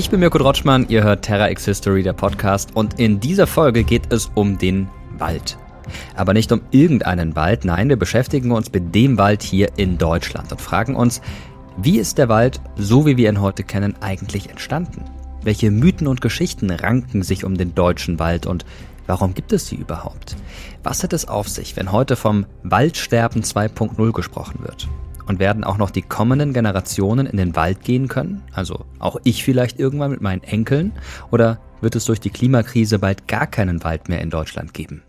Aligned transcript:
Ich 0.00 0.08
bin 0.08 0.20
Mirko 0.20 0.38
Drotschmann, 0.38 0.86
ihr 0.88 1.02
hört 1.02 1.26
Terra 1.26 1.50
X 1.50 1.66
History, 1.66 2.02
der 2.02 2.14
Podcast, 2.14 2.74
und 2.74 2.98
in 2.98 3.20
dieser 3.20 3.46
Folge 3.46 3.84
geht 3.84 4.10
es 4.10 4.30
um 4.34 4.56
den 4.56 4.88
Wald. 5.18 5.58
Aber 6.16 6.32
nicht 6.32 6.50
um 6.52 6.62
irgendeinen 6.70 7.36
Wald, 7.36 7.66
nein, 7.66 7.90
wir 7.90 7.98
beschäftigen 7.98 8.50
uns 8.50 8.72
mit 8.72 8.94
dem 8.94 9.18
Wald 9.18 9.42
hier 9.42 9.68
in 9.76 9.98
Deutschland 9.98 10.52
und 10.52 10.60
fragen 10.62 10.96
uns, 10.96 11.20
wie 11.76 11.98
ist 11.98 12.16
der 12.16 12.30
Wald, 12.30 12.62
so 12.76 13.04
wie 13.04 13.18
wir 13.18 13.28
ihn 13.28 13.42
heute 13.42 13.62
kennen, 13.62 13.94
eigentlich 14.00 14.48
entstanden? 14.48 15.04
Welche 15.42 15.70
Mythen 15.70 16.06
und 16.06 16.22
Geschichten 16.22 16.70
ranken 16.70 17.22
sich 17.22 17.44
um 17.44 17.58
den 17.58 17.74
deutschen 17.74 18.18
Wald 18.18 18.46
und 18.46 18.64
warum 19.06 19.34
gibt 19.34 19.52
es 19.52 19.66
sie 19.66 19.76
überhaupt? 19.76 20.34
Was 20.82 21.02
hat 21.02 21.12
es 21.12 21.28
auf 21.28 21.46
sich, 21.46 21.76
wenn 21.76 21.92
heute 21.92 22.16
vom 22.16 22.46
Waldsterben 22.62 23.42
2.0 23.42 24.12
gesprochen 24.12 24.60
wird? 24.62 24.88
Und 25.26 25.38
werden 25.38 25.64
auch 25.64 25.78
noch 25.78 25.90
die 25.90 26.02
kommenden 26.02 26.52
Generationen 26.52 27.26
in 27.26 27.36
den 27.36 27.56
Wald 27.56 27.82
gehen 27.82 28.08
können? 28.08 28.42
Also 28.52 28.84
auch 28.98 29.20
ich 29.24 29.44
vielleicht 29.44 29.78
irgendwann 29.78 30.10
mit 30.10 30.20
meinen 30.20 30.42
Enkeln? 30.42 30.92
Oder 31.30 31.58
wird 31.80 31.96
es 31.96 32.04
durch 32.04 32.20
die 32.20 32.30
Klimakrise 32.30 32.98
bald 32.98 33.28
gar 33.28 33.46
keinen 33.46 33.84
Wald 33.84 34.08
mehr 34.08 34.20
in 34.20 34.30
Deutschland 34.30 34.74
geben? 34.74 35.02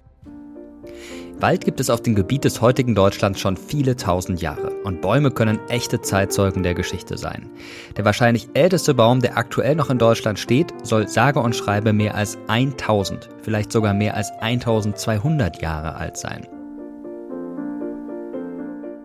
Wald 1.41 1.65
gibt 1.65 1.79
es 1.79 1.89
auf 1.89 2.01
dem 2.01 2.13
Gebiet 2.13 2.43
des 2.43 2.61
heutigen 2.61 2.93
Deutschlands 2.93 3.39
schon 3.39 3.57
viele 3.57 3.95
tausend 3.95 4.41
Jahre 4.41 4.69
und 4.83 5.01
Bäume 5.01 5.31
können 5.31 5.59
echte 5.69 5.99
Zeitzeugen 5.99 6.61
der 6.61 6.75
Geschichte 6.75 7.17
sein. 7.17 7.49
Der 7.97 8.05
wahrscheinlich 8.05 8.49
älteste 8.53 8.93
Baum, 8.93 9.21
der 9.21 9.37
aktuell 9.37 9.75
noch 9.75 9.89
in 9.89 9.97
Deutschland 9.97 10.37
steht, 10.37 10.71
soll 10.83 11.07
sage 11.07 11.39
und 11.39 11.55
schreibe 11.55 11.93
mehr 11.93 12.13
als 12.13 12.37
1000, 12.47 13.29
vielleicht 13.41 13.71
sogar 13.71 13.95
mehr 13.95 14.15
als 14.15 14.31
1200 14.39 15.61
Jahre 15.63 15.95
alt 15.95 16.17
sein. 16.17 16.45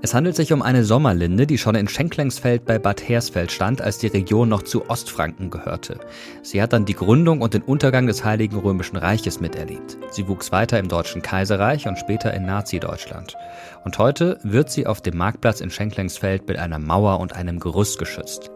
Es 0.03 0.13
handelt 0.13 0.37
sich 0.37 0.53
um 0.53 0.61
eine 0.61 0.85
Sommerlinde, 0.85 1.47
die 1.47 1.57
schon 1.57 1.75
in 1.75 1.89
Schenklengsfeld 1.89 2.67
bei 2.67 2.79
Bad 2.79 3.09
Hersfeld 3.09 3.51
stand, 3.51 3.81
als 3.81 3.97
die 3.97 4.09
Region 4.09 4.49
noch 4.49 4.63
zu 4.63 4.91
Ostfranken 4.91 5.49
gehörte. 5.49 5.99
Sie 6.43 6.61
hat 6.61 6.75
dann 6.75 6.85
die 6.85 6.95
Gründung 6.95 7.41
und 7.41 7.55
den 7.55 7.63
Untergang 7.63 8.07
des 8.07 8.23
Heiligen 8.23 8.59
Römischen 8.59 8.97
Reiches 8.97 9.41
miterlebt. 9.41 9.97
Sie 10.11 10.29
wuchs 10.29 10.53
weiter 10.53 10.79
im 10.79 10.89
Deutschen 10.89 11.23
Kaiserreich 11.23 11.89
und 11.89 11.99
später 11.99 12.33
in 12.35 12.45
Nazi-Deutschland. 12.45 13.37
Und 13.85 13.99
heute 13.99 14.39
wird 14.43 14.71
sie 14.71 14.87
auf 14.87 15.01
dem 15.01 15.17
Marktplatz 15.17 15.61
in 15.61 15.71
Schenklengsfeld 15.71 16.47
mit 16.47 16.59
einer 16.59 16.79
Mauer 16.79 17.19
und 17.19 17.35
einem 17.35 17.59
Gerüst 17.59 17.99
geschützt. 17.99 18.51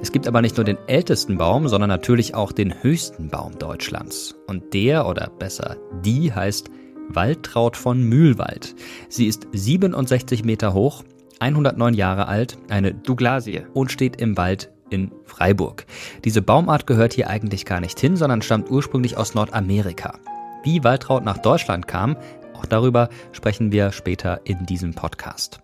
Es 0.00 0.12
gibt 0.12 0.28
aber 0.28 0.42
nicht 0.42 0.56
nur 0.58 0.64
den 0.64 0.78
ältesten 0.86 1.38
Baum, 1.38 1.66
sondern 1.66 1.88
natürlich 1.88 2.34
auch 2.34 2.52
den 2.52 2.82
höchsten 2.82 3.30
Baum 3.30 3.58
Deutschlands. 3.58 4.36
Und 4.46 4.74
der, 4.74 5.08
oder 5.08 5.30
besser 5.38 5.76
die, 6.04 6.32
heißt 6.32 6.70
Waldtraut 7.08 7.76
von 7.76 8.02
Mühlwald. 8.02 8.74
Sie 9.08 9.26
ist 9.26 9.46
67 9.52 10.44
Meter 10.44 10.74
hoch, 10.74 11.04
109 11.40 11.94
Jahre 11.94 12.28
alt, 12.28 12.58
eine 12.68 12.94
Douglasie 12.94 13.62
und 13.72 13.92
steht 13.92 14.20
im 14.20 14.36
Wald 14.36 14.70
in 14.90 15.10
Freiburg. 15.24 15.86
Diese 16.24 16.42
Baumart 16.42 16.86
gehört 16.86 17.12
hier 17.12 17.28
eigentlich 17.28 17.64
gar 17.64 17.80
nicht 17.80 17.98
hin, 17.98 18.16
sondern 18.16 18.42
stammt 18.42 18.70
ursprünglich 18.70 19.16
aus 19.16 19.34
Nordamerika. 19.34 20.18
Wie 20.62 20.84
Waltraud 20.84 21.24
nach 21.24 21.38
Deutschland 21.38 21.88
kam, 21.88 22.16
auch 22.54 22.66
darüber 22.66 23.08
sprechen 23.32 23.72
wir 23.72 23.92
später 23.92 24.40
in 24.44 24.66
diesem 24.66 24.94
Podcast. 24.94 25.60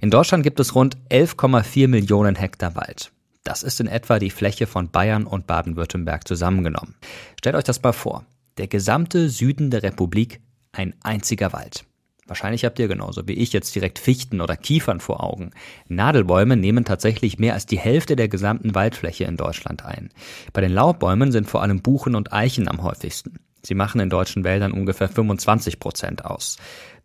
In 0.00 0.10
Deutschland 0.10 0.44
gibt 0.44 0.60
es 0.60 0.74
rund 0.74 0.96
11,4 1.10 1.88
Millionen 1.88 2.36
Hektar 2.36 2.74
Wald. 2.74 3.12
Das 3.44 3.62
ist 3.62 3.80
in 3.80 3.86
etwa 3.86 4.18
die 4.18 4.30
Fläche 4.30 4.66
von 4.66 4.90
Bayern 4.90 5.24
und 5.24 5.46
Baden-Württemberg 5.46 6.26
zusammengenommen. 6.26 6.94
Stellt 7.38 7.56
euch 7.56 7.64
das 7.64 7.82
mal 7.82 7.92
vor 7.92 8.24
der 8.58 8.68
gesamte 8.68 9.30
Süden 9.30 9.70
der 9.70 9.82
Republik 9.82 10.40
ein 10.72 10.94
einziger 11.02 11.52
Wald. 11.52 11.84
Wahrscheinlich 12.26 12.66
habt 12.66 12.78
ihr 12.78 12.88
genauso 12.88 13.26
wie 13.26 13.32
ich 13.32 13.54
jetzt 13.54 13.74
direkt 13.74 13.98
Fichten 13.98 14.42
oder 14.42 14.56
Kiefern 14.56 15.00
vor 15.00 15.24
Augen. 15.24 15.50
Nadelbäume 15.88 16.58
nehmen 16.58 16.84
tatsächlich 16.84 17.38
mehr 17.38 17.54
als 17.54 17.64
die 17.64 17.78
Hälfte 17.78 18.16
der 18.16 18.28
gesamten 18.28 18.74
Waldfläche 18.74 19.24
in 19.24 19.38
Deutschland 19.38 19.84
ein. 19.86 20.10
Bei 20.52 20.60
den 20.60 20.72
Laubbäumen 20.72 21.32
sind 21.32 21.48
vor 21.48 21.62
allem 21.62 21.80
Buchen 21.80 22.14
und 22.14 22.32
Eichen 22.34 22.68
am 22.68 22.82
häufigsten. 22.82 23.38
Sie 23.62 23.74
machen 23.74 24.00
in 24.00 24.10
deutschen 24.10 24.44
Wäldern 24.44 24.72
ungefähr 24.72 25.08
25 25.08 25.80
Prozent 25.80 26.26
aus. 26.26 26.58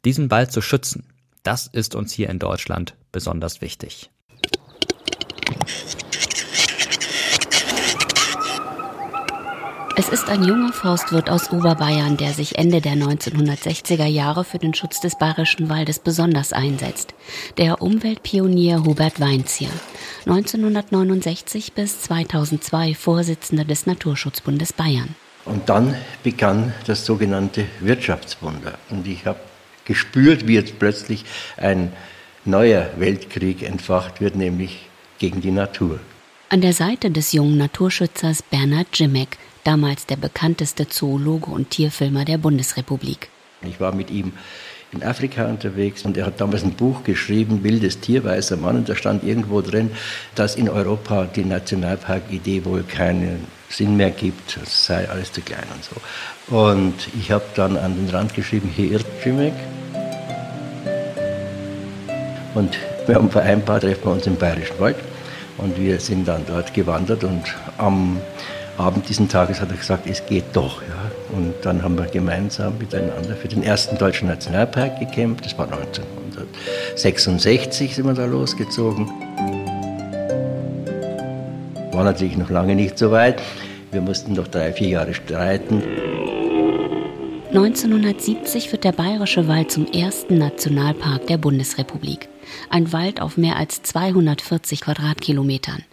Diesen 0.03 0.29
Wald 0.29 0.51
zu 0.51 0.61
schützen, 0.61 1.05
das 1.41 1.67
ist 1.67 1.95
uns 1.95 2.11
hier 2.11 2.29
in 2.29 2.39
Deutschland 2.39 2.95
besonders 3.13 3.61
wichtig. 3.61 4.11
Es 9.95 10.09
ist 10.09 10.27
ein 10.27 10.43
junger 10.43 10.73
Forstwirt 10.73 11.29
aus 11.29 11.51
Oberbayern, 11.51 12.17
der 12.17 12.33
sich 12.33 12.57
Ende 12.57 12.81
der 12.81 12.93
1960er 12.93 14.07
Jahre 14.07 14.43
für 14.43 14.57
den 14.57 14.73
Schutz 14.73 14.99
des 14.99 15.19
bayerischen 15.19 15.69
Waldes 15.69 15.99
besonders 15.99 16.51
einsetzt. 16.51 17.13
Der 17.59 17.79
Umweltpionier 17.79 18.85
Hubert 18.85 19.19
Weinzier, 19.19 19.69
1969 20.25 21.73
bis 21.73 22.01
2002 22.01 22.95
Vorsitzender 22.95 23.65
des 23.65 23.85
Naturschutzbundes 23.85 24.73
Bayern. 24.73 25.13
Und 25.45 25.69
dann 25.69 25.93
begann 26.23 26.73
das 26.87 27.05
sogenannte 27.05 27.65
Wirtschaftswunder. 27.79 28.79
Und 28.89 29.05
ich 29.05 29.27
habe 29.27 29.41
gespürt, 29.85 30.47
wie 30.47 30.55
jetzt 30.55 30.79
plötzlich 30.79 31.23
ein 31.55 31.93
neuer 32.45 32.89
Weltkrieg 32.97 33.61
entfacht 33.61 34.21
wird, 34.21 34.35
nämlich 34.35 34.87
gegen 35.19 35.41
die 35.41 35.51
Natur. 35.51 35.99
An 36.49 36.61
der 36.61 36.73
Seite 36.73 37.11
des 37.11 37.31
jungen 37.31 37.57
Naturschützers 37.57 38.41
Bernhard 38.41 38.87
Jimek 38.93 39.37
damals 39.63 40.05
der 40.05 40.17
bekannteste 40.17 40.87
Zoologe 40.87 41.49
und 41.49 41.69
Tierfilmer 41.69 42.25
der 42.25 42.37
Bundesrepublik. 42.37 43.29
Ich 43.61 43.79
war 43.79 43.93
mit 43.93 44.11
ihm 44.11 44.33
in 44.91 45.03
Afrika 45.03 45.45
unterwegs 45.45 46.05
und 46.05 46.17
er 46.17 46.25
hat 46.27 46.39
damals 46.39 46.63
ein 46.63 46.73
Buch 46.73 47.03
geschrieben, 47.03 47.63
Wildes 47.63 47.99
Tier, 47.99 48.23
weißer 48.23 48.57
Mann, 48.57 48.77
und 48.77 48.89
da 48.89 48.95
stand 48.95 49.23
irgendwo 49.23 49.61
drin, 49.61 49.91
dass 50.35 50.55
in 50.55 50.69
Europa 50.69 51.25
die 51.25 51.45
Nationalpark-Idee 51.45 52.65
wohl 52.65 52.83
keinen 52.83 53.47
Sinn 53.69 53.97
mehr 53.97 54.11
gibt, 54.11 54.59
es 54.61 54.85
sei 54.85 55.09
alles 55.09 55.31
zu 55.31 55.41
klein 55.41 55.65
und 55.73 55.83
so. 55.83 56.55
Und 56.55 56.93
ich 57.19 57.31
habe 57.31 57.45
dann 57.55 57.75
an 57.77 57.95
den 57.95 58.09
Rand 58.09 58.35
geschrieben, 58.35 58.69
hier 58.73 58.91
irrt 58.91 59.05
Jimek. 59.23 59.53
Und 62.53 62.77
wir 63.07 63.15
haben 63.15 63.31
vereinbart, 63.31 63.81
treffen 63.81 64.05
wir 64.05 64.11
uns 64.11 64.27
im 64.27 64.35
Bayerischen 64.35 64.79
Wald. 64.79 64.97
Und 65.57 65.79
wir 65.79 65.99
sind 65.99 66.27
dann 66.27 66.45
dort 66.45 66.73
gewandert 66.73 67.23
und 67.23 67.43
am 67.77 68.19
Abend 68.77 69.07
diesen 69.07 69.29
Tages 69.29 69.61
hat 69.61 69.69
er 69.69 69.77
gesagt, 69.77 70.07
es 70.07 70.25
geht 70.25 70.45
doch. 70.53 70.81
Ja. 70.81 71.37
Und 71.37 71.53
dann 71.61 71.83
haben 71.83 71.97
wir 71.97 72.05
gemeinsam 72.05 72.77
miteinander 72.77 73.35
für 73.35 73.47
den 73.47 73.63
ersten 73.63 73.97
deutschen 73.97 74.27
Nationalpark 74.27 74.99
gekämpft. 74.99 75.45
Das 75.45 75.57
war 75.57 75.71
1966, 75.71 77.95
sind 77.95 78.05
wir 78.05 78.13
da 78.13 78.25
losgezogen. 78.25 79.07
War 81.91 82.03
natürlich 82.03 82.37
noch 82.37 82.49
lange 82.49 82.75
nicht 82.75 82.97
so 82.97 83.11
weit. 83.11 83.41
Wir 83.91 84.01
mussten 84.01 84.33
noch 84.33 84.47
drei, 84.47 84.73
vier 84.73 84.89
Jahre 84.89 85.13
streiten. 85.13 85.83
1970 87.49 88.71
wird 88.71 88.83
der 88.83 88.93
Bayerische 88.93 89.47
Wald 89.47 89.71
zum 89.71 89.85
ersten 89.85 90.39
Nationalpark 90.39 91.27
der 91.27 91.37
Bundesrepublik. 91.37 92.27
Ein 92.71 92.91
Wald 92.91 93.21
auf 93.21 93.37
mehr 93.37 93.57
als 93.57 93.83
240 93.83 94.81
Quadratkilometern 94.81 95.83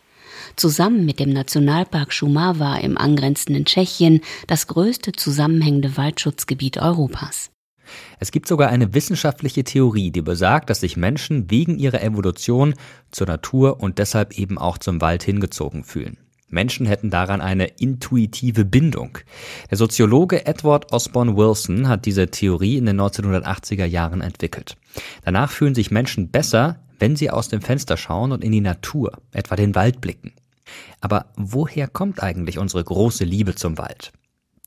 zusammen 0.57 1.05
mit 1.05 1.21
dem 1.21 1.31
Nationalpark 1.31 2.13
Šumava 2.13 2.77
im 2.77 2.99
angrenzenden 2.99 3.65
Tschechien 3.65 4.21
das 4.47 4.67
größte 4.67 5.13
zusammenhängende 5.13 5.97
Waldschutzgebiet 5.97 6.79
Europas. 6.79 7.51
Es 8.19 8.31
gibt 8.31 8.47
sogar 8.47 8.69
eine 8.69 8.95
wissenschaftliche 8.95 9.65
Theorie, 9.65 10.11
die 10.11 10.23
besagt, 10.23 10.71
dass 10.71 10.81
sich 10.81 10.97
Menschen 10.97 11.51
wegen 11.51 11.79
ihrer 11.79 12.03
Evolution 12.03 12.75
zur 13.11 13.27
Natur 13.27 13.81
und 13.81 13.99
deshalb 13.99 14.39
eben 14.39 14.59
auch 14.59 14.79
zum 14.79 15.01
Wald 15.01 15.23
hingezogen 15.23 15.85
fühlen. 15.85 16.17
Menschen 16.51 16.87
hätten 16.87 17.11
daran 17.11 17.41
eine 17.41 17.67
intuitive 17.67 18.65
Bindung. 18.65 19.19
Der 19.71 19.79
Soziologe 19.79 20.47
Edward 20.47 20.93
Osborne 20.93 21.37
Wilson 21.37 21.89
hat 21.89 22.07
diese 22.07 22.29
Theorie 22.29 22.77
in 22.77 22.87
den 22.87 23.01
1980er 23.01 23.85
Jahren 23.85 24.21
entwickelt. 24.21 24.77
Danach 25.25 25.51
fühlen 25.51 25.77
sich 25.77 25.91
Menschen 25.91 26.31
besser, 26.31 26.81
wenn 26.99 27.17
sie 27.17 27.31
aus 27.31 27.49
dem 27.49 27.63
Fenster 27.63 27.97
schauen 27.97 28.33
und 28.33 28.45
in 28.45 28.53
die 28.53 28.61
Natur, 28.61 29.13
etwa 29.33 29.57
den 29.57 29.75
Wald 29.75 30.01
blicken. 30.01 30.33
Aber 31.01 31.27
woher 31.37 31.89
kommt 31.89 32.23
eigentlich 32.23 32.59
unsere 32.59 32.85
große 32.85 33.25
Liebe 33.25 33.55
zum 33.55 33.79
Wald? 33.79 34.13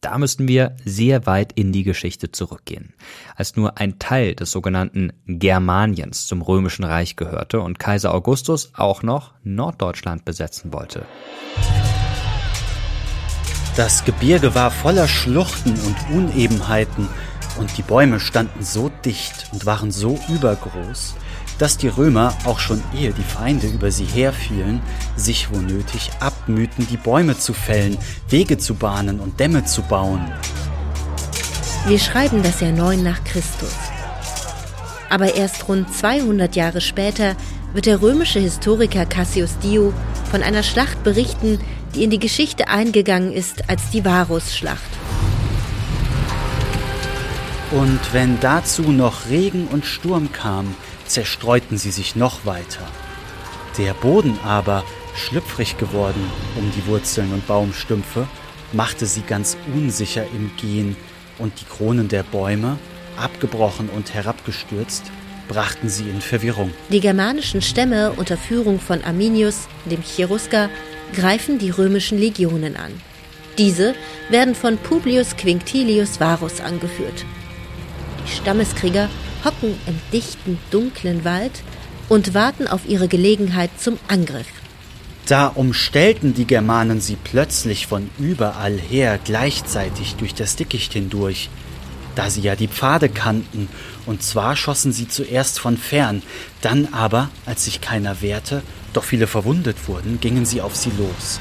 Da 0.01 0.17
müssten 0.17 0.49
wir 0.49 0.75
sehr 0.83 1.25
weit 1.25 1.53
in 1.53 1.71
die 1.71 1.83
Geschichte 1.83 2.29
zurückgehen, 2.29 2.93
als 3.37 3.55
nur 3.55 3.77
ein 3.77 3.99
Teil 3.99 4.35
des 4.35 4.51
sogenannten 4.51 5.13
Germaniens 5.27 6.27
zum 6.27 6.41
römischen 6.41 6.83
Reich 6.83 7.15
gehörte 7.15 7.61
und 7.61 7.79
Kaiser 7.79 8.13
Augustus 8.13 8.71
auch 8.73 9.01
noch 9.01 9.33
Norddeutschland 9.43 10.25
besetzen 10.25 10.73
wollte. 10.73 11.05
Das 13.77 14.03
Gebirge 14.03 14.53
war 14.55 14.71
voller 14.71 15.07
Schluchten 15.07 15.71
und 15.71 15.95
Unebenheiten, 16.13 17.07
und 17.57 17.77
die 17.77 17.83
Bäume 17.83 18.19
standen 18.19 18.63
so 18.63 18.89
dicht 19.05 19.49
und 19.51 19.65
waren 19.65 19.91
so 19.91 20.19
übergroß, 20.27 21.15
dass 21.63 21.77
die 21.77 21.87
Römer, 21.87 22.35
auch 22.43 22.59
schon 22.59 22.83
ehe 22.93 23.13
die 23.13 23.23
Feinde 23.23 23.67
über 23.67 23.89
sie 23.89 24.03
herfielen, 24.03 24.81
sich 25.15 25.47
wo 25.49 25.61
nötig 25.61 26.09
abmühten, 26.19 26.85
die 26.91 26.97
Bäume 26.97 27.37
zu 27.39 27.53
fällen, 27.53 27.97
Wege 28.27 28.57
zu 28.57 28.75
bahnen 28.75 29.21
und 29.21 29.39
Dämme 29.39 29.63
zu 29.63 29.81
bauen. 29.83 30.29
Wir 31.87 31.99
schreiben 31.99 32.43
das 32.43 32.59
Jahr 32.59 32.73
9 32.73 33.01
nach 33.01 33.23
Christus. 33.23 33.73
Aber 35.09 35.35
erst 35.35 35.69
rund 35.69 35.87
200 35.95 36.53
Jahre 36.57 36.81
später 36.81 37.37
wird 37.71 37.85
der 37.85 38.01
römische 38.01 38.39
Historiker 38.39 39.05
Cassius 39.05 39.57
Dio 39.59 39.93
von 40.31 40.43
einer 40.43 40.63
Schlacht 40.63 41.01
berichten, 41.05 41.61
die 41.95 42.03
in 42.03 42.09
die 42.09 42.19
Geschichte 42.19 42.67
eingegangen 42.67 43.31
ist 43.31 43.69
als 43.69 43.89
die 43.89 44.03
Varusschlacht. 44.03 44.81
Und 47.73 47.99
wenn 48.13 48.39
dazu 48.39 48.83
noch 48.83 49.29
Regen 49.29 49.67
und 49.67 49.83
Sturm 49.83 50.31
kam, 50.31 50.75
zerstreuten 51.07 51.79
sie 51.79 51.89
sich 51.89 52.15
noch 52.15 52.45
weiter. 52.45 52.87
Der 53.79 53.95
Boden 53.95 54.37
aber, 54.45 54.83
schlüpfrig 55.15 55.77
geworden 55.77 56.23
um 56.55 56.71
die 56.77 56.85
Wurzeln 56.85 57.33
und 57.33 57.47
Baumstümpfe, 57.47 58.27
machte 58.73 59.07
sie 59.07 59.21
ganz 59.21 59.57
unsicher 59.73 60.23
im 60.35 60.51
Gehen, 60.57 60.95
und 61.39 61.59
die 61.59 61.65
Kronen 61.65 62.09
der 62.09 62.21
Bäume, 62.21 62.77
abgebrochen 63.17 63.89
und 63.89 64.13
herabgestürzt, 64.13 65.03
brachten 65.47 65.89
sie 65.89 66.07
in 66.07 66.21
Verwirrung. 66.21 66.71
Die 66.89 66.99
germanischen 66.99 67.63
Stämme 67.63 68.11
unter 68.11 68.37
Führung 68.37 68.79
von 68.79 69.03
Arminius, 69.03 69.67
dem 69.85 70.03
Cherusker, 70.03 70.69
greifen 71.15 71.57
die 71.57 71.71
römischen 71.71 72.19
Legionen 72.19 72.75
an. 72.75 72.91
Diese 73.57 73.95
werden 74.29 74.53
von 74.53 74.77
Publius 74.77 75.35
Quinctilius 75.35 76.19
Varus 76.19 76.61
angeführt. 76.61 77.25
Die 78.25 78.31
Stammeskrieger 78.31 79.09
hocken 79.43 79.75
im 79.85 79.99
dichten, 80.11 80.57
dunklen 80.71 81.25
Wald 81.25 81.63
und 82.09 82.33
warten 82.33 82.67
auf 82.67 82.81
ihre 82.87 83.07
Gelegenheit 83.07 83.69
zum 83.77 83.97
Angriff. 84.07 84.47
Da 85.25 85.47
umstellten 85.47 86.33
die 86.33 86.45
Germanen 86.45 86.99
sie 86.99 87.15
plötzlich 87.15 87.87
von 87.87 88.09
überall 88.19 88.77
her 88.77 89.19
gleichzeitig 89.23 90.15
durch 90.15 90.33
das 90.33 90.55
Dickicht 90.55 90.93
hindurch, 90.93 91.49
da 92.15 92.29
sie 92.29 92.41
ja 92.41 92.55
die 92.55 92.67
Pfade 92.67 93.09
kannten, 93.09 93.69
und 94.05 94.21
zwar 94.21 94.55
schossen 94.55 94.91
sie 94.91 95.07
zuerst 95.07 95.59
von 95.59 95.77
fern, 95.77 96.21
dann 96.61 96.89
aber, 96.91 97.29
als 97.45 97.65
sich 97.65 97.79
keiner 97.79 98.21
wehrte, 98.21 98.61
doch 98.91 99.05
viele 99.05 99.27
verwundet 99.27 99.87
wurden, 99.87 100.19
gingen 100.19 100.45
sie 100.45 100.61
auf 100.61 100.75
sie 100.75 100.91
los. 100.97 101.39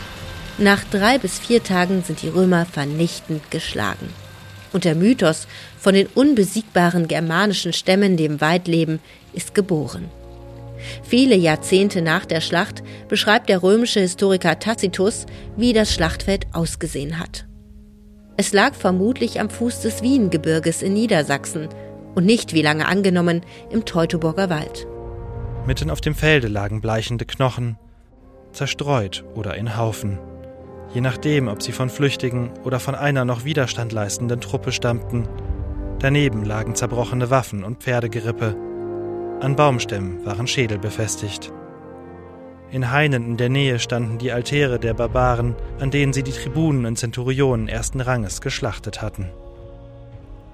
Nach 0.58 0.82
drei 0.90 1.18
bis 1.18 1.40
vier 1.40 1.62
Tagen 1.62 2.04
sind 2.04 2.22
die 2.22 2.28
Römer 2.28 2.66
vernichtend 2.66 3.50
geschlagen 3.50 4.08
und 4.72 4.84
der 4.84 4.94
Mythos 4.94 5.46
von 5.78 5.94
den 5.94 6.06
unbesiegbaren 6.06 7.08
germanischen 7.08 7.72
Stämmen, 7.72 8.40
Wald 8.40 8.68
leben, 8.68 9.00
ist 9.32 9.54
geboren. 9.54 10.10
Viele 11.02 11.36
Jahrzehnte 11.36 12.02
nach 12.02 12.24
der 12.24 12.40
Schlacht 12.40 12.82
beschreibt 13.08 13.48
der 13.48 13.62
römische 13.62 14.00
Historiker 14.00 14.58
Tacitus, 14.58 15.26
wie 15.56 15.72
das 15.72 15.94
Schlachtfeld 15.94 16.46
ausgesehen 16.52 17.18
hat. 17.18 17.46
Es 18.36 18.52
lag 18.52 18.74
vermutlich 18.74 19.40
am 19.40 19.50
Fuß 19.50 19.80
des 19.82 20.02
Wiengebirges 20.02 20.82
in 20.82 20.94
Niedersachsen 20.94 21.68
und 22.14 22.26
nicht, 22.26 22.54
wie 22.54 22.62
lange 22.62 22.86
angenommen, 22.86 23.42
im 23.70 23.84
Teutoburger 23.84 24.50
Wald. 24.50 24.86
Mitten 25.66 25.90
auf 25.90 26.00
dem 26.00 26.14
Felde 26.14 26.48
lagen 26.48 26.80
bleichende 26.80 27.24
Knochen, 27.24 27.76
zerstreut 28.52 29.24
oder 29.34 29.54
in 29.54 29.76
Haufen 29.76 30.18
je 30.94 31.00
nachdem, 31.00 31.48
ob 31.48 31.62
sie 31.62 31.72
von 31.72 31.90
Flüchtigen 31.90 32.50
oder 32.64 32.80
von 32.80 32.94
einer 32.94 33.24
noch 33.24 33.44
Widerstand 33.44 33.92
leistenden 33.92 34.40
Truppe 34.40 34.72
stammten. 34.72 35.28
Daneben 35.98 36.44
lagen 36.44 36.74
zerbrochene 36.74 37.30
Waffen 37.30 37.64
und 37.64 37.82
Pferdegerippe. 37.82 38.56
An 39.40 39.56
Baumstämmen 39.56 40.24
waren 40.24 40.46
Schädel 40.46 40.78
befestigt. 40.78 41.52
In 42.70 42.90
Hainen 42.90 43.26
in 43.26 43.36
der 43.36 43.50
Nähe 43.50 43.78
standen 43.78 44.18
die 44.18 44.32
Altäre 44.32 44.78
der 44.78 44.94
Barbaren, 44.94 45.54
an 45.78 45.90
denen 45.90 46.12
sie 46.12 46.22
die 46.22 46.32
Tribunen 46.32 46.86
und 46.86 46.96
Zenturionen 46.96 47.68
ersten 47.68 48.00
Ranges 48.00 48.40
geschlachtet 48.40 49.02
hatten. 49.02 49.28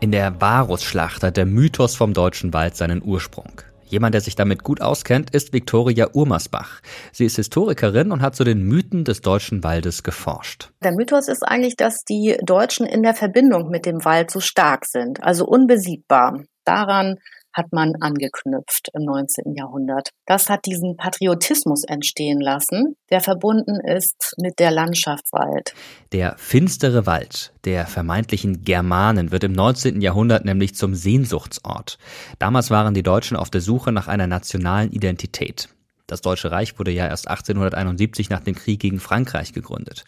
In 0.00 0.12
der 0.12 0.40
Varusschlacht 0.40 1.22
hat 1.22 1.36
der 1.36 1.46
Mythos 1.46 1.94
vom 1.94 2.14
deutschen 2.14 2.52
Wald 2.52 2.76
seinen 2.76 3.02
Ursprung. 3.02 3.62
Jemand, 3.88 4.14
der 4.14 4.20
sich 4.20 4.36
damit 4.36 4.62
gut 4.62 4.80
auskennt, 4.80 5.30
ist 5.30 5.52
Viktoria 5.52 6.08
Urmersbach. 6.12 6.80
Sie 7.12 7.24
ist 7.24 7.36
Historikerin 7.36 8.12
und 8.12 8.20
hat 8.20 8.36
zu 8.36 8.44
den 8.44 8.62
Mythen 8.62 9.04
des 9.04 9.22
deutschen 9.22 9.64
Waldes 9.64 10.02
geforscht. 10.02 10.70
Der 10.82 10.92
Mythos 10.92 11.28
ist 11.28 11.42
eigentlich, 11.42 11.76
dass 11.76 12.04
die 12.04 12.38
Deutschen 12.42 12.86
in 12.86 13.02
der 13.02 13.14
Verbindung 13.14 13.70
mit 13.70 13.86
dem 13.86 14.04
Wald 14.04 14.30
so 14.30 14.40
stark 14.40 14.84
sind, 14.84 15.22
also 15.22 15.46
unbesiegbar. 15.46 16.42
Daran 16.64 17.16
hat 17.58 17.72
man 17.72 17.92
angeknüpft 18.00 18.88
im 18.94 19.04
19. 19.04 19.54
Jahrhundert. 19.54 20.10
Das 20.26 20.48
hat 20.48 20.64
diesen 20.64 20.96
Patriotismus 20.96 21.84
entstehen 21.84 22.40
lassen, 22.40 22.96
der 23.10 23.20
verbunden 23.20 23.80
ist 23.80 24.34
mit 24.40 24.58
der 24.58 24.70
Landschaft 24.70 25.26
Wald. 25.32 25.74
Der 26.12 26.36
finstere 26.38 27.04
Wald 27.04 27.52
der 27.64 27.86
vermeintlichen 27.86 28.64
Germanen 28.64 29.30
wird 29.30 29.44
im 29.44 29.52
19. 29.52 30.00
Jahrhundert 30.00 30.46
nämlich 30.46 30.74
zum 30.74 30.94
Sehnsuchtsort. 30.94 31.98
Damals 32.38 32.70
waren 32.70 32.94
die 32.94 33.02
Deutschen 33.02 33.36
auf 33.36 33.50
der 33.50 33.60
Suche 33.60 33.92
nach 33.92 34.08
einer 34.08 34.26
nationalen 34.26 34.90
Identität. 34.90 35.68
Das 36.08 36.22
Deutsche 36.22 36.50
Reich 36.50 36.78
wurde 36.78 36.90
ja 36.90 37.06
erst 37.06 37.28
1871 37.28 38.30
nach 38.30 38.40
dem 38.40 38.54
Krieg 38.54 38.80
gegen 38.80 38.98
Frankreich 38.98 39.52
gegründet. 39.52 40.04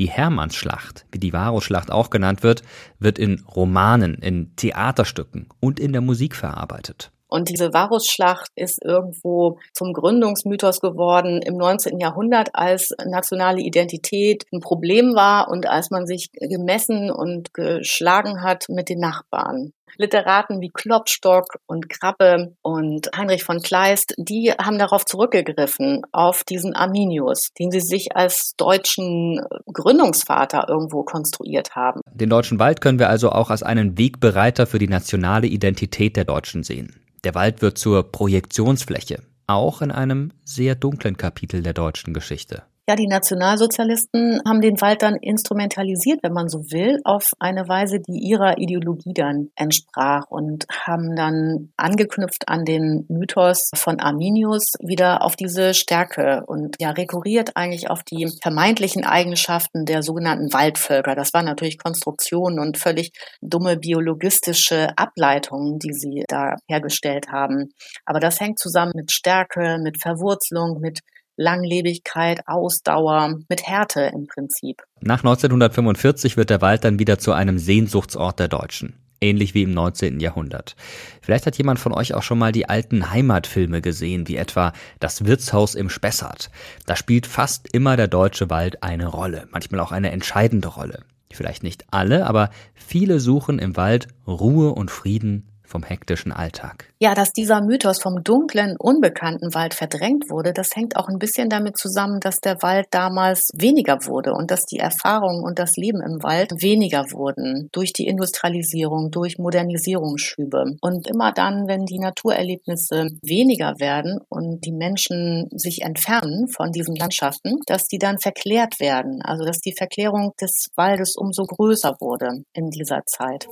Die 0.00 0.10
Hermannsschlacht, 0.10 1.06
wie 1.12 1.20
die 1.20 1.32
Varusschlacht 1.32 1.92
auch 1.92 2.10
genannt 2.10 2.42
wird, 2.42 2.62
wird 2.98 3.20
in 3.20 3.40
Romanen, 3.46 4.14
in 4.14 4.54
Theaterstücken 4.56 5.46
und 5.60 5.78
in 5.78 5.92
der 5.92 6.00
Musik 6.00 6.34
verarbeitet. 6.34 7.12
Und 7.34 7.48
diese 7.48 7.72
Varusschlacht 7.74 8.52
ist 8.54 8.78
irgendwo 8.84 9.58
zum 9.72 9.92
Gründungsmythos 9.92 10.80
geworden 10.80 11.42
im 11.42 11.56
19. 11.56 11.98
Jahrhundert, 11.98 12.50
als 12.52 12.94
nationale 13.04 13.60
Identität 13.60 14.44
ein 14.52 14.60
Problem 14.60 15.16
war 15.16 15.50
und 15.50 15.66
als 15.66 15.90
man 15.90 16.06
sich 16.06 16.30
gemessen 16.30 17.10
und 17.10 17.52
geschlagen 17.52 18.44
hat 18.44 18.66
mit 18.68 18.88
den 18.88 19.00
Nachbarn. 19.00 19.72
Literaten 19.96 20.60
wie 20.60 20.70
Klopstock 20.70 21.58
und 21.66 21.88
Krabbe 21.88 22.54
und 22.62 23.10
Heinrich 23.16 23.42
von 23.42 23.60
Kleist, 23.60 24.14
die 24.16 24.52
haben 24.52 24.78
darauf 24.78 25.04
zurückgegriffen, 25.04 26.02
auf 26.12 26.44
diesen 26.44 26.74
Arminius, 26.74 27.48
den 27.58 27.72
sie 27.72 27.80
sich 27.80 28.14
als 28.16 28.54
deutschen 28.56 29.40
Gründungsvater 29.72 30.66
irgendwo 30.68 31.02
konstruiert 31.02 31.74
haben. 31.74 32.00
Den 32.12 32.30
deutschen 32.30 32.60
Wald 32.60 32.80
können 32.80 33.00
wir 33.00 33.08
also 33.08 33.30
auch 33.30 33.50
als 33.50 33.64
einen 33.64 33.98
Wegbereiter 33.98 34.68
für 34.68 34.78
die 34.78 34.88
nationale 34.88 35.48
Identität 35.48 36.16
der 36.16 36.24
Deutschen 36.24 36.62
sehen. 36.62 37.00
Der 37.24 37.34
Wald 37.34 37.62
wird 37.62 37.78
zur 37.78 38.12
Projektionsfläche, 38.12 39.22
auch 39.46 39.80
in 39.80 39.90
einem 39.90 40.32
sehr 40.44 40.74
dunklen 40.74 41.16
Kapitel 41.16 41.62
der 41.62 41.72
deutschen 41.72 42.12
Geschichte. 42.12 42.64
Ja, 42.86 42.96
die 42.96 43.06
Nationalsozialisten 43.06 44.42
haben 44.46 44.60
den 44.60 44.78
Wald 44.82 45.00
dann 45.00 45.16
instrumentalisiert, 45.16 46.22
wenn 46.22 46.34
man 46.34 46.50
so 46.50 46.58
will, 46.70 47.00
auf 47.04 47.30
eine 47.38 47.66
Weise, 47.66 47.98
die 47.98 48.18
ihrer 48.18 48.58
Ideologie 48.58 49.14
dann 49.14 49.48
entsprach 49.56 50.26
und 50.28 50.66
haben 50.68 51.16
dann 51.16 51.72
angeknüpft 51.78 52.46
an 52.46 52.66
den 52.66 53.06
Mythos 53.08 53.70
von 53.74 54.00
Arminius 54.00 54.74
wieder 54.80 55.22
auf 55.22 55.34
diese 55.34 55.72
Stärke 55.72 56.42
und 56.46 56.76
ja, 56.78 56.90
rekurriert 56.90 57.56
eigentlich 57.56 57.88
auf 57.88 58.02
die 58.02 58.30
vermeintlichen 58.42 59.04
Eigenschaften 59.04 59.86
der 59.86 60.02
sogenannten 60.02 60.52
Waldvölker. 60.52 61.14
Das 61.14 61.32
waren 61.32 61.46
natürlich 61.46 61.78
Konstruktionen 61.78 62.58
und 62.58 62.76
völlig 62.76 63.12
dumme 63.40 63.78
biologistische 63.78 64.88
Ableitungen, 64.98 65.78
die 65.78 65.94
sie 65.94 66.24
da 66.28 66.56
hergestellt 66.68 67.28
haben. 67.32 67.70
Aber 68.04 68.20
das 68.20 68.40
hängt 68.40 68.58
zusammen 68.58 68.92
mit 68.94 69.10
Stärke, 69.10 69.78
mit 69.82 70.02
Verwurzelung, 70.02 70.80
mit 70.82 71.00
Langlebigkeit, 71.36 72.46
Ausdauer, 72.46 73.38
mit 73.48 73.66
Härte 73.66 74.10
im 74.14 74.26
Prinzip. 74.26 74.82
Nach 75.00 75.18
1945 75.18 76.36
wird 76.36 76.50
der 76.50 76.60
Wald 76.60 76.84
dann 76.84 76.98
wieder 76.98 77.18
zu 77.18 77.32
einem 77.32 77.58
Sehnsuchtsort 77.58 78.38
der 78.38 78.48
Deutschen. 78.48 78.94
ähnlich 79.20 79.54
wie 79.54 79.62
im 79.62 79.72
19. 79.72 80.20
Jahrhundert. 80.20 80.76
Vielleicht 81.22 81.46
hat 81.46 81.56
jemand 81.56 81.78
von 81.78 81.92
euch 81.94 82.12
auch 82.12 82.22
schon 82.22 82.38
mal 82.38 82.52
die 82.52 82.68
alten 82.68 83.10
Heimatfilme 83.10 83.80
gesehen, 83.80 84.28
wie 84.28 84.36
etwa 84.36 84.74
Das 85.00 85.24
Wirtshaus 85.24 85.74
im 85.74 85.88
Spessart. 85.88 86.50
Da 86.84 86.94
spielt 86.94 87.26
fast 87.26 87.72
immer 87.72 87.96
der 87.96 88.08
deutsche 88.08 88.50
Wald 88.50 88.82
eine 88.82 89.06
Rolle, 89.06 89.48
manchmal 89.50 89.80
auch 89.80 89.92
eine 89.92 90.10
entscheidende 90.10 90.68
Rolle. 90.68 91.04
Vielleicht 91.32 91.62
nicht 91.62 91.86
alle, 91.90 92.26
aber 92.26 92.50
viele 92.74 93.18
suchen 93.18 93.58
im 93.58 93.76
Wald 93.76 94.08
Ruhe 94.26 94.72
und 94.72 94.90
Frieden 94.90 95.48
vom 95.62 95.82
hektischen 95.82 96.30
Alltag. 96.30 96.92
Ja, 97.04 97.14
dass 97.14 97.34
dieser 97.34 97.60
Mythos 97.60 98.00
vom 98.00 98.24
dunklen, 98.24 98.76
unbekannten 98.78 99.52
Wald 99.52 99.74
verdrängt 99.74 100.30
wurde, 100.30 100.54
das 100.54 100.70
hängt 100.74 100.96
auch 100.96 101.06
ein 101.06 101.18
bisschen 101.18 101.50
damit 101.50 101.76
zusammen, 101.76 102.18
dass 102.18 102.36
der 102.36 102.62
Wald 102.62 102.86
damals 102.92 103.50
weniger 103.52 104.06
wurde 104.06 104.32
und 104.32 104.50
dass 104.50 104.64
die 104.64 104.78
Erfahrung 104.78 105.42
und 105.42 105.58
das 105.58 105.76
Leben 105.76 106.00
im 106.00 106.22
Wald 106.22 106.52
weniger 106.62 107.04
wurden 107.12 107.68
durch 107.72 107.92
die 107.92 108.06
Industrialisierung, 108.06 109.10
durch 109.10 109.36
Modernisierungsschübe. 109.36 110.76
Und 110.80 111.06
immer 111.06 111.32
dann, 111.32 111.68
wenn 111.68 111.84
die 111.84 111.98
Naturerlebnisse 111.98 113.08
weniger 113.20 113.74
werden 113.78 114.20
und 114.30 114.64
die 114.64 114.72
Menschen 114.72 115.50
sich 115.50 115.82
entfernen 115.82 116.48
von 116.48 116.72
diesen 116.72 116.96
Landschaften, 116.96 117.58
dass 117.66 117.84
die 117.84 117.98
dann 117.98 118.16
verklärt 118.16 118.80
werden. 118.80 119.20
Also 119.22 119.44
dass 119.44 119.58
die 119.58 119.74
Verklärung 119.76 120.32
des 120.40 120.70
Waldes 120.74 121.16
umso 121.18 121.42
größer 121.42 121.96
wurde 122.00 122.44
in 122.54 122.70
dieser 122.70 123.02
Zeit. 123.04 123.46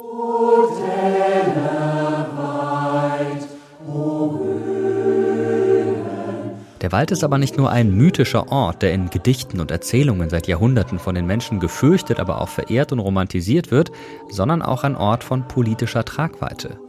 Der 6.83 6.91
Wald 6.91 7.12
ist 7.12 7.23
aber 7.23 7.39
nicht 7.39 7.57
nur 7.57 7.71
ein 7.71 7.97
mythischer 7.97 8.51
Ort, 8.51 8.83
der 8.83 8.93
in 8.93 9.09
Gedichten 9.09 9.61
und 9.61 9.71
Erzählungen 9.71 10.31
seit 10.31 10.49
Jahrhunderten 10.49 10.99
von 10.99 11.15
den 11.15 11.27
Menschen 11.27 11.61
gefürchtet, 11.61 12.19
aber 12.19 12.41
auch 12.41 12.49
verehrt 12.49 12.93
und 12.93 12.99
romantisiert 12.99 13.71
wird, 13.71 13.93
sondern 14.29 14.62
auch 14.62 14.83
ein 14.83 14.97
Ort 14.97 15.23
von 15.23 15.47
politischer 15.47 16.05
Tragweite. 16.05 16.81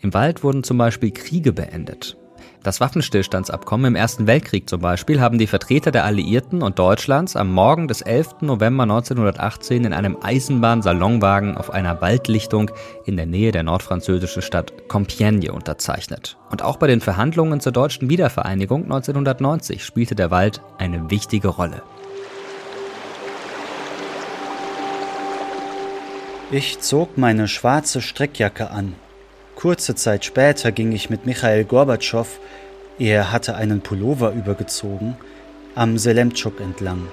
Im 0.00 0.14
Wald 0.14 0.42
wurden 0.42 0.64
zum 0.64 0.78
Beispiel 0.78 1.10
Kriege 1.10 1.52
beendet. 1.52 2.16
Das 2.62 2.80
Waffenstillstandsabkommen 2.80 3.86
im 3.86 3.96
Ersten 3.96 4.28
Weltkrieg 4.28 4.68
zum 4.68 4.80
Beispiel 4.80 5.20
haben 5.20 5.36
die 5.36 5.48
Vertreter 5.48 5.90
der 5.90 6.04
Alliierten 6.04 6.62
und 6.62 6.78
Deutschlands 6.78 7.34
am 7.34 7.52
Morgen 7.52 7.88
des 7.88 8.02
11. 8.02 8.42
November 8.42 8.84
1918 8.84 9.84
in 9.84 9.92
einem 9.92 10.16
Eisenbahnsalonwagen 10.22 11.56
auf 11.56 11.72
einer 11.72 12.00
Waldlichtung 12.00 12.70
in 13.04 13.16
der 13.16 13.26
Nähe 13.26 13.50
der 13.50 13.64
nordfranzösischen 13.64 14.42
Stadt 14.42 14.72
Compiègne 14.88 15.50
unterzeichnet. 15.50 16.36
Und 16.50 16.62
auch 16.62 16.76
bei 16.76 16.86
den 16.86 17.00
Verhandlungen 17.00 17.58
zur 17.58 17.72
deutschen 17.72 18.08
Wiedervereinigung 18.08 18.84
1990 18.84 19.84
spielte 19.84 20.14
der 20.14 20.30
Wald 20.30 20.62
eine 20.78 21.10
wichtige 21.10 21.48
Rolle. 21.48 21.82
Ich 26.52 26.78
zog 26.78 27.18
meine 27.18 27.48
schwarze 27.48 28.00
Strickjacke 28.00 28.70
an 28.70 28.94
Kurze 29.62 29.94
Zeit 29.94 30.24
später 30.24 30.72
ging 30.72 30.90
ich 30.90 31.08
mit 31.08 31.24
Michael 31.24 31.62
Gorbatschow, 31.62 32.26
er 32.98 33.30
hatte 33.30 33.54
einen 33.54 33.80
Pullover 33.80 34.32
übergezogen, 34.32 35.16
am 35.76 35.98
Selemtschuk 35.98 36.60
entlang. 36.60 37.06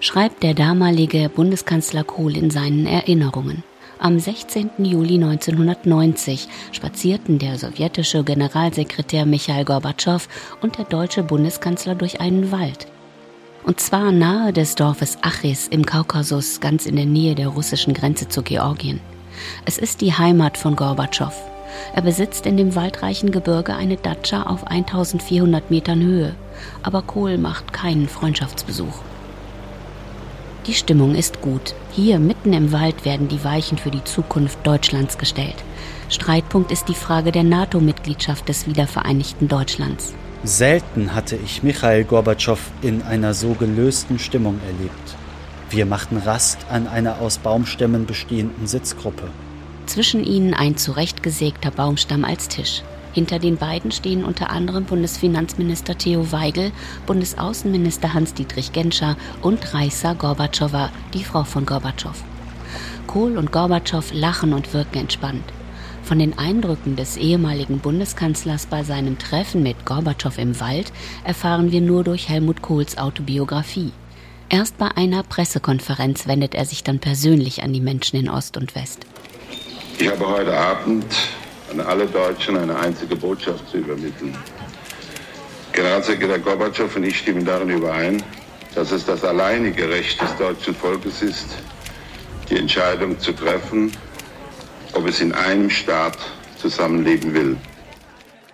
Schreibt 0.00 0.42
der 0.42 0.54
damalige 0.54 1.28
Bundeskanzler 1.28 2.02
Kohl 2.02 2.36
in 2.36 2.50
seinen 2.50 2.86
Erinnerungen. 2.86 3.62
Am 4.00 4.18
16. 4.18 4.70
Juli 4.78 5.14
1990 5.14 6.48
spazierten 6.72 7.38
der 7.38 7.56
sowjetische 7.56 8.24
Generalsekretär 8.24 9.24
Michael 9.24 9.64
Gorbatschow 9.64 10.26
und 10.60 10.78
der 10.78 10.86
deutsche 10.86 11.22
Bundeskanzler 11.22 11.94
durch 11.94 12.20
einen 12.20 12.50
Wald. 12.50 12.88
Und 13.62 13.78
zwar 13.78 14.10
nahe 14.10 14.52
des 14.52 14.74
Dorfes 14.74 15.18
Achis 15.22 15.68
im 15.68 15.86
Kaukasus, 15.86 16.58
ganz 16.58 16.84
in 16.84 16.96
der 16.96 17.06
Nähe 17.06 17.36
der 17.36 17.46
russischen 17.46 17.94
Grenze 17.94 18.28
zu 18.28 18.42
Georgien. 18.42 18.98
Es 19.66 19.78
ist 19.78 20.00
die 20.00 20.12
Heimat 20.12 20.58
von 20.58 20.74
Gorbatschow. 20.74 21.51
Er 21.94 22.02
besitzt 22.02 22.46
in 22.46 22.56
dem 22.56 22.74
waldreichen 22.74 23.30
Gebirge 23.30 23.74
eine 23.74 23.96
Datscha 23.96 24.44
auf 24.44 24.66
1400 24.66 25.70
Metern 25.70 26.02
Höhe, 26.02 26.34
aber 26.82 27.02
Kohl 27.02 27.38
macht 27.38 27.72
keinen 27.72 28.08
Freundschaftsbesuch. 28.08 29.00
Die 30.66 30.74
Stimmung 30.74 31.16
ist 31.16 31.40
gut. 31.40 31.74
Hier 31.90 32.20
mitten 32.20 32.52
im 32.52 32.70
Wald 32.70 33.04
werden 33.04 33.26
die 33.26 33.42
Weichen 33.42 33.78
für 33.78 33.90
die 33.90 34.04
Zukunft 34.04 34.64
Deutschlands 34.64 35.18
gestellt. 35.18 35.56
Streitpunkt 36.08 36.70
ist 36.70 36.88
die 36.88 36.94
Frage 36.94 37.32
der 37.32 37.42
NATO-Mitgliedschaft 37.42 38.48
des 38.48 38.66
wiedervereinigten 38.66 39.48
Deutschlands. 39.48 40.14
Selten 40.44 41.14
hatte 41.14 41.36
ich 41.36 41.62
Michael 41.62 42.04
Gorbatschow 42.04 42.60
in 42.80 43.02
einer 43.02 43.34
so 43.34 43.54
gelösten 43.54 44.18
Stimmung 44.18 44.60
erlebt. 44.66 45.16
Wir 45.70 45.86
machten 45.86 46.16
Rast 46.18 46.58
an 46.70 46.86
einer 46.86 47.20
aus 47.20 47.38
Baumstämmen 47.38 48.06
bestehenden 48.06 48.66
Sitzgruppe. 48.66 49.28
Zwischen 49.92 50.24
ihnen 50.24 50.54
ein 50.54 50.78
zurechtgesägter 50.78 51.70
Baumstamm 51.70 52.24
als 52.24 52.48
Tisch. 52.48 52.80
Hinter 53.12 53.38
den 53.38 53.58
beiden 53.58 53.92
stehen 53.92 54.24
unter 54.24 54.48
anderem 54.48 54.86
Bundesfinanzminister 54.86 55.98
Theo 55.98 56.32
Weigel, 56.32 56.72
Bundesaußenminister 57.04 58.14
Hans-Dietrich 58.14 58.72
Genscher 58.72 59.18
und 59.42 59.74
Raisa 59.74 60.14
Gorbatschowa, 60.14 60.90
die 61.12 61.22
Frau 61.22 61.44
von 61.44 61.66
Gorbatschow. 61.66 62.16
Kohl 63.06 63.36
und 63.36 63.52
Gorbatschow 63.52 64.14
lachen 64.14 64.54
und 64.54 64.72
wirken 64.72 64.96
entspannt. 64.96 65.44
Von 66.02 66.18
den 66.18 66.38
Eindrücken 66.38 66.96
des 66.96 67.18
ehemaligen 67.18 67.78
Bundeskanzlers 67.78 68.64
bei 68.64 68.84
seinem 68.84 69.18
Treffen 69.18 69.62
mit 69.62 69.84
Gorbatschow 69.84 70.38
im 70.38 70.58
Wald 70.58 70.90
erfahren 71.22 71.70
wir 71.70 71.82
nur 71.82 72.02
durch 72.02 72.30
Helmut 72.30 72.62
Kohls 72.62 72.96
Autobiografie. 72.96 73.92
Erst 74.48 74.78
bei 74.78 74.88
einer 74.96 75.22
Pressekonferenz 75.22 76.26
wendet 76.26 76.54
er 76.54 76.64
sich 76.64 76.82
dann 76.82 76.98
persönlich 76.98 77.62
an 77.62 77.74
die 77.74 77.82
Menschen 77.82 78.18
in 78.18 78.30
Ost 78.30 78.56
und 78.56 78.74
West. 78.74 79.04
Ich 79.98 80.10
habe 80.10 80.26
heute 80.26 80.56
Abend 80.56 81.04
an 81.70 81.80
alle 81.80 82.06
Deutschen 82.06 82.56
eine 82.56 82.76
einzige 82.76 83.16
Botschaft 83.16 83.68
zu 83.70 83.78
übermitteln. 83.78 84.36
Generalsekretär 85.72 86.38
Gorbatschow 86.38 86.94
und 86.96 87.04
ich 87.04 87.18
stimmen 87.18 87.44
darin 87.44 87.70
überein, 87.70 88.22
dass 88.74 88.90
es 88.90 89.06
das 89.06 89.24
alleinige 89.24 89.88
Recht 89.88 90.20
des 90.20 90.36
deutschen 90.36 90.74
Volkes 90.74 91.22
ist, 91.22 91.56
die 92.50 92.58
Entscheidung 92.58 93.18
zu 93.18 93.32
treffen, 93.32 93.92
ob 94.92 95.06
es 95.08 95.20
in 95.20 95.32
einem 95.32 95.70
Staat 95.70 96.18
zusammenleben 96.58 97.32
will. 97.32 97.56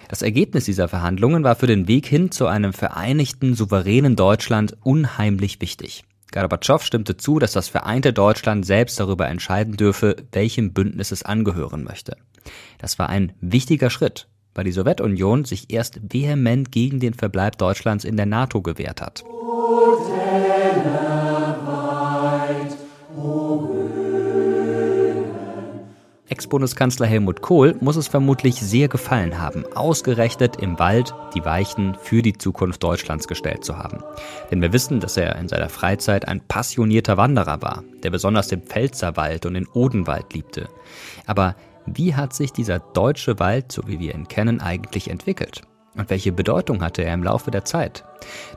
Das 0.08 0.22
Ergebnis 0.22 0.64
dieser 0.64 0.88
Verhandlungen 0.88 1.44
war 1.44 1.54
für 1.54 1.66
den 1.66 1.86
Weg 1.86 2.06
hin 2.06 2.30
zu 2.30 2.46
einem 2.46 2.72
vereinigten, 2.72 3.54
souveränen 3.54 4.16
Deutschland 4.16 4.76
unheimlich 4.82 5.60
wichtig. 5.60 6.04
Gorbatschow 6.32 6.82
stimmte 6.82 7.16
zu, 7.16 7.38
dass 7.38 7.52
das 7.52 7.68
vereinte 7.68 8.12
Deutschland 8.12 8.66
selbst 8.66 9.00
darüber 9.00 9.28
entscheiden 9.28 9.76
dürfe, 9.76 10.16
welchem 10.32 10.72
Bündnis 10.72 11.10
es 11.10 11.22
angehören 11.22 11.84
möchte. 11.84 12.16
Das 12.78 12.98
war 12.98 13.08
ein 13.08 13.32
wichtiger 13.40 13.90
Schritt, 13.90 14.28
weil 14.54 14.64
die 14.64 14.72
Sowjetunion 14.72 15.44
sich 15.44 15.70
erst 15.70 16.00
vehement 16.02 16.72
gegen 16.72 17.00
den 17.00 17.14
Verbleib 17.14 17.58
Deutschlands 17.58 18.04
in 18.04 18.16
der 18.16 18.26
NATO 18.26 18.62
gewehrt 18.62 19.00
hat. 19.00 19.24
Ex-Bundeskanzler 26.28 27.06
Helmut 27.06 27.40
Kohl 27.40 27.76
muss 27.80 27.96
es 27.96 28.06
vermutlich 28.06 28.56
sehr 28.56 28.88
gefallen 28.88 29.38
haben, 29.38 29.64
ausgerechnet 29.74 30.56
im 30.56 30.78
Wald 30.78 31.14
die 31.34 31.44
Weichen 31.44 31.96
für 32.02 32.20
die 32.20 32.36
Zukunft 32.36 32.82
Deutschlands 32.82 33.28
gestellt 33.28 33.64
zu 33.64 33.78
haben. 33.78 34.02
Denn 34.50 34.60
wir 34.60 34.72
wissen, 34.72 35.00
dass 35.00 35.16
er 35.16 35.36
in 35.36 35.48
seiner 35.48 35.70
Freizeit 35.70 36.28
ein 36.28 36.40
passionierter 36.40 37.16
Wanderer 37.16 37.62
war, 37.62 37.82
der 38.02 38.10
besonders 38.10 38.48
den 38.48 38.62
Pfälzerwald 38.62 39.46
und 39.46 39.54
den 39.54 39.66
Odenwald 39.68 40.34
liebte. 40.34 40.68
Aber 41.26 41.56
wie 41.86 42.14
hat 42.14 42.34
sich 42.34 42.52
dieser 42.52 42.78
deutsche 42.78 43.38
Wald, 43.38 43.72
so 43.72 43.82
wie 43.86 43.98
wir 43.98 44.14
ihn 44.14 44.28
kennen, 44.28 44.60
eigentlich 44.60 45.08
entwickelt? 45.08 45.62
Und 45.94 46.10
welche 46.10 46.32
Bedeutung 46.32 46.82
hatte 46.82 47.02
er 47.02 47.14
im 47.14 47.24
Laufe 47.24 47.50
der 47.50 47.64
Zeit? 47.64 48.04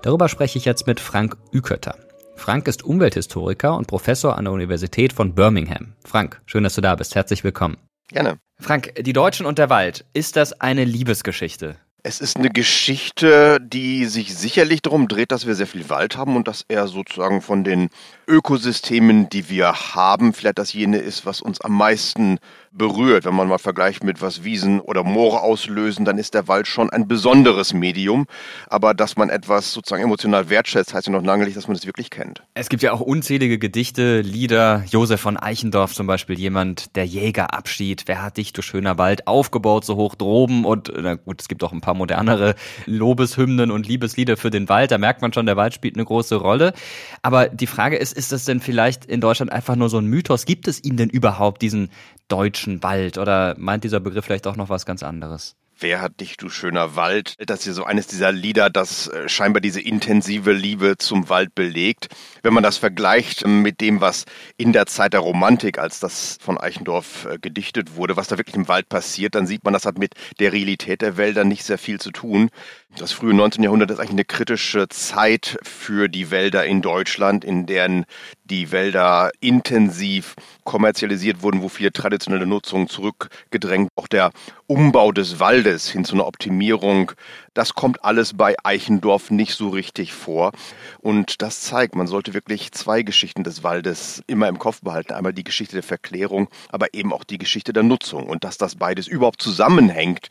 Darüber 0.02 0.28
spreche 0.28 0.58
ich 0.58 0.66
jetzt 0.66 0.88
mit 0.88 1.00
Frank 1.00 1.38
Ükötter. 1.54 1.96
Frank 2.42 2.68
ist 2.68 2.84
Umwelthistoriker 2.84 3.78
und 3.78 3.86
Professor 3.86 4.36
an 4.36 4.46
der 4.46 4.54
Universität 4.54 5.14
von 5.14 5.36
Birmingham. 5.36 5.94
Frank, 6.04 6.42
schön, 6.48 6.64
dass 6.64 6.74
du 6.74 6.82
da 6.82 6.96
bist. 6.96 7.14
Herzlich 7.14 7.44
willkommen. 7.44 7.78
Gerne. 8.08 8.40
Frank, 8.60 8.96
die 9.00 9.14
Deutschen 9.14 9.46
und 9.46 9.60
der 9.60 9.70
Wald, 9.70 10.06
ist 10.14 10.38
das 10.38 10.60
eine 10.60 10.84
Liebesgeschichte? 10.84 11.76
Es 12.04 12.20
ist 12.20 12.38
eine 12.38 12.50
Geschichte, 12.50 13.60
die 13.62 14.06
sich 14.06 14.36
sicherlich 14.36 14.82
darum 14.82 15.08
dreht, 15.08 15.32
dass 15.32 15.46
wir 15.46 15.54
sehr 15.54 15.68
viel 15.68 15.88
Wald 15.90 16.18
haben 16.18 16.36
und 16.36 16.48
dass 16.48 16.66
er 16.68 16.88
sozusagen 16.88 17.44
von 17.44 17.64
den 17.64 17.90
Ökosystemen, 18.28 19.30
die 19.30 19.50
wir 19.50 19.72
haben, 19.94 20.34
vielleicht 20.34 20.58
das 20.58 20.74
jene 20.74 20.98
ist, 20.98 21.28
was 21.28 21.42
uns 21.42 21.62
am 21.62 21.78
meisten 21.78 22.40
berührt. 22.72 23.26
Wenn 23.26 23.36
man 23.36 23.48
mal 23.48 23.60
vergleicht 23.60 24.04
mit 24.04 24.22
was 24.22 24.44
Wiesen 24.44 24.80
oder 24.80 25.04
Moore 25.04 25.42
auslösen, 25.42 26.06
dann 26.06 26.18
ist 26.18 26.34
der 26.34 26.48
Wald 26.48 26.68
schon 26.68 26.90
ein 26.90 27.08
besonderes 27.08 27.74
Medium. 27.74 28.26
Aber 28.68 28.94
dass 28.94 29.18
man 29.18 29.30
etwas 29.30 29.74
sozusagen 29.74 30.04
emotional 30.04 30.50
wertschätzt, 30.50 30.94
heißt 30.94 31.08
ja 31.08 31.14
noch 31.14 31.24
lange 31.24 31.46
nicht, 31.46 31.58
dass 31.58 31.68
man 31.68 31.76
es 31.76 31.86
wirklich 31.86 32.10
kennt. 32.10 32.42
Es 32.54 32.70
gibt 32.70 32.82
ja 32.84 32.94
auch 32.94 33.02
unzählige 33.02 33.60
Gedichte, 33.60 34.22
Lieder. 34.22 34.86
Josef 34.90 35.20
von 35.20 35.38
Eichendorff 35.38 35.94
zum 35.94 36.08
Beispiel, 36.08 36.40
jemand, 36.40 36.96
der 36.96 37.06
Jägerabschied. 37.06 38.04
Wer 38.06 38.22
hat 38.22 38.38
dich, 38.38 38.54
du 38.54 38.62
schöner 38.62 38.98
Wald, 38.98 39.28
aufgebaut 39.28 39.84
so 39.84 39.98
hoch 39.98 40.16
droben? 40.16 40.64
Und 40.64 40.92
na 40.98 41.16
gut, 41.16 41.42
es 41.42 41.48
gibt 41.48 41.64
auch 41.64 41.74
ein 41.74 41.82
paar 41.82 41.91
paar 41.92 41.98
modernere 41.98 42.56
Lobeshymnen 42.86 43.72
und 43.72 43.88
Liebeslieder 43.88 44.38
für 44.38 44.50
den 44.50 44.70
Wald. 44.70 44.92
Da 44.92 44.98
merkt 44.98 45.22
man 45.22 45.34
schon, 45.34 45.46
der 45.46 45.58
Wald 45.58 45.74
spielt 45.74 45.96
eine 45.96 46.06
große 46.06 46.36
Rolle. 46.36 46.74
Aber 47.22 47.50
die 47.50 47.68
Frage 47.68 47.98
ist, 47.98 48.14
ist 48.14 48.32
das 48.32 48.46
denn 48.46 48.62
vielleicht 48.62 49.06
in 49.06 49.22
Deutschland 49.22 49.52
einfach 49.52 49.76
nur 49.76 49.90
so 49.90 49.98
ein 49.98 50.06
Mythos? 50.06 50.46
Gibt 50.46 50.68
es 50.68 50.84
ihn 50.84 50.98
denn 50.98 51.10
überhaupt, 51.10 51.62
diesen 51.62 51.90
deutschen 52.28 52.82
Wald? 52.84 53.18
Oder 53.18 53.56
meint 53.58 53.84
dieser 53.84 54.00
Begriff 54.00 54.26
vielleicht 54.26 54.48
auch 54.48 54.56
noch 54.56 54.70
was 54.70 54.86
ganz 54.86 55.04
anderes? 55.04 55.56
Wer 55.82 56.00
hat 56.00 56.20
dich, 56.20 56.38
du 56.38 56.50
schöner 56.50 56.96
Wald? 56.96 57.34
Das 57.40 57.62
ist 57.62 57.66
ja 57.66 57.74
so 57.74 57.86
eines 57.86 58.06
dieser 58.06 58.32
Lieder, 58.32 58.70
das 58.70 59.08
äh, 59.08 59.28
scheinbar 59.28 59.62
diese 59.62 59.82
intensive 59.82 60.52
Liebe 60.52 61.00
zum 61.00 61.28
Wald 61.28 61.56
belegt. 61.56 62.10
Wenn 62.44 62.54
man 62.54 62.62
das 62.62 62.78
vergleicht 62.78 63.48
mit 63.48 63.82
dem, 63.82 64.00
was 64.00 64.26
in 64.58 64.74
der 64.74 64.86
Zeit 64.86 65.14
der 65.14 65.22
Romantik, 65.22 65.80
als 65.80 66.00
das 66.00 66.38
von 66.40 66.60
Eichendorff 66.60 67.26
äh, 67.26 67.40
gedichtet 67.40 67.96
wurde, 67.96 68.16
was 68.16 68.28
da 68.28 68.38
wirklich 68.38 68.56
im 68.56 68.68
Wald 68.68 68.90
passiert, 68.90 69.34
dann 69.34 69.48
sieht 69.48 69.64
man, 69.64 69.74
das 69.74 69.88
hat 69.88 69.98
mit 69.98 70.14
der 70.40 70.54
Realität 70.54 71.02
der 71.02 71.18
Wälder 71.18 71.46
nicht 71.46 71.64
sehr 71.64 71.80
viel 71.80 72.00
zu 72.00 72.12
tun. 72.12 72.52
Das 72.98 73.14
frühe 73.14 73.34
19. 73.34 73.64
Jahrhundert 73.64 73.90
ist 73.90 74.00
eigentlich 74.00 74.12
eine 74.12 74.26
kritische 74.26 74.90
Zeit 74.90 75.58
für 75.64 76.10
die 76.10 76.30
Wälder 76.30 76.66
in 76.66 76.82
Deutschland, 76.82 77.46
in 77.46 77.66
deren 77.66 78.06
die 78.44 78.72
Wälder 78.74 79.32
intensiv 79.40 80.36
kommerzialisiert 80.66 81.42
wurden, 81.42 81.62
wo 81.62 81.70
viele 81.70 81.94
traditionelle 81.94 82.46
Nutzungen 82.46 82.90
zurückgedrängt. 82.90 83.90
Auch 83.96 84.08
der 84.08 84.32
Umbau 84.68 85.14
des 85.14 85.40
Waldes 85.40 85.90
hin 85.90 86.04
zu 86.04 86.16
einer 86.16 86.28
Optimierung, 86.28 87.14
das 87.54 87.74
kommt 87.76 88.04
alles 88.04 88.36
bei 88.36 88.56
Eichendorff 88.62 89.32
nicht 89.32 89.56
so 89.56 89.70
richtig 89.70 90.12
vor. 90.12 90.52
Und 91.00 91.42
das 91.42 91.62
zeigt, 91.62 91.96
man 91.96 92.08
sollte 92.08 92.34
wirklich 92.34 92.74
zwei 92.74 93.04
Geschichten 93.04 93.46
des 93.46 93.64
Waldes 93.64 94.22
immer 94.28 94.50
im 94.50 94.60
Kopf 94.60 94.82
behalten. 94.82 95.14
Einmal 95.14 95.34
die 95.34 95.46
Geschichte 95.46 95.78
der 95.78 95.84
Verklärung, 95.84 96.50
aber 96.70 96.94
eben 96.94 97.14
auch 97.14 97.24
die 97.24 97.38
Geschichte 97.38 97.72
der 97.72 97.84
Nutzung. 97.84 98.28
Und 98.28 98.44
dass 98.44 98.58
das 98.58 98.76
beides 98.76 99.08
überhaupt 99.08 99.42
zusammenhängt, 99.42 100.28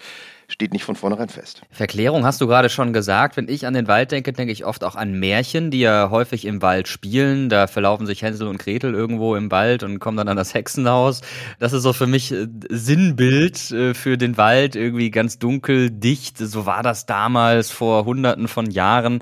steht 0.51 0.73
nicht 0.73 0.85
von 0.85 0.97
vornherein 0.97 1.29
fest. 1.29 1.63
Verklärung 1.71 2.25
hast 2.25 2.41
du 2.41 2.47
gerade 2.47 2.69
schon 2.69 2.93
gesagt. 2.93 3.37
Wenn 3.37 3.49
ich 3.49 3.67
an 3.67 3.75
den 3.75 3.89
Wald 3.89 4.13
denke, 4.13 4.33
denke 4.33 4.53
ich 4.53 4.65
oft 4.65 4.85
auch 4.85 4.97
an 4.97 5.13
Märchen, 5.19 5.71
die 5.71 5.81
ja 5.81 6.11
häufig 6.11 6.45
im 6.45 6.61
Wald 6.63 6.89
spielen. 6.89 7.49
Da 7.49 7.67
verlaufen 7.67 8.07
sich 8.07 8.23
Hänsel 8.23 8.49
und 8.49 8.59
Gretel 8.59 8.95
irgendwo 8.95 9.37
im 9.37 9.51
Wald 9.51 9.83
und 9.83 9.99
kommen 10.01 10.17
dann 10.17 10.29
an 10.29 10.37
das 10.37 10.55
Hexenhaus. 10.55 11.23
Das 11.59 11.73
ist 11.73 11.83
so 11.83 11.93
für 11.93 12.07
mich 12.07 12.33
äh, 12.33 12.47
Sinnbild 12.69 13.71
äh, 13.71 13.95
für 13.95 14.19
den 14.19 14.37
Wald, 14.37 14.77
irgendwie 14.77 15.11
ganz 15.11 15.39
dunkel, 15.39 15.91
dicht. 15.91 16.39
So 16.39 16.67
war 16.67 16.83
das 16.83 17.07
damals 17.07 17.71
vor 17.71 18.05
hunderten 18.05 18.49
von 18.49 18.71
Jahren. 18.71 19.21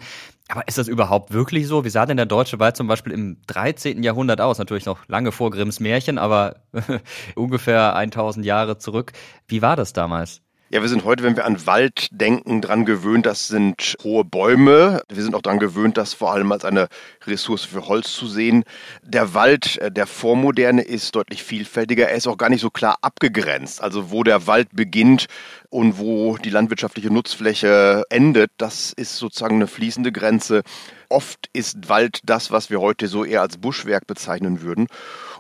Aber 0.48 0.66
ist 0.66 0.78
das 0.78 0.88
überhaupt 0.88 1.32
wirklich 1.32 1.66
so? 1.66 1.84
Wie 1.84 1.90
sah 1.90 2.06
denn 2.06 2.16
der 2.16 2.24
deutsche 2.24 2.58
Wald 2.58 2.76
zum 2.76 2.86
Beispiel 2.86 3.12
im 3.12 3.36
13. 3.48 4.02
Jahrhundert 4.02 4.40
aus? 4.40 4.58
Natürlich 4.58 4.86
noch 4.86 5.06
lange 5.06 5.30
vor 5.30 5.50
Grimms 5.50 5.78
Märchen, 5.78 6.16
aber 6.16 6.62
ungefähr 7.34 7.94
1000 7.94 8.46
Jahre 8.46 8.78
zurück. 8.78 9.12
Wie 9.46 9.60
war 9.60 9.76
das 9.76 9.92
damals? 9.92 10.40
Ja, 10.70 10.82
wir 10.82 10.88
sind 10.90 11.04
heute, 11.04 11.22
wenn 11.22 11.34
wir 11.34 11.46
an 11.46 11.64
Wald 11.64 12.08
denken, 12.10 12.60
dran 12.60 12.84
gewöhnt, 12.84 13.24
das 13.24 13.48
sind 13.48 13.96
hohe 14.02 14.22
Bäume. 14.22 15.00
Wir 15.08 15.22
sind 15.22 15.34
auch 15.34 15.40
dran 15.40 15.58
gewöhnt, 15.58 15.96
das 15.96 16.12
vor 16.12 16.30
allem 16.30 16.52
als 16.52 16.66
eine 16.66 16.88
Ressource 17.26 17.64
für 17.64 17.88
Holz 17.88 18.12
zu 18.12 18.26
sehen. 18.26 18.64
Der 19.02 19.32
Wald 19.32 19.78
äh, 19.78 19.90
der 19.90 20.06
Vormoderne 20.06 20.82
ist 20.82 21.16
deutlich 21.16 21.42
vielfältiger. 21.42 22.10
Er 22.10 22.16
ist 22.16 22.28
auch 22.28 22.36
gar 22.36 22.50
nicht 22.50 22.60
so 22.60 22.68
klar 22.68 22.98
abgegrenzt. 23.00 23.82
Also 23.82 24.10
wo 24.10 24.22
der 24.24 24.46
Wald 24.46 24.68
beginnt 24.74 25.28
und 25.70 25.98
wo 25.98 26.38
die 26.38 26.50
landwirtschaftliche 26.50 27.12
Nutzfläche 27.12 28.04
endet, 28.10 28.50
das 28.56 28.92
ist 28.92 29.16
sozusagen 29.16 29.56
eine 29.56 29.66
fließende 29.66 30.12
Grenze. 30.12 30.62
Oft 31.10 31.48
ist 31.54 31.88
Wald 31.88 32.20
das, 32.24 32.50
was 32.50 32.68
wir 32.68 32.80
heute 32.80 33.08
so 33.08 33.24
eher 33.24 33.40
als 33.40 33.56
Buschwerk 33.56 34.06
bezeichnen 34.06 34.60
würden. 34.60 34.88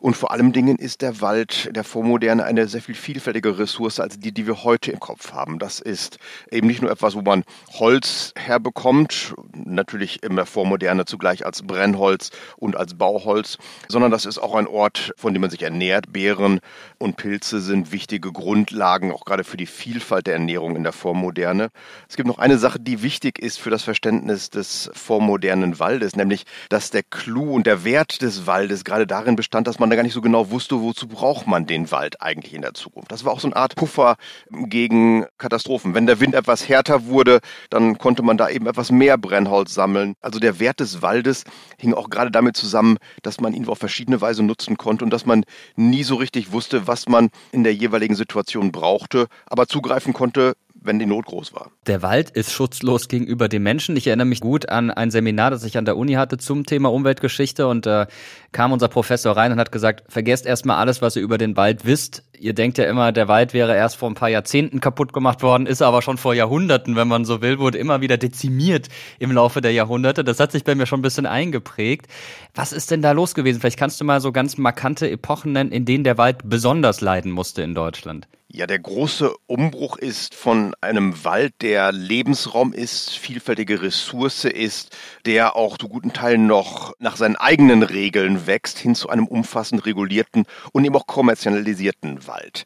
Und 0.00 0.16
vor 0.16 0.30
allem 0.30 0.52
Dingen 0.52 0.76
ist 0.76 1.02
der 1.02 1.20
Wald 1.20 1.74
der 1.74 1.84
Vormoderne 1.84 2.44
eine 2.44 2.68
sehr 2.68 2.80
viel 2.80 2.94
vielfältige 2.94 3.58
Ressource 3.58 4.00
als 4.00 4.18
die, 4.18 4.32
die 4.32 4.46
wir 4.46 4.64
heute 4.64 4.92
im 4.92 5.00
Kopf 5.00 5.32
haben. 5.32 5.58
Das 5.58 5.80
ist 5.80 6.18
eben 6.50 6.66
nicht 6.66 6.80
nur 6.80 6.90
etwas, 6.90 7.14
wo 7.14 7.22
man 7.22 7.44
Holz 7.74 8.32
herbekommt, 8.36 9.34
natürlich 9.52 10.22
in 10.22 10.36
der 10.36 10.46
Vormoderne 10.46 11.04
zugleich 11.04 11.44
als 11.44 11.62
Brennholz 11.62 12.30
und 12.56 12.76
als 12.76 12.94
Bauholz, 12.94 13.58
sondern 13.88 14.10
das 14.10 14.24
ist 14.24 14.38
auch 14.38 14.54
ein 14.54 14.66
Ort, 14.66 15.12
von 15.16 15.34
dem 15.34 15.42
man 15.42 15.50
sich 15.50 15.62
ernährt. 15.62 16.12
Beeren 16.12 16.60
und 16.98 17.16
Pilze 17.16 17.60
sind 17.60 17.92
wichtige 17.92 18.32
Grundlagen, 18.32 19.12
auch 19.12 19.24
gerade 19.24 19.44
für 19.44 19.56
die 19.56 19.66
Vielfalt 19.66 20.17
der 20.26 20.34
Ernährung 20.34 20.76
in 20.76 20.84
der 20.84 20.92
Vormoderne. 20.92 21.70
Es 22.08 22.16
gibt 22.16 22.28
noch 22.28 22.38
eine 22.38 22.58
Sache, 22.58 22.78
die 22.78 23.02
wichtig 23.02 23.40
ist 23.40 23.58
für 23.58 23.70
das 23.70 23.82
Verständnis 23.82 24.50
des 24.50 24.90
vormodernen 24.94 25.80
Waldes, 25.80 26.14
nämlich, 26.14 26.44
dass 26.68 26.90
der 26.90 27.02
Clou 27.02 27.54
und 27.54 27.66
der 27.66 27.84
Wert 27.84 28.22
des 28.22 28.46
Waldes 28.46 28.84
gerade 28.84 29.06
darin 29.06 29.34
bestand, 29.34 29.66
dass 29.66 29.78
man 29.78 29.88
man 29.88 29.90
da 29.90 29.96
gar 29.96 30.02
nicht 30.02 30.12
so 30.12 30.20
genau 30.20 30.50
wusste, 30.50 30.82
wozu 30.82 31.08
braucht 31.08 31.46
man 31.46 31.66
den 31.66 31.90
Wald 31.90 32.20
eigentlich 32.20 32.52
in 32.52 32.60
der 32.60 32.74
Zukunft. 32.74 33.10
Das 33.10 33.24
war 33.24 33.32
auch 33.32 33.40
so 33.40 33.48
eine 33.48 33.56
Art 33.56 33.74
Puffer 33.74 34.16
gegen 34.50 35.24
Katastrophen. 35.38 35.94
Wenn 35.94 36.04
der 36.04 36.20
Wind 36.20 36.34
etwas 36.34 36.68
härter 36.68 37.06
wurde, 37.06 37.40
dann 37.70 37.96
konnte 37.96 38.22
man 38.22 38.36
da 38.36 38.50
eben 38.50 38.66
etwas 38.66 38.90
mehr 38.90 39.16
Brennholz 39.16 39.72
sammeln. 39.72 40.14
Also 40.20 40.38
der 40.40 40.60
Wert 40.60 40.80
des 40.80 41.00
Waldes 41.00 41.44
hing 41.78 41.94
auch 41.94 42.10
gerade 42.10 42.30
damit 42.30 42.56
zusammen, 42.56 42.98
dass 43.22 43.40
man 43.40 43.54
ihn 43.54 43.66
auf 43.66 43.78
verschiedene 43.78 44.20
Weise 44.20 44.42
nutzen 44.42 44.76
konnte 44.76 45.04
und 45.04 45.10
dass 45.10 45.24
man 45.24 45.44
nie 45.74 46.02
so 46.02 46.16
richtig 46.16 46.52
wusste, 46.52 46.86
was 46.86 47.08
man 47.08 47.30
in 47.50 47.64
der 47.64 47.74
jeweiligen 47.74 48.14
Situation 48.14 48.70
brauchte, 48.70 49.26
aber 49.46 49.68
zugreifen 49.68 50.07
konnte, 50.12 50.54
wenn 50.80 50.98
die 50.98 51.06
Not 51.06 51.26
groß 51.26 51.54
war. 51.54 51.70
Der 51.86 52.02
Wald 52.02 52.30
ist 52.30 52.52
schutzlos 52.52 53.08
gegenüber 53.08 53.48
dem 53.48 53.62
Menschen. 53.62 53.96
Ich 53.96 54.06
erinnere 54.06 54.26
mich 54.26 54.40
gut 54.40 54.68
an 54.68 54.90
ein 54.90 55.10
Seminar, 55.10 55.50
das 55.50 55.64
ich 55.64 55.76
an 55.76 55.84
der 55.84 55.96
Uni 55.96 56.14
hatte 56.14 56.38
zum 56.38 56.66
Thema 56.66 56.92
Umweltgeschichte 56.92 57.66
und 57.66 57.86
da 57.86 58.04
äh, 58.04 58.06
kam 58.52 58.72
unser 58.72 58.88
Professor 58.88 59.36
rein 59.36 59.52
und 59.52 59.58
hat 59.58 59.72
gesagt, 59.72 60.04
vergesst 60.08 60.46
erstmal 60.46 60.78
alles, 60.78 61.02
was 61.02 61.16
ihr 61.16 61.22
über 61.22 61.38
den 61.38 61.56
Wald 61.56 61.84
wisst. 61.84 62.24
Ihr 62.38 62.54
denkt 62.54 62.78
ja 62.78 62.84
immer, 62.84 63.12
der 63.12 63.28
Wald 63.28 63.52
wäre 63.52 63.74
erst 63.74 63.96
vor 63.96 64.08
ein 64.08 64.14
paar 64.14 64.28
Jahrzehnten 64.28 64.80
kaputt 64.80 65.12
gemacht 65.12 65.42
worden, 65.42 65.66
ist 65.66 65.82
aber 65.82 66.02
schon 66.02 66.18
vor 66.18 66.34
Jahrhunderten, 66.34 66.94
wenn 66.96 67.08
man 67.08 67.24
so 67.24 67.42
will, 67.42 67.58
wurde 67.58 67.78
immer 67.78 68.00
wieder 68.00 68.16
dezimiert 68.16 68.88
im 69.18 69.32
Laufe 69.32 69.60
der 69.60 69.72
Jahrhunderte. 69.72 70.24
Das 70.24 70.38
hat 70.40 70.52
sich 70.52 70.64
bei 70.64 70.74
mir 70.74 70.86
schon 70.86 71.00
ein 71.00 71.02
bisschen 71.02 71.26
eingeprägt. 71.26 72.06
Was 72.54 72.72
ist 72.72 72.90
denn 72.90 73.02
da 73.02 73.12
los 73.12 73.34
gewesen? 73.34 73.60
Vielleicht 73.60 73.78
kannst 73.78 74.00
du 74.00 74.04
mal 74.04 74.20
so 74.20 74.32
ganz 74.32 74.56
markante 74.56 75.10
Epochen 75.10 75.52
nennen, 75.52 75.72
in 75.72 75.84
denen 75.84 76.04
der 76.04 76.18
Wald 76.18 76.38
besonders 76.44 77.00
leiden 77.00 77.32
musste 77.32 77.62
in 77.62 77.74
Deutschland. 77.74 78.28
Ja, 78.50 78.66
der 78.66 78.78
große 78.78 79.30
Umbruch 79.46 79.98
ist 79.98 80.34
von 80.34 80.74
einem 80.80 81.22
Wald, 81.22 81.52
der 81.60 81.92
Lebensraum 81.92 82.72
ist, 82.72 83.10
vielfältige 83.10 83.82
Ressource 83.82 84.46
ist, 84.46 84.96
der 85.26 85.54
auch 85.54 85.76
zu 85.76 85.86
guten 85.86 86.14
Teilen 86.14 86.46
noch 86.46 86.94
nach 86.98 87.16
seinen 87.16 87.36
eigenen 87.36 87.82
Regeln 87.82 88.46
wächst, 88.46 88.78
hin 88.78 88.94
zu 88.94 89.10
einem 89.10 89.26
umfassend 89.26 89.84
regulierten 89.84 90.46
und 90.72 90.82
eben 90.86 90.96
auch 90.96 91.06
kommerzialisierten 91.06 92.26
Wald. 92.26 92.62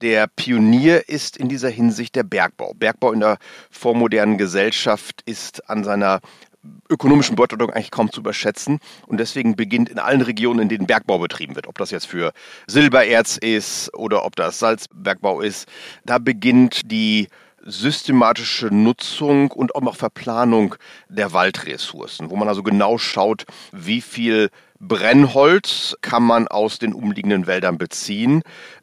Der 0.00 0.26
Pionier 0.26 1.08
ist 1.08 1.36
in 1.36 1.48
dieser 1.48 1.70
Hinsicht 1.70 2.16
der 2.16 2.24
Bergbau. 2.24 2.74
Bergbau 2.74 3.12
in 3.12 3.20
der 3.20 3.38
vormodernen 3.70 4.36
Gesellschaft 4.36 5.22
ist 5.26 5.70
an 5.70 5.84
seiner 5.84 6.20
ökonomischen 6.88 7.36
Bedeutung 7.36 7.70
eigentlich 7.70 7.90
kaum 7.90 8.10
zu 8.12 8.20
überschätzen. 8.20 8.80
Und 9.06 9.18
deswegen 9.18 9.56
beginnt 9.56 9.88
in 9.88 9.98
allen 9.98 10.20
Regionen, 10.20 10.60
in 10.60 10.68
denen 10.68 10.86
Bergbau 10.86 11.18
betrieben 11.18 11.54
wird, 11.54 11.66
ob 11.66 11.78
das 11.78 11.90
jetzt 11.90 12.06
für 12.06 12.32
Silbererz 12.66 13.36
ist 13.36 13.92
oder 13.94 14.24
ob 14.24 14.36
das 14.36 14.58
Salzbergbau 14.58 15.40
ist, 15.40 15.68
da 16.04 16.18
beginnt 16.18 16.90
die 16.90 17.28
systematische 17.62 18.68
Nutzung 18.68 19.50
und 19.50 19.74
auch 19.74 19.82
noch 19.82 19.96
Verplanung 19.96 20.76
der 21.08 21.32
Waldressourcen, 21.32 22.30
wo 22.30 22.36
man 22.36 22.48
also 22.48 22.62
genau 22.62 22.96
schaut, 22.98 23.44
wie 23.72 24.00
viel 24.00 24.50
Brennholz 24.78 25.94
kann 26.00 26.22
man 26.22 26.48
aus 26.48 26.78
den 26.78 26.94
umliegenden 26.94 27.46
Wäldern 27.46 27.76
beziehen, 27.76 28.42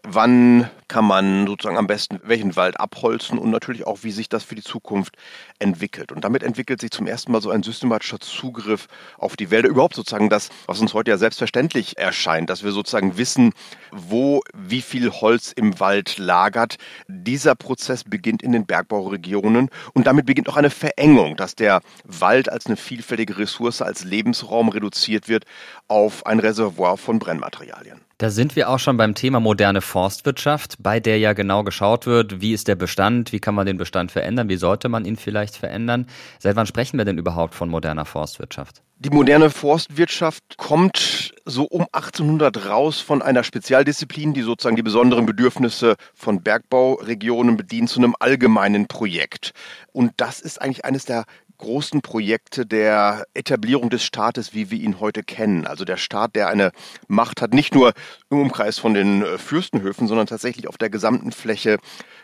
wann 0.09 0.69
kann 0.87 1.03
man 1.03 1.45
sozusagen 1.47 1.77
am 1.77 1.85
besten 1.85 2.21
welchen 2.23 2.55
Wald 2.55 2.79
abholzen 2.79 3.37
und 3.37 3.49
natürlich 3.49 3.85
auch, 3.85 3.99
wie 4.03 4.11
sich 4.11 4.29
das 4.29 4.43
für 4.45 4.55
die 4.55 4.63
Zukunft 4.63 5.17
entwickelt. 5.59 6.13
Und 6.13 6.23
damit 6.23 6.43
entwickelt 6.43 6.79
sich 6.79 6.91
zum 6.91 7.07
ersten 7.07 7.33
Mal 7.33 7.41
so 7.41 7.49
ein 7.49 7.61
systematischer 7.61 8.21
Zugriff 8.21 8.87
auf 9.17 9.35
die 9.35 9.51
Wälder. 9.51 9.67
Überhaupt 9.67 9.95
sozusagen 9.95 10.29
das, 10.29 10.49
was 10.65 10.79
uns 10.79 10.93
heute 10.93 11.11
ja 11.11 11.17
selbstverständlich 11.17 11.97
erscheint, 11.97 12.49
dass 12.49 12.63
wir 12.63 12.71
sozusagen 12.71 13.17
wissen, 13.17 13.51
wo 13.91 14.41
wie 14.53 14.81
viel 14.81 15.11
Holz 15.11 15.51
im 15.51 15.77
Wald 15.81 16.17
lagert. 16.17 16.77
Dieser 17.09 17.55
Prozess 17.55 18.05
beginnt 18.05 18.41
in 18.41 18.53
den 18.53 18.65
Bergbauregionen 18.65 19.69
und 19.93 20.07
damit 20.07 20.25
beginnt 20.25 20.47
auch 20.47 20.57
eine 20.57 20.69
Verengung, 20.69 21.35
dass 21.35 21.55
der 21.55 21.81
Wald 22.05 22.49
als 22.49 22.67
eine 22.67 22.77
vielfältige 22.77 23.37
Ressource, 23.37 23.81
als 23.81 24.05
Lebensraum 24.05 24.69
reduziert 24.69 25.27
wird 25.27 25.43
auf 25.89 26.25
ein 26.25 26.39
Reservoir 26.39 26.97
von 26.97 27.19
Brennmaterialien. 27.19 28.06
Da 28.19 28.31
sind 28.31 28.55
wir 28.55 28.69
auch 28.69 28.79
schon 28.79 28.97
beim 28.97 29.13
Thema 29.13 29.39
moderne 29.39 29.79
Forstwirtschaft, 29.79 30.77
bei 30.79 30.99
der 30.99 31.19
ja 31.19 31.33
genau 31.33 31.63
geschaut 31.63 32.07
wird, 32.07 32.41
wie 32.41 32.51
ist 32.51 32.67
der 32.67 32.73
Bestand, 32.73 33.31
wie 33.31 33.39
kann 33.39 33.53
man 33.53 33.67
den 33.67 33.77
Bestand 33.77 34.11
verändern, 34.11 34.49
wie 34.49 34.57
sollte 34.57 34.89
man 34.89 35.05
ihn 35.05 35.17
vielleicht 35.17 35.55
verändern. 35.55 36.07
Seit 36.39 36.55
wann 36.55 36.65
sprechen 36.65 36.97
wir 36.97 37.05
denn 37.05 37.19
überhaupt 37.19 37.53
von 37.53 37.69
moderner 37.69 38.05
Forstwirtschaft? 38.05 38.81
Die 38.97 39.11
moderne 39.11 39.51
Forstwirtschaft 39.51 40.57
kommt 40.57 41.35
so 41.45 41.65
um 41.65 41.85
1800 41.91 42.65
raus 42.65 42.99
von 42.99 43.21
einer 43.21 43.43
Spezialdisziplin, 43.43 44.33
die 44.33 44.41
sozusagen 44.41 44.75
die 44.75 44.81
besonderen 44.81 45.27
Bedürfnisse 45.27 45.95
von 46.15 46.41
Bergbauregionen 46.41 47.55
bedient, 47.55 47.91
zu 47.91 47.99
einem 47.99 48.15
allgemeinen 48.19 48.87
Projekt. 48.87 49.53
Und 49.91 50.13
das 50.17 50.39
ist 50.39 50.59
eigentlich 50.59 50.85
eines 50.85 51.05
der 51.05 51.25
großen 51.57 52.01
Projekte 52.01 52.65
der 52.65 53.25
Etablierung 53.33 53.89
des 53.89 54.03
Staates, 54.03 54.53
wie 54.53 54.71
wir 54.71 54.79
ihn 54.79 54.99
heute 54.99 55.23
kennen. 55.23 55.65
Also 55.65 55.85
der 55.85 55.97
Staat, 55.97 56.35
der 56.35 56.49
eine 56.49 56.71
Macht 57.07 57.41
hat, 57.41 57.53
nicht 57.53 57.73
nur 57.73 57.93
im 58.29 58.39
Umkreis 58.39 58.77
von 58.79 58.93
den 58.93 59.23
äh, 59.23 59.37
Fürstenhöfen, 59.37 60.07
sondern 60.07 60.27
tatsächlich 60.27 60.67
auf 60.67 60.77
der 60.77 60.89
gesamten 60.89 61.31
Fläche 61.31 61.77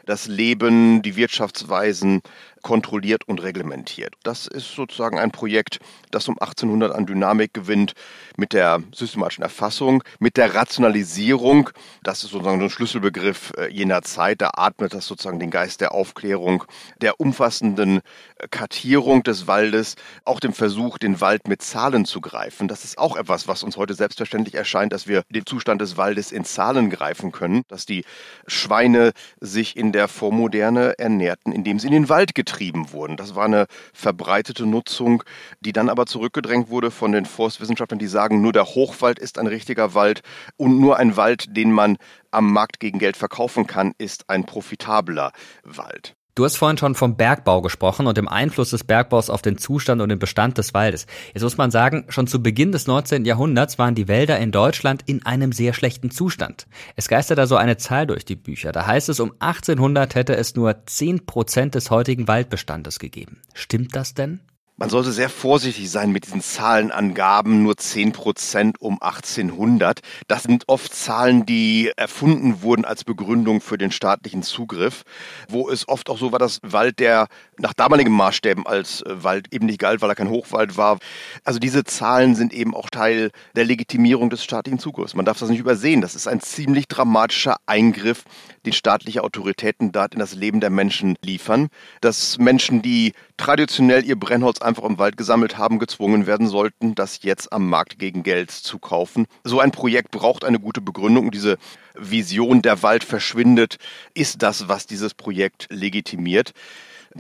das 0.06 0.28
Leben, 0.28 1.02
die 1.02 1.16
Wirtschaftsweisen 1.16 2.22
kontrolliert 2.64 3.28
und 3.28 3.44
reglementiert. 3.44 4.16
Das 4.24 4.48
ist 4.48 4.74
sozusagen 4.74 5.20
ein 5.20 5.32
Projekt, 5.32 5.80
das 6.10 6.28
um 6.28 6.40
1800 6.40 6.96
an 6.96 7.06
Dynamik 7.06 7.54
gewinnt 7.54 7.94
mit 8.38 8.54
der 8.54 8.82
systematischen 8.94 9.44
Erfassung, 9.44 10.04
mit 10.18 10.38
der 10.38 10.56
Rationalisierung. 10.56 11.70
Das 12.04 12.24
ist 12.24 12.32
sozusagen 12.32 12.60
so 12.60 12.66
ein 12.66 12.70
Schlüsselbegriff 12.70 13.54
äh, 13.58 13.68
jener 13.72 14.02
Zeit. 14.02 14.42
Da 14.42 14.52
atmet 14.56 14.94
das 14.94 15.06
sozusagen 15.06 15.40
den 15.40 15.52
Geist 15.52 15.82
der 15.82 15.94
Aufklärung, 15.94 16.64
der 17.02 17.20
umfassenden 17.20 17.98
äh, 18.38 18.48
Kartierung 18.50 19.24
des 19.24 19.46
Waldes, 19.46 19.96
auch 20.24 20.40
dem 20.40 20.54
Versuch, 20.54 20.98
den 20.98 21.20
Wald 21.22 21.48
mit 21.50 21.62
Zahlen 21.62 22.06
zu 22.06 22.22
greifen. 22.22 22.70
Das 22.70 22.86
ist 22.86 22.98
auch 22.98 23.18
etwas, 23.18 23.48
was 23.48 23.64
uns 23.64 23.76
heute 23.76 23.94
selbstverständlich 23.94 24.56
erscheint, 24.56 24.94
dass 24.94 25.06
wir 25.06 25.24
den 25.30 25.46
Zustand 25.46 25.82
des 25.82 25.98
Waldes 25.98 26.32
in 26.32 26.46
Zahlen 26.46 26.90
greifen 26.90 27.34
können, 27.34 27.64
dass 27.68 27.86
die 27.86 28.06
Schweine 28.48 29.12
sich 29.42 29.76
in 29.76 29.92
der 29.94 30.10
Vormoderne 30.10 31.00
ernährten, 31.00 31.54
indem 31.54 31.80
sie 31.80 31.88
in 31.88 31.94
den 31.94 32.10
Wald 32.10 32.36
getrieben 32.36 32.92
wurden. 32.92 33.16
Das 33.16 33.36
war 33.36 33.46
eine 33.46 33.68
verbreitete 33.94 34.66
Nutzung, 34.66 35.24
die 35.62 35.72
dann 35.72 35.90
aber 35.90 36.06
zurückgedrängt 36.06 36.70
wurde 36.70 36.92
von 36.92 37.14
den 37.14 37.26
Forstwissenschaftlern, 37.26 38.00
die 38.00 38.08
sagen, 38.08 38.42
nur 38.42 38.52
der 38.52 38.66
Hochwald 38.66 39.20
ist 39.20 39.40
ein 39.40 39.48
richtiger 39.48 39.94
Wald 39.94 40.22
und 40.58 40.80
nur 40.80 40.98
ein 40.98 41.16
Wald, 41.16 41.56
den 41.56 41.72
man 41.72 41.98
am 42.32 42.52
Markt 42.52 42.80
gegen 42.82 43.00
Geld 43.00 43.16
verkaufen 43.16 43.68
kann, 43.68 43.94
ist 43.98 44.30
ein 44.30 44.46
profitabler 44.46 45.32
Wald. 45.64 46.16
Du 46.36 46.46
hast 46.46 46.56
vorhin 46.56 46.80
schon 46.80 46.96
vom 46.96 47.16
Bergbau 47.16 47.62
gesprochen 47.62 48.08
und 48.08 48.18
dem 48.18 48.28
Einfluss 48.28 48.72
des 48.72 48.84
Bergbaus 48.84 49.30
auf 49.30 49.44
den 49.44 49.60
Zustand 49.60 50.02
und 50.02 50.10
den 50.10 50.18
Bestand 50.18 50.58
des 50.58 50.74
Waldes. 50.74 51.06
Jetzt 51.32 51.44
muss 51.44 51.58
man 51.58 51.70
sagen, 51.70 52.06
schon 52.10 52.26
zu 52.26 52.42
Beginn 52.42 52.72
des 52.72 52.88
19. 52.88 53.24
Jahrhunderts 53.26 53.78
waren 53.78 53.94
die 53.94 54.08
Wälder 54.08 54.40
in 54.40 54.52
Deutschland 54.52 55.04
in 55.06 55.24
einem 55.28 55.52
sehr 55.52 55.74
schlechten 55.74 56.10
Zustand. 56.10 56.66
Es 56.96 57.08
geistert 57.08 57.38
da 57.38 57.46
so 57.46 57.56
eine 57.56 57.78
Zahl 57.78 58.08
durch 58.08 58.26
die 58.26 58.36
Bücher. 58.36 58.72
Da 58.72 58.88
heißt 58.88 59.10
es, 59.10 59.20
um 59.20 59.34
1800 59.38 60.16
hätte 60.16 60.36
es 60.36 60.56
nur 60.56 60.88
10 60.88 61.28
Prozent 61.28 61.76
des 61.76 61.92
heutigen 61.92 62.28
Waldbestandes 62.28 62.98
gegeben. 62.98 63.42
Stimmt 63.54 63.96
das 63.96 64.16
denn? 64.16 64.40
Man 64.76 64.90
sollte 64.90 65.12
sehr 65.12 65.30
vorsichtig 65.30 65.92
sein 65.92 66.12
mit 66.12 66.26
diesen 66.26 66.42
Zahlenangaben, 66.42 67.62
nur 67.62 67.78
10 67.78 68.12
Prozent 68.12 68.82
um 68.82 69.00
1800. 69.00 70.00
Das 70.28 70.44
sind 70.44 70.64
oft 70.66 70.92
Zahlen, 70.96 71.46
die 71.46 71.92
erfunden 71.96 72.64
wurden 72.64 72.84
als 72.84 73.04
Begründung 73.04 73.62
für 73.62 73.78
den 73.78 73.92
staatlichen 73.92 74.42
Zugriff, 74.42 75.04
wo 75.48 75.70
es 75.70 75.88
oft 75.88 76.10
auch 76.10 76.18
so 76.18 76.32
war, 76.32 76.40
dass 76.40 76.58
Wald, 76.64 76.98
der 76.98 77.28
nach 77.60 77.74
damaligen 77.74 78.12
Maßstäben 78.12 78.66
als 78.66 79.04
äh, 79.04 79.24
Wald 79.24 79.54
eben 79.54 79.68
nicht 79.68 79.78
galt, 79.78 80.02
weil 80.02 80.10
er 80.10 80.16
kein 80.16 80.32
Hochwald 80.32 80.76
war. 80.76 80.98
Also 81.44 81.60
diese 81.60 81.84
Zahlen 81.84 82.34
sind 82.34 82.52
eben 82.52 82.74
auch 82.74 82.90
Teil 82.90 83.30
der 83.56 83.66
Legitimierung 83.66 84.32
des 84.32 84.44
staatlichen 84.44 84.80
Zugriffs. 84.80 85.14
Man 85.14 85.26
darf 85.26 85.38
das 85.38 85.50
nicht 85.50 85.60
übersehen. 85.60 86.02
Das 86.02 86.16
ist 86.16 86.28
ein 86.28 86.42
ziemlich 86.42 86.88
dramatischer 86.88 87.58
Eingriff, 87.68 88.24
den 88.66 88.74
staatliche 88.74 89.24
Autoritäten 89.24 89.92
dort 89.92 90.14
in 90.14 90.20
das 90.20 90.36
Leben 90.36 90.60
der 90.60 90.70
Menschen 90.70 91.16
liefern. 91.22 91.70
Dass 92.02 92.38
Menschen, 92.38 92.82
die 92.82 93.14
traditionell 93.38 94.06
ihr 94.06 94.20
Brennholz 94.20 94.62
einfach 94.62 94.84
im 94.84 94.98
Wald 94.98 95.18
gesammelt 95.18 95.58
haben, 95.58 95.80
gezwungen 95.80 96.26
werden 96.28 96.48
sollten, 96.48 96.96
das 96.96 97.24
jetzt 97.24 97.52
am 97.52 97.68
Markt 97.70 98.00
gegen 98.00 98.24
Geld 98.24 98.52
zu 98.52 98.80
kaufen. 98.80 99.26
So 99.44 99.60
ein 99.60 99.72
Projekt 99.72 100.12
braucht 100.12 100.44
eine 100.44 100.60
gute 100.60 100.82
Begründung. 100.82 101.32
Diese 101.32 101.58
Vision, 101.96 102.62
der 102.62 102.84
Wald 102.84 103.04
verschwindet, 103.04 103.78
ist 104.14 104.42
das, 104.42 104.68
was 104.68 104.88
dieses 104.88 105.14
Projekt 105.14 105.68
legitimiert. 105.70 106.54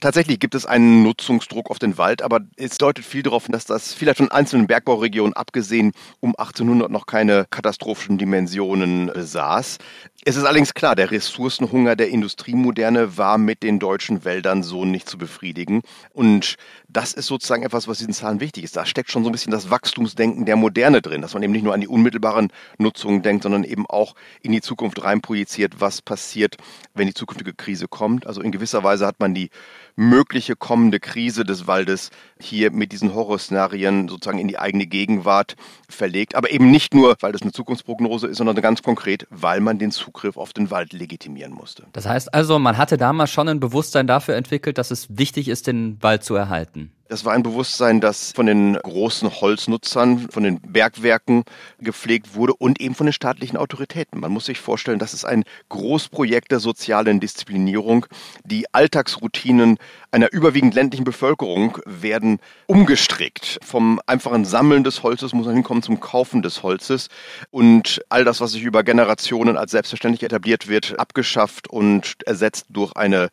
Tatsächlich 0.01 0.39
gibt 0.39 0.55
es 0.55 0.65
einen 0.65 1.03
Nutzungsdruck 1.03 1.69
auf 1.69 1.77
den 1.77 1.97
Wald, 1.97 2.23
aber 2.23 2.39
es 2.55 2.77
deutet 2.77 3.05
viel 3.05 3.21
darauf, 3.21 3.45
dass 3.47 3.65
das 3.65 3.93
vielleicht 3.93 4.17
von 4.17 4.31
einzelnen 4.31 4.65
Bergbauregionen 4.65 5.33
abgesehen 5.33 5.91
um 6.19 6.35
1800 6.35 6.89
noch 6.89 7.05
keine 7.05 7.45
katastrophischen 7.49 8.17
Dimensionen 8.17 9.11
besaß. 9.13 9.77
Es 10.25 10.35
ist 10.35 10.45
allerdings 10.45 10.73
klar, 10.73 10.95
der 10.95 11.11
Ressourcenhunger 11.11 11.95
der 11.95 12.09
Industriemoderne 12.09 13.17
war 13.17 13.37
mit 13.37 13.61
den 13.61 13.77
deutschen 13.77 14.23
Wäldern 14.23 14.63
so 14.63 14.85
nicht 14.85 15.07
zu 15.07 15.17
befriedigen. 15.17 15.81
Und 16.11 16.55
das 16.87 17.13
ist 17.13 17.27
sozusagen 17.27 17.63
etwas, 17.63 17.87
was 17.87 17.97
diesen 17.97 18.13
Zahlen 18.13 18.39
wichtig 18.39 18.63
ist. 18.63 18.77
Da 18.77 18.85
steckt 18.85 19.11
schon 19.11 19.23
so 19.23 19.29
ein 19.29 19.33
bisschen 19.33 19.51
das 19.51 19.69
Wachstumsdenken 19.69 20.45
der 20.45 20.55
Moderne 20.55 21.01
drin, 21.01 21.21
dass 21.21 21.33
man 21.33 21.43
eben 21.43 21.51
nicht 21.51 21.63
nur 21.63 21.73
an 21.73 21.81
die 21.81 21.87
unmittelbaren 21.87 22.51
Nutzungen 22.77 23.21
denkt, 23.21 23.43
sondern 23.43 23.63
eben 23.63 23.85
auch 23.85 24.15
in 24.41 24.53
die 24.53 24.61
Zukunft 24.61 25.03
reinprojiziert, 25.03 25.81
was 25.81 26.01
passiert, 26.01 26.55
wenn 26.93 27.07
die 27.07 27.13
zukünftige 27.13 27.53
Krise 27.53 27.87
kommt. 27.87 28.25
Also 28.25 28.41
in 28.41 28.51
gewisser 28.51 28.83
Weise 28.83 29.05
hat 29.05 29.19
man 29.19 29.33
die 29.33 29.49
mögliche 29.95 30.55
kommende 30.55 30.99
Krise 30.99 31.43
des 31.43 31.67
Waldes 31.67 32.09
hier 32.39 32.71
mit 32.71 32.91
diesen 32.91 33.13
Horrorszenarien 33.13 34.07
sozusagen 34.07 34.39
in 34.39 34.47
die 34.47 34.59
eigene 34.59 34.87
Gegenwart 34.87 35.55
verlegt. 35.89 36.35
Aber 36.35 36.51
eben 36.51 36.71
nicht 36.71 36.93
nur, 36.93 37.15
weil 37.19 37.31
das 37.31 37.41
eine 37.41 37.51
Zukunftsprognose 37.51 38.27
ist, 38.27 38.37
sondern 38.37 38.55
ganz 38.55 38.81
konkret, 38.81 39.27
weil 39.29 39.59
man 39.59 39.79
den 39.79 39.91
Zugriff 39.91 40.37
auf 40.37 40.53
den 40.53 40.71
Wald 40.71 40.93
legitimieren 40.93 41.53
musste. 41.53 41.85
Das 41.93 42.07
heißt 42.07 42.33
also, 42.33 42.59
man 42.59 42.77
hatte 42.77 42.97
damals 42.97 43.31
schon 43.31 43.49
ein 43.49 43.59
Bewusstsein 43.59 44.07
dafür 44.07 44.35
entwickelt, 44.35 44.77
dass 44.77 44.91
es 44.91 45.17
wichtig 45.17 45.47
ist, 45.47 45.67
den 45.67 46.01
Wald 46.01 46.23
zu 46.23 46.35
erhalten. 46.35 46.91
Das 47.09 47.25
war 47.25 47.33
ein 47.33 47.43
Bewusstsein, 47.43 47.99
das 47.99 48.31
von 48.31 48.45
den 48.45 48.75
großen 48.75 49.29
Holznutzern, 49.41 50.29
von 50.31 50.43
den 50.43 50.61
Bergwerken 50.61 51.43
gepflegt 51.79 52.33
wurde 52.33 52.53
und 52.53 52.79
eben 52.79 52.95
von 52.95 53.05
den 53.05 53.13
staatlichen 53.13 53.57
Autoritäten. 53.57 54.21
Man 54.21 54.31
muss 54.31 54.45
sich 54.45 54.59
vorstellen, 54.59 54.99
das 54.99 55.13
ist 55.13 55.25
ein 55.25 55.43
Großprojekt 55.67 56.51
der 56.51 56.59
sozialen 56.59 57.19
Disziplinierung. 57.19 58.05
Die 58.45 58.73
Alltagsroutinen 58.73 59.79
einer 60.11 60.31
überwiegend 60.31 60.75
ländlichen 60.75 61.03
Bevölkerung 61.03 61.77
werden 61.85 62.39
umgestrickt. 62.67 63.59
Vom 63.61 63.99
einfachen 64.07 64.45
Sammeln 64.45 64.85
des 64.85 65.03
Holzes 65.03 65.33
muss 65.33 65.45
man 65.45 65.55
hinkommen 65.55 65.83
zum 65.83 65.99
Kaufen 65.99 66.41
des 66.41 66.63
Holzes 66.63 67.09
und 67.51 68.01
all 68.07 68.23
das, 68.23 68.39
was 68.39 68.53
sich 68.53 68.63
über 68.63 68.83
Generationen 68.83 69.57
als 69.57 69.71
selbstverständlich 69.71 70.23
etabliert 70.23 70.69
wird, 70.69 70.97
abgeschafft 70.97 71.67
und 71.67 72.15
ersetzt 72.25 72.67
durch 72.69 72.95
eine 72.95 73.29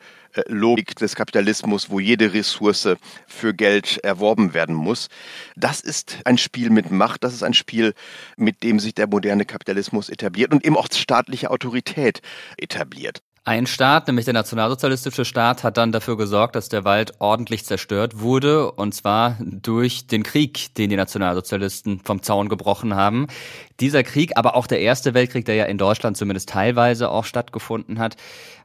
Logik 0.47 0.97
des 0.97 1.17
Kapitalismus, 1.17 1.91
wo 1.91 2.01
jede 2.01 2.33
Ressource 2.33 2.89
für 3.27 3.55
Geld 3.55 3.99
erworben 3.99 4.55
werden 4.55 4.75
muss. 4.75 5.09
Das 5.57 5.81
ist 5.81 6.19
ein 6.25 6.39
Spiel 6.39 6.71
mit 6.71 6.91
Macht, 6.91 7.25
das 7.25 7.35
ist 7.35 7.43
ein 7.43 7.55
Spiel, 7.55 7.95
mit 8.37 8.63
dem 8.63 8.79
sich 8.81 8.95
der 8.95 9.07
moderne 9.07 9.45
Kapitalismus 9.45 10.09
etabliert 10.09 10.53
und 10.53 10.65
eben 10.65 10.77
auch 10.77 10.89
staatliche 10.93 11.51
Autorität 11.51 12.21
etabliert. 12.57 13.23
Ein 13.51 13.67
Staat, 13.67 14.07
nämlich 14.07 14.27
der 14.27 14.35
nationalsozialistische 14.35 15.25
Staat, 15.25 15.65
hat 15.65 15.79
dann 15.79 15.93
dafür 15.93 16.19
gesorgt, 16.19 16.55
dass 16.55 16.69
der 16.69 16.85
Wald 16.85 17.15
ordentlich 17.21 17.65
zerstört 17.65 18.21
wurde, 18.21 18.71
und 18.71 18.95
zwar 18.95 19.39
durch 19.41 20.07
den 20.07 20.23
Krieg, 20.23 20.75
den 20.75 20.91
die 20.91 20.97
Nationalsozialisten 20.97 22.01
vom 22.05 22.23
Zaun 22.23 22.51
gebrochen 22.51 22.95
haben. 22.95 23.29
Dieser 23.81 24.03
Krieg, 24.03 24.37
aber 24.37 24.57
auch 24.57 24.67
der 24.67 24.81
Erste 24.81 25.15
Weltkrieg, 25.15 25.47
der 25.47 25.55
ja 25.55 25.65
in 25.65 25.79
Deutschland 25.79 26.19
zumindest 26.19 26.51
teilweise 26.51 27.09
auch 27.09 27.25
stattgefunden 27.25 27.99
hat, 27.99 28.17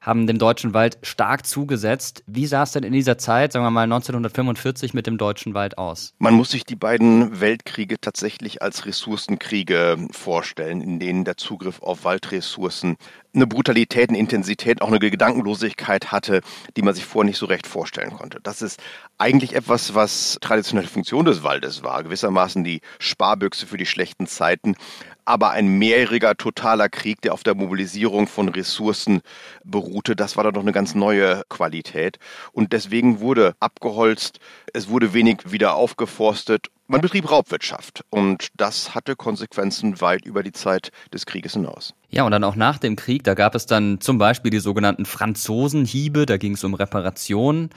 haben 0.06 0.28
dem 0.28 0.38
deutschen 0.38 0.74
Wald 0.74 1.00
stark 1.02 1.48
zugesetzt. 1.48 2.24
Wie 2.28 2.46
sah 2.46 2.64
es 2.64 2.72
denn 2.72 2.84
in 2.84 2.94
dieser 2.94 3.18
Zeit, 3.18 3.52
sagen 3.52 3.66
wir 3.66 3.72
mal 3.72 3.84
1945, 3.84 4.94
mit 4.94 5.08
dem 5.08 5.18
deutschen 5.18 5.56
Wald 5.56 5.80
aus? 5.80 6.14
Man 6.20 6.36
muss 6.36 6.52
sich 6.52 6.64
die 6.64 6.76
beiden 6.76 7.42
Weltkriege 7.42 8.00
tatsächlich 8.00 8.62
als 8.62 8.86
Ressourcenkriege 8.86 9.98
vorstellen, 10.12 10.82
in 10.82 11.00
denen 11.00 11.24
der 11.26 11.38
Zugriff 11.38 11.82
auf 11.82 12.04
Waldressourcen 12.04 12.98
eine 13.34 13.48
Brutalität, 13.48 14.10
eine 14.10 14.20
Intensität, 14.20 14.82
auch 14.82 14.88
eine 14.88 15.00
Gedankenlosigkeit 15.00 16.12
hatte, 16.12 16.42
die 16.78 16.84
man 16.84 16.94
sich 16.94 17.06
vorher 17.06 17.28
nicht 17.28 17.38
so 17.38 17.48
recht 17.48 17.68
vorstellen 17.68 18.12
konnte. 18.12 18.40
Das 18.42 18.62
ist 18.62 18.82
eigentlich 19.18 19.56
etwas, 19.56 19.96
was 19.96 20.38
traditionelle 20.40 20.88
Funktion 20.88 21.26
des 21.26 21.44
Waldes 21.44 21.84
war, 21.84 22.04
gewissermaßen 22.04 22.64
die 22.64 22.82
Sparbüchse 23.00 23.68
für 23.68 23.78
die 23.78 23.86
schlechten 23.86 24.28
Zeiten, 24.28 24.76
aber 25.26 25.52
ein 25.52 25.68
mehrjähriger 25.68 26.36
totaler 26.36 26.90
Krieg, 26.90 27.22
der 27.22 27.34
auf 27.34 27.44
der 27.44 27.56
Mobilisierung 27.56 28.28
von 28.28 28.50
Ressourcen 28.50 29.22
beruhte, 29.64 30.16
das 30.16 30.38
war 30.38 30.44
dann 30.44 30.54
doch 30.54 30.62
eine 30.62 30.72
ganz 30.72 30.96
neue 30.96 31.44
Qualität. 31.50 32.20
Und 32.52 32.74
deswegen 32.74 33.20
wurde 33.20 33.56
abgeholzt, 33.60 34.40
es 34.74 34.88
wurde 34.88 35.14
wenig 35.14 35.52
wieder 35.52 35.76
aufgeforstet. 35.76 36.68
Man 36.88 37.02
betrieb 37.02 37.32
Raubwirtschaft 37.32 38.06
und 38.12 38.50
das 38.58 38.94
hatte 38.94 39.16
Konsequenzen 39.16 40.00
weit 40.02 40.24
über 40.24 40.44
die 40.44 40.52
Zeit 40.52 40.92
des 41.12 41.26
Krieges 41.26 41.54
hinaus. 41.54 41.96
Ja, 42.12 42.24
und 42.26 42.32
dann 42.32 42.44
auch 42.44 42.56
nach 42.56 42.78
dem 42.78 42.96
Krieg, 42.96 43.24
da 43.24 43.34
gab 43.34 43.56
es 43.56 43.66
dann 43.66 44.00
zum 44.02 44.20
Beispiel 44.20 44.52
die 44.52 44.60
sogenannten 44.60 45.06
Franzosenhiebe, 45.06 46.28
da 46.28 46.38
ging 46.38 46.54
es 46.54 46.64
um 46.64 46.76
Reparationen. 46.76 47.72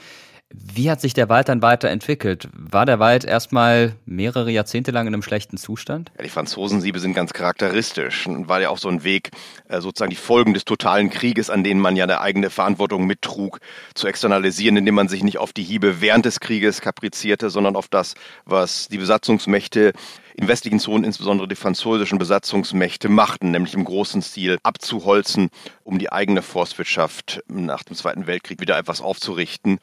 Wie 0.51 0.89
hat 0.89 0.99
sich 0.99 1.13
der 1.13 1.29
Wald 1.29 1.47
dann 1.47 1.61
weiterentwickelt? 1.61 2.49
War 2.53 2.87
der 2.87 2.97
Wald 2.97 3.23
erstmal 3.23 3.95
mehrere 4.07 4.49
Jahrzehnte 4.49 4.89
lang 4.89 5.05
in 5.05 5.13
einem 5.13 5.21
schlechten 5.21 5.57
Zustand? 5.57 6.11
Ja, 6.17 6.23
die 6.23 6.29
Franzosensiebe 6.29 6.99
sind 6.99 7.13
ganz 7.13 7.33
charakteristisch. 7.33 8.27
War 8.27 8.59
ja 8.59 8.69
auch 8.69 8.79
so 8.79 8.89
ein 8.89 9.03
Weg, 9.03 9.29
äh, 9.67 9.79
sozusagen 9.79 10.09
die 10.09 10.15
Folgen 10.15 10.55
des 10.55 10.65
totalen 10.65 11.11
Krieges, 11.11 11.51
an 11.51 11.63
denen 11.63 11.79
man 11.79 11.95
ja 11.95 12.05
eine 12.05 12.21
eigene 12.21 12.49
Verantwortung 12.49 13.05
mittrug, 13.05 13.59
zu 13.93 14.07
externalisieren, 14.07 14.75
indem 14.77 14.95
man 14.95 15.07
sich 15.07 15.23
nicht 15.23 15.37
auf 15.37 15.53
die 15.53 15.63
Hiebe 15.63 16.01
während 16.01 16.25
des 16.25 16.39
Krieges 16.39 16.81
kaprizierte, 16.81 17.51
sondern 17.51 17.75
auf 17.75 17.87
das, 17.87 18.15
was 18.45 18.87
die 18.87 18.97
Besatzungsmächte 18.97 19.93
in 20.39 20.47
westlichen 20.47 20.79
Zonen 20.79 21.03
insbesondere 21.03 21.49
die 21.49 21.55
französischen 21.55 22.17
Besatzungsmächte 22.17 23.09
machten, 23.09 23.51
nämlich 23.51 23.73
im 23.73 23.83
großen 23.83 24.21
Stil 24.21 24.57
abzuholzen, 24.63 25.49
um 25.83 25.99
die 25.99 26.13
eigene 26.13 26.41
Forstwirtschaft 26.41 27.43
nach 27.49 27.83
dem 27.83 27.97
Zweiten 27.97 28.25
Weltkrieg 28.25 28.61
wieder 28.61 28.77
etwas 28.77 29.01
aufzurichten. 29.01 29.79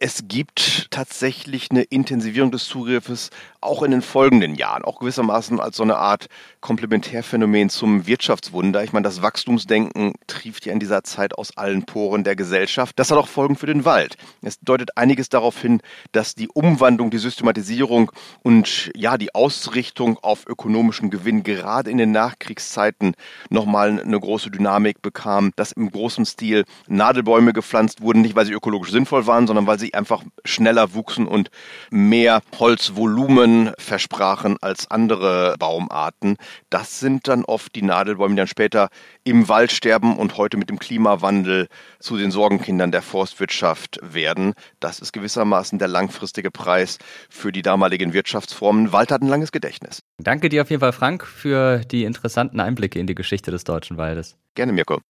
Es 0.00 0.24
gibt 0.26 0.88
tatsächlich 0.90 1.70
eine 1.70 1.82
Intensivierung 1.82 2.50
des 2.50 2.64
Zugriffes 2.64 3.30
auch 3.60 3.84
in 3.84 3.92
den 3.92 4.02
folgenden 4.02 4.56
Jahren, 4.56 4.82
auch 4.82 4.98
gewissermaßen 4.98 5.60
als 5.60 5.76
so 5.76 5.84
eine 5.84 5.96
Art 5.98 6.26
Komplementärphänomen 6.60 7.70
zum 7.70 8.04
Wirtschaftswunder. 8.08 8.82
Ich 8.82 8.92
meine, 8.92 9.04
das 9.04 9.22
Wachstumsdenken 9.22 10.14
trieft 10.26 10.66
ja 10.66 10.72
in 10.72 10.80
dieser 10.80 11.04
Zeit 11.04 11.38
aus 11.38 11.56
allen 11.56 11.84
Poren 11.84 12.24
der 12.24 12.34
Gesellschaft. 12.34 12.98
Das 12.98 13.12
hat 13.12 13.18
auch 13.18 13.28
Folgen 13.28 13.54
für 13.54 13.66
den 13.66 13.84
Wald. 13.84 14.16
Es 14.42 14.58
deutet 14.58 14.96
einiges 14.96 15.28
darauf 15.28 15.60
hin, 15.60 15.80
dass 16.10 16.34
die 16.34 16.48
Umwandlung, 16.48 17.10
die 17.10 17.18
Systematisierung 17.18 18.10
und 18.42 18.90
ja, 18.96 19.16
die 19.16 19.32
Ausrichtung 19.32 19.91
auf 20.00 20.46
ökonomischen 20.46 21.10
Gewinn 21.10 21.42
gerade 21.42 21.90
in 21.90 21.98
den 21.98 22.12
Nachkriegszeiten 22.12 23.14
nochmal 23.50 24.00
eine 24.00 24.18
große 24.18 24.50
Dynamik 24.50 25.02
bekam, 25.02 25.52
dass 25.56 25.72
im 25.72 25.90
großen 25.90 26.24
Stil 26.24 26.64
Nadelbäume 26.88 27.52
gepflanzt 27.52 28.00
wurden, 28.00 28.22
nicht 28.22 28.34
weil 28.34 28.46
sie 28.46 28.52
ökologisch 28.52 28.90
sinnvoll 28.90 29.26
waren, 29.26 29.46
sondern 29.46 29.66
weil 29.66 29.78
sie 29.78 29.94
einfach 29.94 30.22
schneller 30.44 30.94
wuchsen 30.94 31.26
und 31.26 31.50
mehr 31.90 32.42
Holzvolumen 32.58 33.72
versprachen 33.78 34.56
als 34.60 34.90
andere 34.90 35.56
Baumarten. 35.58 36.36
Das 36.70 36.98
sind 36.98 37.28
dann 37.28 37.44
oft 37.44 37.74
die 37.74 37.82
Nadelbäume, 37.82 38.34
die 38.34 38.38
dann 38.38 38.46
später 38.46 38.88
im 39.24 39.48
Wald 39.48 39.72
sterben 39.72 40.16
und 40.16 40.36
heute 40.36 40.56
mit 40.56 40.68
dem 40.68 40.78
Klimawandel 40.78 41.68
zu 42.00 42.16
den 42.16 42.30
Sorgenkindern 42.30 42.90
der 42.92 43.02
Forstwirtschaft 43.02 44.00
werden. 44.02 44.54
Das 44.80 45.00
ist 45.00 45.12
gewissermaßen 45.12 45.78
der 45.78 45.88
langfristige 45.88 46.50
Preis 46.50 46.98
für 47.28 47.52
die 47.52 47.62
damaligen 47.62 48.12
Wirtschaftsformen. 48.12 48.92
Wald 48.92 49.12
hat 49.12 49.22
ein 49.22 49.28
langes 49.28 49.52
Gedächtnis. 49.72 50.02
Danke 50.18 50.48
dir 50.48 50.62
auf 50.62 50.70
jeden 50.70 50.80
Fall, 50.80 50.92
Frank, 50.92 51.26
für 51.26 51.78
die 51.78 52.04
interessanten 52.04 52.60
Einblicke 52.60 52.98
in 52.98 53.06
die 53.06 53.14
Geschichte 53.14 53.50
des 53.50 53.64
deutschen 53.64 53.96
Waldes. 53.96 54.36
Gerne, 54.54 54.72
Mirko. 54.72 55.00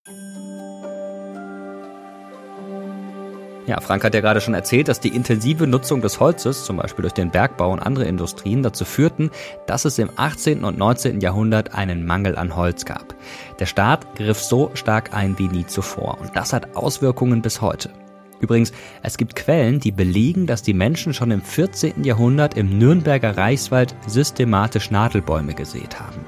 Ja, 3.65 3.81
Frank 3.81 4.03
hat 4.03 4.13
ja 4.13 4.21
gerade 4.21 4.41
schon 4.41 4.55
erzählt, 4.55 4.89
dass 4.89 4.99
die 4.99 5.15
intensive 5.15 5.69
Nutzung 5.69 6.01
des 6.01 6.19
Holzes, 6.19 6.65
zum 6.65 6.79
Beispiel 6.79 7.03
durch 7.03 7.13
den 7.13 7.31
Bergbau 7.31 7.73
und 7.73 7.79
andere 7.79 8.07
Industrien, 8.07 8.63
dazu 8.65 8.85
führten, 8.85 9.31
dass 9.67 9.85
es 9.85 10.01
im 10.01 10.11
18. 10.17 10.65
und 10.65 10.79
19. 10.79 11.21
Jahrhundert 11.21 11.73
einen 11.73 12.05
Mangel 12.05 12.37
an 12.37 12.57
Holz 12.57 12.85
gab. 12.85 13.15
Der 13.61 13.67
Staat 13.67 14.17
griff 14.17 14.41
so 14.41 14.73
stark 14.75 15.15
ein 15.15 15.39
wie 15.39 15.47
nie 15.49 15.67
zuvor 15.67 16.21
und 16.21 16.35
das 16.35 16.53
hat 16.53 16.75
Auswirkungen 16.75 17.41
bis 17.41 17.61
heute. 17.61 17.91
Übrigens, 18.43 18.73
es 19.03 19.17
gibt 19.17 19.37
Quellen, 19.37 19.79
die 19.79 19.93
belegen, 19.93 20.47
dass 20.47 20.63
die 20.63 20.75
Menschen 20.75 21.15
schon 21.15 21.31
im 21.31 21.41
14. 21.41 22.03
Jahrhundert 22.03 22.57
im 22.57 22.77
Nürnberger 22.77 23.39
Reichswald 23.39 23.95
systematisch 24.07 24.91
Nadelbäume 24.91 25.55
gesät 25.55 26.01
haben. 26.01 26.27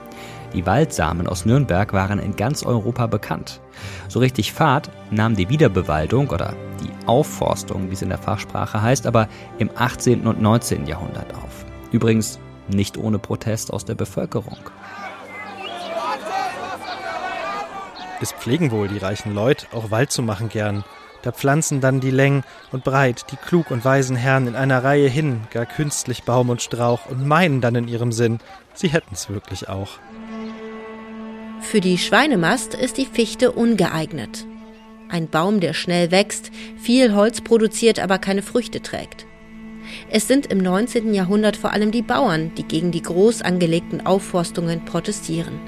Die 0.54 0.64
Waldsamen 0.64 1.26
aus 1.26 1.44
Nürnberg 1.44 1.92
waren 1.92 2.20
in 2.20 2.36
ganz 2.36 2.62
Europa 2.62 3.08
bekannt. 3.08 3.60
So 4.06 4.20
richtig 4.20 4.52
Fahrt 4.52 4.88
nahm 5.10 5.34
die 5.34 5.48
Wiederbewaldung 5.48 6.28
oder 6.28 6.54
die 6.80 6.90
Aufforstung, 7.06 7.90
wie 7.90 7.94
es 7.94 8.02
in 8.02 8.10
der 8.10 8.18
Fachsprache 8.18 8.80
heißt, 8.80 9.08
aber 9.08 9.28
im 9.58 9.68
18. 9.74 10.24
und 10.28 10.40
19. 10.40 10.86
Jahrhundert 10.86 11.34
auf. 11.34 11.64
Übrigens 11.90 12.38
nicht 12.68 12.96
ohne 12.96 13.18
Protest 13.18 13.72
aus 13.72 13.84
der 13.84 13.96
Bevölkerung. 13.96 14.58
Es 18.20 18.30
pflegen 18.30 18.70
wohl 18.70 18.86
die 18.86 18.98
reichen 18.98 19.34
Leute, 19.34 19.66
auch 19.72 19.90
Wald 19.90 20.12
zu 20.12 20.22
machen 20.22 20.48
gern. 20.48 20.84
Da 21.24 21.32
pflanzen 21.32 21.80
dann 21.80 22.00
die 22.00 22.10
Längen 22.10 22.44
und 22.70 22.84
breit 22.84 23.24
die 23.32 23.36
klug 23.36 23.70
und 23.70 23.82
weisen 23.82 24.14
Herren 24.14 24.46
in 24.46 24.56
einer 24.56 24.84
Reihe 24.84 25.08
hin, 25.08 25.40
gar 25.50 25.64
künstlich 25.64 26.24
Baum 26.24 26.50
und 26.50 26.60
Strauch, 26.60 27.06
und 27.08 27.26
meinen 27.26 27.62
dann 27.62 27.74
in 27.76 27.88
ihrem 27.88 28.12
Sinn, 28.12 28.40
sie 28.74 28.88
hätten's 28.88 29.30
wirklich 29.30 29.70
auch. 29.70 29.92
Für 31.62 31.80
die 31.80 31.96
Schweinemast 31.96 32.74
ist 32.74 32.98
die 32.98 33.06
Fichte 33.06 33.52
ungeeignet. 33.52 34.44
Ein 35.08 35.28
Baum, 35.28 35.60
der 35.60 35.72
schnell 35.72 36.10
wächst, 36.10 36.50
viel 36.76 37.14
Holz 37.14 37.40
produziert, 37.40 38.00
aber 38.00 38.18
keine 38.18 38.42
Früchte 38.42 38.82
trägt. 38.82 39.24
Es 40.10 40.28
sind 40.28 40.52
im 40.52 40.58
19. 40.58 41.14
Jahrhundert 41.14 41.56
vor 41.56 41.72
allem 41.72 41.90
die 41.90 42.02
Bauern, 42.02 42.52
die 42.56 42.64
gegen 42.64 42.90
die 42.90 43.02
groß 43.02 43.40
angelegten 43.40 44.04
Aufforstungen 44.04 44.84
protestieren. 44.84 45.58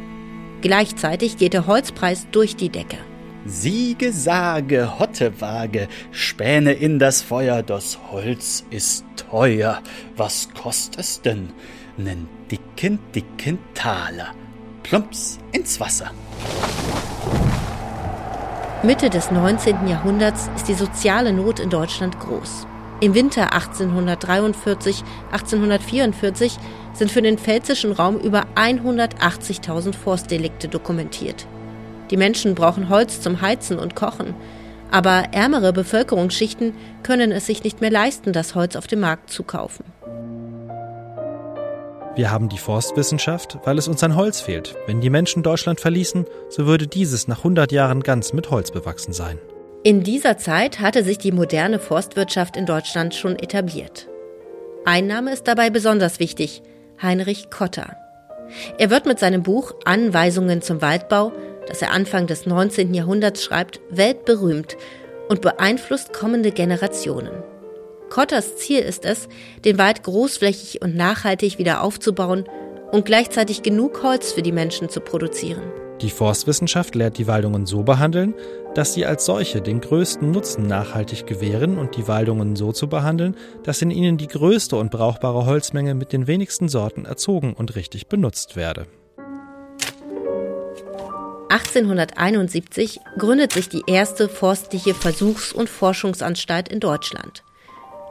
Gleichzeitig 0.60 1.38
geht 1.38 1.54
der 1.54 1.66
Holzpreis 1.66 2.26
durch 2.30 2.56
die 2.56 2.68
Decke. 2.68 2.98
Siege, 3.46 4.12
sage, 4.12 4.98
Hottewage, 4.98 5.88
Späne 6.10 6.72
in 6.72 6.98
das 6.98 7.22
Feuer, 7.22 7.62
das 7.62 7.98
Holz 8.10 8.64
ist 8.70 9.04
teuer. 9.30 9.82
Was 10.16 10.48
kostet 10.54 11.00
es 11.00 11.22
denn? 11.22 11.52
Nen 11.96 12.28
dicken, 12.50 12.98
dicken 13.14 13.58
Taler 13.74 14.34
plumps 14.82 15.38
ins 15.52 15.80
Wasser. 15.80 16.10
Mitte 18.82 19.10
des 19.10 19.30
19. 19.30 19.88
Jahrhunderts 19.88 20.48
ist 20.54 20.68
die 20.68 20.74
soziale 20.74 21.32
Not 21.32 21.58
in 21.58 21.70
Deutschland 21.70 22.20
groß. 22.20 22.66
Im 23.00 23.14
Winter 23.14 23.52
1843, 23.52 25.02
1844 25.32 26.56
sind 26.94 27.10
für 27.10 27.20
den 27.20 27.36
pfälzischen 27.36 27.92
Raum 27.92 28.18
über 28.18 28.46
180.000 28.54 29.94
Forstdelikte 29.94 30.68
dokumentiert. 30.68 31.46
Die 32.10 32.16
Menschen 32.16 32.54
brauchen 32.54 32.88
Holz 32.88 33.20
zum 33.20 33.40
Heizen 33.40 33.78
und 33.78 33.96
Kochen, 33.96 34.34
aber 34.90 35.24
ärmere 35.32 35.72
Bevölkerungsschichten 35.72 36.74
können 37.02 37.32
es 37.32 37.46
sich 37.46 37.64
nicht 37.64 37.80
mehr 37.80 37.90
leisten, 37.90 38.32
das 38.32 38.54
Holz 38.54 38.76
auf 38.76 38.86
dem 38.86 39.00
Markt 39.00 39.30
zu 39.30 39.42
kaufen. 39.42 39.84
Wir 42.14 42.30
haben 42.30 42.48
die 42.48 42.56
Forstwissenschaft, 42.56 43.58
weil 43.64 43.76
es 43.76 43.88
uns 43.88 44.02
an 44.02 44.16
Holz 44.16 44.40
fehlt. 44.40 44.74
Wenn 44.86 45.02
die 45.02 45.10
Menschen 45.10 45.42
Deutschland 45.42 45.80
verließen, 45.80 46.24
so 46.48 46.64
würde 46.64 46.86
dieses 46.86 47.28
nach 47.28 47.38
100 47.38 47.72
Jahren 47.72 48.02
ganz 48.02 48.32
mit 48.32 48.50
Holz 48.50 48.70
bewachsen 48.70 49.12
sein. 49.12 49.38
In 49.82 50.02
dieser 50.02 50.38
Zeit 50.38 50.80
hatte 50.80 51.04
sich 51.04 51.18
die 51.18 51.30
moderne 51.30 51.78
Forstwirtschaft 51.78 52.56
in 52.56 52.64
Deutschland 52.64 53.14
schon 53.14 53.36
etabliert. 53.36 54.08
Ein 54.86 55.06
Name 55.06 55.32
ist 55.32 55.46
dabei 55.46 55.68
besonders 55.68 56.18
wichtig, 56.18 56.62
Heinrich 57.02 57.50
Kotter. 57.50 57.96
Er 58.78 58.90
wird 58.90 59.04
mit 59.04 59.18
seinem 59.18 59.42
Buch 59.42 59.74
Anweisungen 59.84 60.62
zum 60.62 60.80
Waldbau, 60.80 61.32
das 61.66 61.82
er 61.82 61.92
Anfang 61.92 62.26
des 62.26 62.46
19. 62.46 62.94
Jahrhunderts 62.94 63.42
schreibt, 63.44 63.80
weltberühmt 63.90 64.76
und 65.28 65.40
beeinflusst 65.40 66.12
kommende 66.12 66.52
Generationen. 66.52 67.32
Kotters 68.10 68.56
Ziel 68.56 68.80
ist 68.80 69.04
es, 69.04 69.28
den 69.64 69.78
Wald 69.78 70.02
großflächig 70.04 70.82
und 70.82 70.94
nachhaltig 70.94 71.58
wieder 71.58 71.82
aufzubauen 71.82 72.44
und 72.92 73.04
gleichzeitig 73.04 73.62
genug 73.62 74.02
Holz 74.02 74.32
für 74.32 74.42
die 74.42 74.52
Menschen 74.52 74.88
zu 74.88 75.00
produzieren. 75.00 75.62
Die 76.02 76.10
Forstwissenschaft 76.10 76.94
lehrt 76.94 77.16
die 77.16 77.26
Waldungen 77.26 77.64
so 77.64 77.82
behandeln, 77.82 78.34
dass 78.74 78.92
sie 78.92 79.06
als 79.06 79.24
solche 79.24 79.62
den 79.62 79.80
größten 79.80 80.30
Nutzen 80.30 80.66
nachhaltig 80.66 81.26
gewähren 81.26 81.78
und 81.78 81.96
die 81.96 82.06
Waldungen 82.06 82.54
so 82.54 82.72
zu 82.72 82.88
behandeln, 82.88 83.34
dass 83.62 83.80
in 83.80 83.90
ihnen 83.90 84.18
die 84.18 84.26
größte 84.26 84.76
und 84.76 84.90
brauchbare 84.90 85.46
Holzmenge 85.46 85.94
mit 85.94 86.12
den 86.12 86.26
wenigsten 86.26 86.68
Sorten 86.68 87.06
erzogen 87.06 87.54
und 87.54 87.76
richtig 87.76 88.08
benutzt 88.08 88.56
werde. 88.56 88.86
1871 91.56 93.00
gründet 93.16 93.54
sich 93.54 93.70
die 93.70 93.82
erste 93.86 94.28
forstliche 94.28 94.92
Versuchs- 94.92 95.54
und 95.54 95.70
Forschungsanstalt 95.70 96.68
in 96.68 96.80
Deutschland. 96.80 97.44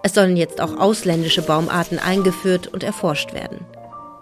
Es 0.02 0.16
sollen 0.16 0.36
jetzt 0.36 0.60
auch 0.60 0.80
ausländische 0.80 1.44
Baumarten 1.44 2.00
eingeführt 2.00 2.66
und 2.66 2.82
erforscht 2.82 3.34
werden. 3.34 3.64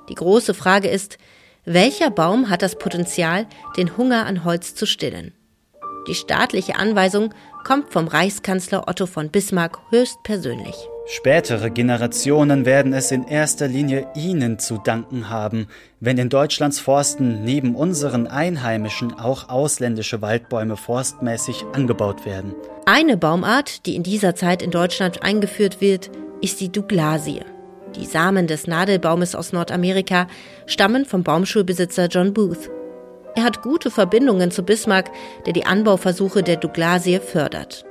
Die 0.09 0.15
große 0.15 0.53
Frage 0.53 0.89
ist, 0.89 1.17
welcher 1.63 2.09
Baum 2.09 2.49
hat 2.49 2.61
das 2.61 2.77
Potenzial, 2.77 3.47
den 3.77 3.95
Hunger 3.95 4.25
an 4.25 4.43
Holz 4.43 4.75
zu 4.75 4.85
stillen? 4.85 5.31
Die 6.07 6.15
staatliche 6.15 6.75
Anweisung 6.75 7.33
kommt 7.63 7.91
vom 7.93 8.07
Reichskanzler 8.07 8.87
Otto 8.87 9.05
von 9.05 9.29
Bismarck 9.29 9.79
höchstpersönlich. 9.89 10.75
Spätere 11.05 11.69
Generationen 11.69 12.65
werden 12.65 12.93
es 12.93 13.11
in 13.11 13.25
erster 13.27 13.67
Linie 13.67 14.07
Ihnen 14.15 14.59
zu 14.59 14.77
danken 14.77 15.29
haben, 15.29 15.67
wenn 15.99 16.17
in 16.17 16.29
Deutschlands 16.29 16.79
Forsten 16.79 17.43
neben 17.43 17.75
unseren 17.75 18.27
einheimischen 18.27 19.13
auch 19.13 19.49
ausländische 19.49 20.21
Waldbäume 20.21 20.77
forstmäßig 20.77 21.65
angebaut 21.73 22.25
werden. 22.25 22.53
Eine 22.85 23.17
Baumart, 23.17 23.85
die 23.85 23.95
in 23.95 24.03
dieser 24.03 24.35
Zeit 24.35 24.61
in 24.61 24.71
Deutschland 24.71 25.23
eingeführt 25.23 25.81
wird, 25.81 26.09
ist 26.41 26.59
die 26.59 26.71
Douglasie. 26.71 27.41
Die 27.95 28.05
Samen 28.05 28.47
des 28.47 28.67
Nadelbaumes 28.67 29.35
aus 29.35 29.53
Nordamerika 29.53 30.27
stammen 30.65 31.05
vom 31.05 31.23
Baumschulbesitzer 31.23 32.07
John 32.07 32.33
Booth. 32.33 32.69
Er 33.35 33.43
hat 33.43 33.61
gute 33.61 33.89
Verbindungen 33.89 34.51
zu 34.51 34.63
Bismarck, 34.63 35.09
der 35.45 35.53
die 35.53 35.65
Anbauversuche 35.65 36.43
der 36.43 36.57
Douglasie 36.57 37.19
fördert. 37.19 37.85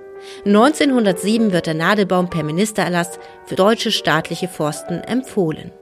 1907 0.44 1.52
wird 1.52 1.66
der 1.66 1.74
Nadelbaum 1.74 2.30
per 2.30 2.44
Ministererlass 2.44 3.18
für 3.46 3.56
deutsche 3.56 3.90
staatliche 3.90 4.46
Forsten 4.48 5.00
empfohlen. 5.00 5.72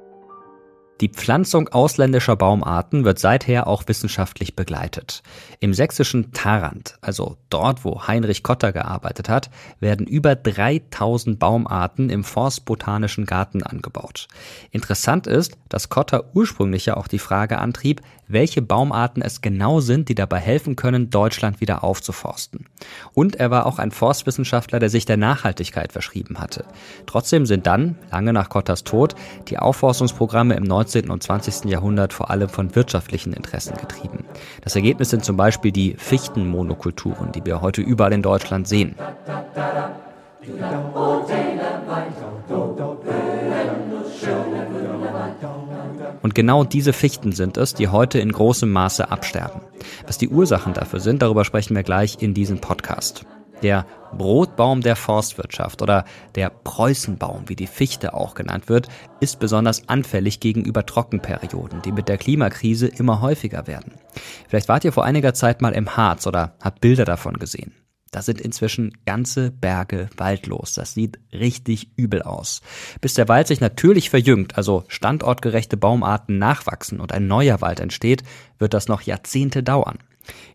Die 1.01 1.09
Pflanzung 1.09 1.69
ausländischer 1.69 2.37
Baumarten 2.37 3.07
wird 3.07 3.19
seither 3.19 3.67
auch 3.67 3.85
wissenschaftlich 3.87 4.55
begleitet. 4.55 5.23
Im 5.59 5.73
sächsischen 5.73 6.33
Tarant, 6.33 6.99
also 7.01 7.39
dort, 7.49 7.87
wo 7.87 8.07
Heinrich 8.07 8.43
Kotter 8.43 8.71
gearbeitet 8.73 9.31
hat, 9.31 9.49
werden 9.79 10.07
über 10.07 10.35
3000 10.35 11.39
Baumarten 11.39 12.11
im 12.11 12.23
Forstbotanischen 12.23 13.25
Garten 13.25 13.63
angebaut. 13.63 14.29
Interessant 14.73 15.27
ist, 15.27 15.57
dass 15.71 15.89
Kotter 15.89 16.33
ursprünglich 16.35 16.85
ja 16.85 16.99
auch 16.99 17.09
die 17.09 17.19
Frage 17.19 17.57
antrieb, 17.59 18.03
welche 18.33 18.63
Baumarten 18.63 19.23
es 19.23 19.41
genau 19.41 19.81
sind, 19.81 20.09
die 20.09 20.15
dabei 20.15 20.39
helfen 20.39 20.77
können, 20.77 21.11
Deutschland 21.11 21.61
wieder 21.61 21.85
aufzuforsten. 21.85 22.67
Und 23.13 23.37
er 23.37 23.51
war 23.51 23.67
auch 23.67 23.79
ein 23.79 23.91
Forstwissenschaftler, 23.91 24.79
der 24.79 24.89
sich 24.89 25.05
der 25.05 25.17
Nachhaltigkeit 25.17 25.93
verschrieben 25.93 26.39
hatte. 26.39 26.65
Trotzdem 27.07 27.47
sind 27.47 27.67
dann, 27.67 27.97
lange 28.11 28.33
nach 28.33 28.49
Kotters 28.49 28.85
Tod, 28.85 29.15
die 29.49 29.59
Aufforstungsprogramme 29.59 30.55
im 30.55 30.65
19. 30.65 31.11
und 31.11 31.23
20. 31.23 31.71
Jahrhundert 31.71 32.13
vor 32.13 32.31
allem 32.31 32.49
von 32.49 32.75
wirtschaftlichen 32.75 33.33
Interessen 33.33 33.77
getrieben. 33.77 34.25
Das 34.63 34.77
Ergebnis 34.77 35.11
sind 35.11 35.25
zum 35.25 35.37
Beispiel 35.37 35.73
die 35.73 35.95
Fichtenmonokulturen, 35.97 37.33
die 37.33 37.45
wir 37.45 37.61
heute 37.61 37.81
überall 37.81 38.13
in 38.13 38.23
Deutschland 38.23 38.69
sehen. 38.69 38.95
Und 46.31 46.35
genau 46.37 46.63
diese 46.63 46.93
Fichten 46.93 47.33
sind 47.33 47.57
es, 47.57 47.75
die 47.75 47.89
heute 47.89 48.21
in 48.21 48.31
großem 48.31 48.71
Maße 48.71 49.11
absterben. 49.11 49.63
Was 50.07 50.17
die 50.17 50.29
Ursachen 50.29 50.75
dafür 50.75 51.01
sind, 51.01 51.23
darüber 51.23 51.45
sprechen 51.45 51.75
wir 51.75 51.83
gleich 51.83 52.19
in 52.23 52.35
diesem 52.35 52.61
Podcast. 52.61 53.27
Der 53.65 53.85
Brotbaum 54.17 54.81
der 54.81 54.95
Forstwirtschaft 54.95 55.83
oder 55.83 56.05
der 56.37 56.51
Preußenbaum, 56.51 57.49
wie 57.49 57.57
die 57.57 57.67
Fichte 57.67 58.15
auch 58.15 58.35
genannt 58.35 58.69
wird, 58.69 58.87
ist 59.19 59.41
besonders 59.41 59.89
anfällig 59.89 60.39
gegenüber 60.39 60.87
Trockenperioden, 60.87 61.83
die 61.83 61.91
mit 61.91 62.09
der 62.09 62.17
Klimakrise 62.17 62.87
immer 62.87 63.21
häufiger 63.21 63.67
werden. 63.67 63.95
Vielleicht 64.49 64.69
wart 64.69 64.85
ihr 64.85 64.93
vor 64.93 65.05
einiger 65.05 65.35
Zeit 65.35 65.61
mal 65.61 65.73
im 65.73 65.97
Harz 65.97 66.29
oder 66.29 66.55
habt 66.61 66.81
Bilder 66.81 67.07
davon 67.07 67.39
gesehen. 67.39 67.75
Da 68.11 68.23
sind 68.23 68.41
inzwischen 68.41 68.93
ganze 69.07 69.53
Berge 69.53 70.11
waldlos. 70.17 70.73
Das 70.73 70.95
sieht 70.95 71.21
richtig 71.33 71.93
übel 71.97 72.23
aus. 72.23 72.61
Bis 73.01 73.15
der 73.15 73.29
Wald 73.29 73.47
sich 73.47 73.61
natürlich 73.61 74.11
verjüngt, 74.11 74.57
also 74.57 74.85
standortgerechte 74.89 75.77
Baumarten 75.77 76.39
nachwachsen 76.39 77.01
und 77.01 77.13
ein 77.13 77.29
neuer 77.29 77.61
Wald 77.61 77.79
entsteht, 77.79 78.25
wird 78.59 78.75
das 78.75 78.89
noch 78.89 79.03
Jahrzehnte 79.03 79.63
dauern. 79.63 79.99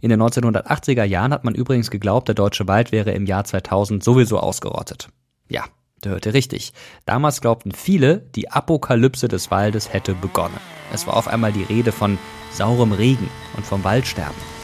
In 0.01 0.09
den 0.09 0.21
1980er 0.21 1.03
Jahren 1.03 1.33
hat 1.33 1.43
man 1.43 1.55
übrigens 1.55 1.89
geglaubt, 1.89 2.27
der 2.27 2.35
deutsche 2.35 2.67
Wald 2.67 2.91
wäre 2.91 3.11
im 3.11 3.25
Jahr 3.25 3.45
2000 3.45 4.03
sowieso 4.03 4.39
ausgerottet. 4.39 5.09
Ja, 5.47 5.63
der 6.03 6.11
hörte 6.11 6.33
richtig. 6.33 6.73
Damals 7.05 7.41
glaubten 7.41 7.71
viele, 7.71 8.19
die 8.35 8.51
Apokalypse 8.51 9.27
des 9.27 9.49
Waldes 9.49 9.91
hätte 9.91 10.13
begonnen. 10.13 10.57
Es 10.93 11.07
war 11.07 11.15
auf 11.15 11.27
einmal 11.27 11.53
die 11.53 11.63
Rede 11.63 11.91
von 11.91 12.17
saurem 12.51 12.91
Regen 12.91 13.29
und 13.55 13.65
vom 13.65 13.83
Waldsterben. 13.83 14.54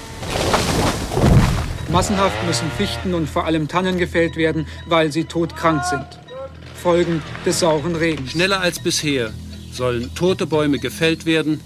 Massenhaft 1.91 2.45
müssen 2.47 2.71
Fichten 2.77 3.13
und 3.13 3.29
vor 3.29 3.45
allem 3.45 3.67
Tannen 3.67 3.97
gefällt 3.97 4.37
werden, 4.37 4.65
weil 4.87 5.11
sie 5.11 5.25
todkrank 5.25 5.83
sind. 5.83 6.05
Folgen 6.73 7.21
des 7.45 7.59
sauren 7.59 7.95
Regens. 7.95 8.31
Schneller 8.31 8.61
als 8.61 8.79
bisher 8.79 9.31
sollen 9.73 10.13
tote 10.15 10.47
Bäume 10.47 10.79
gefällt 10.79 11.25
werden, 11.25 11.59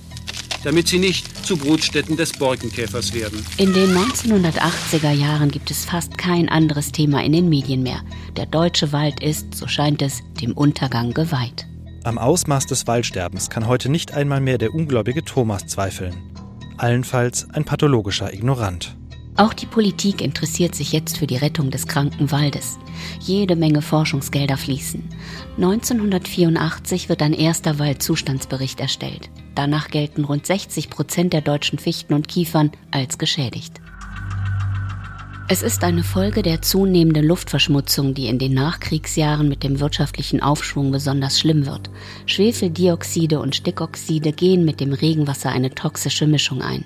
damit 0.63 0.87
sie 0.87 0.97
nicht 0.97 1.45
zu 1.45 1.57
Brutstätten 1.57 2.17
des 2.17 2.33
Borkenkäfers 2.33 3.13
werden. 3.13 3.45
In 3.57 3.71
den 3.73 3.95
1980er 3.95 5.11
Jahren 5.11 5.51
gibt 5.51 5.69
es 5.69 5.85
fast 5.85 6.17
kein 6.17 6.49
anderes 6.49 6.91
Thema 6.91 7.23
in 7.23 7.31
den 7.33 7.47
Medien 7.47 7.83
mehr. 7.83 8.01
Der 8.35 8.47
deutsche 8.47 8.91
Wald 8.91 9.21
ist, 9.21 9.53
so 9.53 9.67
scheint 9.67 10.01
es, 10.01 10.21
dem 10.41 10.53
Untergang 10.53 11.13
geweiht. 11.13 11.67
Am 12.03 12.17
Ausmaß 12.17 12.65
des 12.65 12.87
Waldsterbens 12.87 13.51
kann 13.51 13.67
heute 13.67 13.89
nicht 13.89 14.15
einmal 14.15 14.41
mehr 14.41 14.57
der 14.57 14.73
ungläubige 14.73 15.23
Thomas 15.23 15.67
zweifeln. 15.67 16.15
Allenfalls 16.77 17.47
ein 17.51 17.63
pathologischer 17.63 18.33
Ignorant. 18.33 18.95
Auch 19.37 19.53
die 19.53 19.65
Politik 19.65 20.21
interessiert 20.21 20.75
sich 20.75 20.93
jetzt 20.93 21.17
für 21.17 21.27
die 21.27 21.35
Rettung 21.35 21.69
des 21.69 21.87
kranken 21.87 22.31
Waldes. 22.31 22.77
Jede 23.19 23.57
Menge 23.57 23.81
Forschungsgelder 23.81 24.55
fließen. 24.55 25.03
1984 25.57 27.09
wird 27.09 27.21
ein 27.21 27.33
erster 27.33 27.77
Waldzustandsbericht 27.77 28.79
erstellt. 28.79 29.29
Danach 29.53 29.89
gelten 29.89 30.23
rund 30.23 30.45
60 30.45 30.89
Prozent 30.89 31.33
der 31.33 31.41
deutschen 31.41 31.79
Fichten 31.79 32.13
und 32.13 32.29
Kiefern 32.29 32.71
als 32.91 33.17
geschädigt. 33.17 33.81
Es 35.47 35.61
ist 35.61 35.83
eine 35.83 36.03
Folge 36.03 36.41
der 36.41 36.61
zunehmenden 36.61 37.23
Luftverschmutzung, 37.23 38.15
die 38.15 38.27
in 38.27 38.39
den 38.39 38.53
Nachkriegsjahren 38.55 39.47
mit 39.47 39.63
dem 39.63 39.79
wirtschaftlichen 39.79 40.41
Aufschwung 40.41 40.91
besonders 40.91 41.39
schlimm 41.39 41.67
wird. 41.67 41.91
Schwefeldioxide 42.25 43.39
und 43.39 43.55
Stickoxide 43.55 44.31
gehen 44.31 44.65
mit 44.65 44.79
dem 44.79 44.93
Regenwasser 44.93 45.49
eine 45.49 45.75
toxische 45.75 46.25
Mischung 46.25 46.63
ein. 46.63 46.83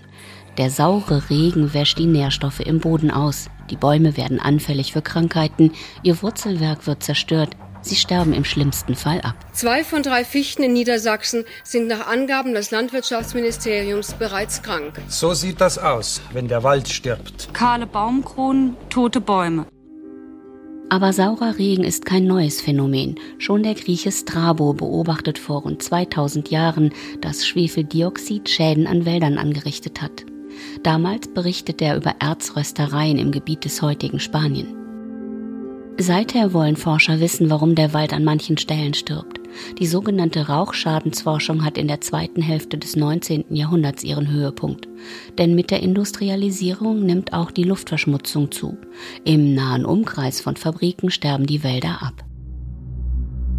Der 0.59 0.69
saure 0.69 1.29
Regen 1.29 1.73
wäscht 1.73 1.97
die 1.99 2.05
Nährstoffe 2.05 2.59
im 2.59 2.81
Boden 2.81 3.11
aus. 3.11 3.49
Die 3.69 3.77
Bäume 3.77 4.17
werden 4.17 4.41
anfällig 4.41 4.91
für 4.91 5.01
Krankheiten, 5.01 5.71
ihr 6.03 6.21
Wurzelwerk 6.21 6.85
wird 6.85 7.01
zerstört, 7.01 7.55
Sie 7.81 7.95
sterben 7.95 8.33
im 8.33 8.43
schlimmsten 8.43 8.93
Fall 8.93 9.21
ab. 9.21 9.35
Zwei 9.53 9.85
von 9.85 10.03
drei 10.03 10.25
Fichten 10.25 10.63
in 10.63 10.73
Niedersachsen 10.73 11.45
sind 11.63 11.87
nach 11.87 12.07
Angaben 12.07 12.53
des 12.53 12.71
Landwirtschaftsministeriums 12.71 14.15
bereits 14.15 14.61
krank. 14.61 14.99
So 15.07 15.33
sieht 15.33 15.61
das 15.61 15.77
aus, 15.77 16.21
wenn 16.33 16.49
der 16.49 16.63
Wald 16.63 16.89
stirbt. 16.89 17.53
Kahle 17.53 17.87
Baumkronen, 17.87 18.75
tote 18.89 19.21
Bäume. 19.21 19.65
Aber 20.89 21.13
saurer 21.13 21.57
Regen 21.57 21.85
ist 21.85 22.03
kein 22.03 22.25
neues 22.25 22.59
Phänomen. 22.59 23.17
Schon 23.37 23.63
der 23.63 23.75
Grieche 23.75 24.11
Strabo 24.11 24.73
beobachtet 24.73 25.39
vor 25.39 25.61
rund 25.61 25.81
2000 25.81 26.49
Jahren, 26.49 26.91
dass 27.21 27.47
Schwefeldioxid 27.47 28.49
Schäden 28.49 28.87
an 28.87 29.05
Wäldern 29.05 29.37
angerichtet 29.37 30.01
hat. 30.01 30.25
Damals 30.83 31.27
berichtet 31.27 31.81
er 31.81 31.97
über 31.97 32.15
Erzröstereien 32.19 33.17
im 33.17 33.31
Gebiet 33.31 33.65
des 33.65 33.81
heutigen 33.81 34.19
Spanien. 34.19 34.79
Seither 36.01 36.53
wollen 36.53 36.77
Forscher 36.77 37.19
wissen, 37.19 37.49
warum 37.49 37.75
der 37.75 37.93
Wald 37.93 38.13
an 38.13 38.23
manchen 38.23 38.57
Stellen 38.57 38.93
stirbt. 38.93 39.41
Die 39.79 39.85
sogenannte 39.85 40.47
Rauchschadensforschung 40.47 41.65
hat 41.65 41.77
in 41.77 41.89
der 41.89 41.99
zweiten 41.99 42.41
Hälfte 42.41 42.77
des 42.77 42.95
19. 42.95 43.45
Jahrhunderts 43.49 44.05
ihren 44.05 44.29
Höhepunkt. 44.29 44.87
Denn 45.37 45.55
mit 45.55 45.71
der 45.71 45.81
Industrialisierung 45.81 47.05
nimmt 47.05 47.33
auch 47.33 47.51
die 47.51 47.63
Luftverschmutzung 47.63 48.49
zu. 48.51 48.77
Im 49.25 49.53
nahen 49.53 49.83
Umkreis 49.83 50.39
von 50.39 50.55
Fabriken 50.55 51.11
sterben 51.11 51.45
die 51.45 51.63
Wälder 51.63 52.01
ab. 52.01 52.23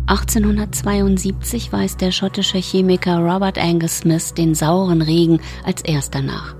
1872 0.06 1.72
weist 1.72 2.00
der 2.00 2.10
schottische 2.10 2.58
Chemiker 2.58 3.18
Robert 3.18 3.58
Angus 3.58 3.98
Smith 3.98 4.32
den 4.32 4.54
sauren 4.54 5.02
Regen 5.02 5.40
als 5.64 5.82
erster 5.82 6.22
nach 6.22 6.59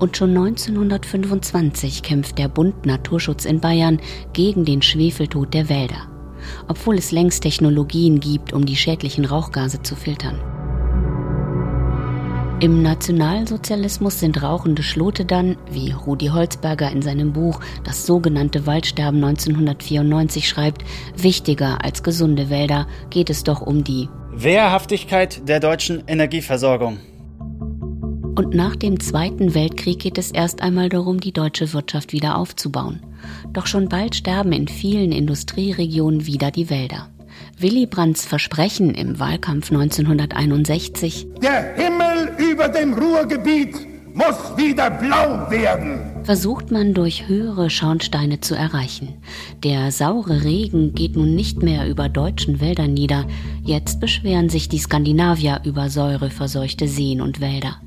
und 0.00 0.16
schon 0.16 0.30
1925 0.30 2.02
kämpft 2.02 2.38
der 2.38 2.48
Bund 2.48 2.86
Naturschutz 2.86 3.44
in 3.44 3.60
Bayern 3.60 4.00
gegen 4.32 4.64
den 4.64 4.82
Schwefeltod 4.82 5.54
der 5.54 5.68
Wälder, 5.68 6.08
obwohl 6.66 6.96
es 6.96 7.12
längst 7.12 7.42
Technologien 7.42 8.18
gibt, 8.18 8.52
um 8.52 8.66
die 8.66 8.76
schädlichen 8.76 9.24
Rauchgase 9.24 9.82
zu 9.82 9.94
filtern. 9.94 10.40
Im 12.60 12.82
Nationalsozialismus 12.82 14.20
sind 14.20 14.42
rauchende 14.42 14.82
Schlote 14.82 15.24
dann, 15.24 15.56
wie 15.70 15.92
Rudi 15.92 16.26
Holzberger 16.26 16.90
in 16.90 17.00
seinem 17.00 17.32
Buch 17.32 17.60
Das 17.84 18.04
sogenannte 18.04 18.66
Waldsterben 18.66 19.24
1994 19.24 20.46
schreibt, 20.46 20.84
wichtiger 21.16 21.82
als 21.82 22.02
gesunde 22.02 22.50
Wälder 22.50 22.86
geht 23.08 23.30
es 23.30 23.44
doch 23.44 23.62
um 23.62 23.82
die 23.82 24.10
Wehrhaftigkeit 24.32 25.48
der 25.48 25.58
deutschen 25.58 26.02
Energieversorgung. 26.06 26.98
Und 28.34 28.54
nach 28.54 28.76
dem 28.76 29.00
Zweiten 29.00 29.54
Weltkrieg 29.54 29.98
geht 29.98 30.18
es 30.18 30.30
erst 30.30 30.62
einmal 30.62 30.88
darum, 30.88 31.20
die 31.20 31.32
deutsche 31.32 31.72
Wirtschaft 31.72 32.12
wieder 32.12 32.36
aufzubauen. 32.36 33.00
Doch 33.52 33.66
schon 33.66 33.88
bald 33.88 34.14
sterben 34.14 34.52
in 34.52 34.68
vielen 34.68 35.12
Industrieregionen 35.12 36.26
wieder 36.26 36.50
die 36.50 36.70
Wälder. 36.70 37.08
Willy 37.58 37.86
Brandts 37.86 38.24
Versprechen 38.24 38.94
im 38.94 39.18
Wahlkampf 39.18 39.70
1961 39.70 41.26
Der 41.42 41.74
Himmel 41.74 42.32
über 42.38 42.68
dem 42.68 42.94
Ruhrgebiet 42.94 43.74
muss 44.14 44.56
wieder 44.56 44.90
blau 44.90 45.50
werden. 45.50 46.24
Versucht 46.24 46.70
man 46.70 46.94
durch 46.94 47.28
höhere 47.28 47.70
Schornsteine 47.70 48.40
zu 48.40 48.54
erreichen. 48.54 49.20
Der 49.62 49.92
saure 49.92 50.44
Regen 50.44 50.94
geht 50.94 51.16
nun 51.16 51.34
nicht 51.34 51.62
mehr 51.62 51.88
über 51.88 52.08
deutschen 52.08 52.60
Wäldern 52.60 52.94
nieder. 52.94 53.26
Jetzt 53.62 54.00
beschweren 54.00 54.48
sich 54.48 54.68
die 54.68 54.78
Skandinavier 54.78 55.60
über 55.64 55.88
säureverseuchte 55.88 56.88
Seen 56.88 57.20
und 57.20 57.40
Wälder. 57.40 57.80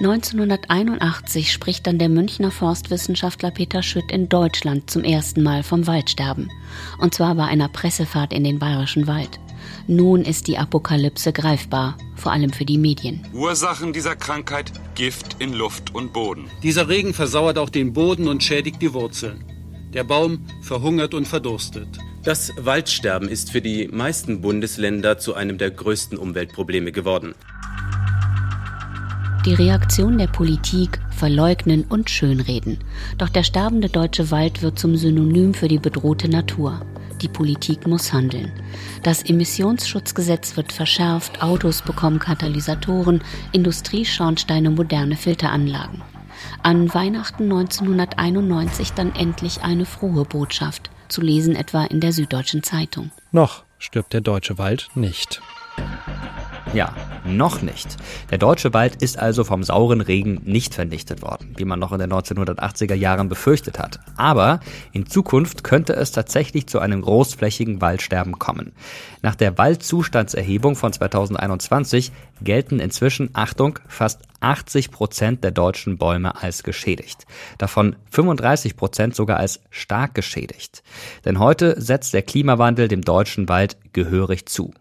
1981 0.00 1.52
spricht 1.52 1.86
dann 1.86 1.98
der 2.00 2.08
Münchner 2.08 2.50
Forstwissenschaftler 2.50 3.52
Peter 3.52 3.80
Schütt 3.80 4.10
in 4.10 4.28
Deutschland 4.28 4.90
zum 4.90 5.04
ersten 5.04 5.42
Mal 5.42 5.62
vom 5.62 5.86
Waldsterben. 5.86 6.50
Und 6.98 7.14
zwar 7.14 7.36
bei 7.36 7.44
einer 7.44 7.68
Pressefahrt 7.68 8.32
in 8.32 8.42
den 8.42 8.58
Bayerischen 8.58 9.06
Wald. 9.06 9.38
Nun 9.86 10.22
ist 10.22 10.48
die 10.48 10.58
Apokalypse 10.58 11.32
greifbar, 11.32 11.96
vor 12.16 12.32
allem 12.32 12.52
für 12.52 12.64
die 12.64 12.76
Medien. 12.76 13.24
Ursachen 13.32 13.92
dieser 13.92 14.16
Krankheit 14.16 14.72
Gift 14.96 15.36
in 15.38 15.52
Luft 15.52 15.94
und 15.94 16.12
Boden. 16.12 16.50
Dieser 16.64 16.88
Regen 16.88 17.14
versauert 17.14 17.56
auch 17.56 17.70
den 17.70 17.92
Boden 17.92 18.26
und 18.26 18.42
schädigt 18.42 18.82
die 18.82 18.94
Wurzeln. 18.94 19.44
Der 19.92 20.02
Baum 20.02 20.44
verhungert 20.60 21.14
und 21.14 21.28
verdurstet. 21.28 21.86
Das 22.24 22.52
Waldsterben 22.56 23.28
ist 23.28 23.52
für 23.52 23.60
die 23.60 23.86
meisten 23.88 24.40
Bundesländer 24.40 25.18
zu 25.18 25.34
einem 25.34 25.56
der 25.56 25.70
größten 25.70 26.18
Umweltprobleme 26.18 26.90
geworden. 26.90 27.34
Die 29.44 29.52
Reaktion 29.52 30.16
der 30.16 30.26
Politik, 30.26 30.98
verleugnen 31.10 31.84
und 31.84 32.08
schönreden. 32.08 32.78
Doch 33.18 33.28
der 33.28 33.42
sterbende 33.42 33.90
deutsche 33.90 34.30
Wald 34.30 34.62
wird 34.62 34.78
zum 34.78 34.96
Synonym 34.96 35.52
für 35.52 35.68
die 35.68 35.78
bedrohte 35.78 36.30
Natur. 36.30 36.80
Die 37.20 37.28
Politik 37.28 37.86
muss 37.86 38.14
handeln. 38.14 38.52
Das 39.02 39.22
Emissionsschutzgesetz 39.22 40.56
wird 40.56 40.72
verschärft, 40.72 41.42
Autos 41.42 41.82
bekommen 41.82 42.20
Katalysatoren, 42.20 43.22
Industrieschornsteine 43.52 44.70
moderne 44.70 45.14
Filteranlagen. 45.14 46.00
An 46.62 46.94
Weihnachten 46.94 47.44
1991 47.44 48.92
dann 48.94 49.14
endlich 49.14 49.60
eine 49.60 49.84
frohe 49.84 50.24
Botschaft, 50.24 50.90
zu 51.08 51.20
lesen 51.20 51.54
etwa 51.54 51.84
in 51.84 52.00
der 52.00 52.12
Süddeutschen 52.12 52.62
Zeitung. 52.62 53.10
Noch 53.30 53.64
stirbt 53.78 54.14
der 54.14 54.22
deutsche 54.22 54.56
Wald 54.56 54.88
nicht. 54.94 55.42
Ja, 56.74 56.92
noch 57.24 57.62
nicht. 57.62 57.96
Der 58.32 58.38
deutsche 58.38 58.74
Wald 58.74 59.00
ist 59.00 59.16
also 59.16 59.44
vom 59.44 59.62
sauren 59.62 60.00
Regen 60.00 60.40
nicht 60.44 60.74
vernichtet 60.74 61.22
worden, 61.22 61.54
wie 61.56 61.64
man 61.64 61.78
noch 61.78 61.92
in 61.92 62.00
den 62.00 62.12
1980er 62.12 62.94
Jahren 62.94 63.28
befürchtet 63.28 63.78
hat. 63.78 64.00
Aber 64.16 64.58
in 64.90 65.06
Zukunft 65.06 65.62
könnte 65.62 65.92
es 65.92 66.10
tatsächlich 66.10 66.66
zu 66.66 66.80
einem 66.80 67.02
großflächigen 67.02 67.80
Waldsterben 67.80 68.40
kommen. 68.40 68.72
Nach 69.22 69.36
der 69.36 69.56
Waldzustandserhebung 69.56 70.74
von 70.74 70.92
2021 70.92 72.10
gelten 72.42 72.80
inzwischen, 72.80 73.30
Achtung, 73.34 73.78
fast 73.86 74.22
80 74.40 74.90
Prozent 74.90 75.44
der 75.44 75.52
deutschen 75.52 75.96
Bäume 75.96 76.42
als 76.42 76.64
geschädigt. 76.64 77.24
Davon 77.56 77.94
35 78.10 78.76
Prozent 78.76 79.14
sogar 79.14 79.36
als 79.36 79.60
stark 79.70 80.14
geschädigt. 80.14 80.82
Denn 81.24 81.38
heute 81.38 81.80
setzt 81.80 82.14
der 82.14 82.22
Klimawandel 82.22 82.88
dem 82.88 83.02
deutschen 83.02 83.48
Wald 83.48 83.76
gehörig 83.92 84.46
zu. 84.46 84.74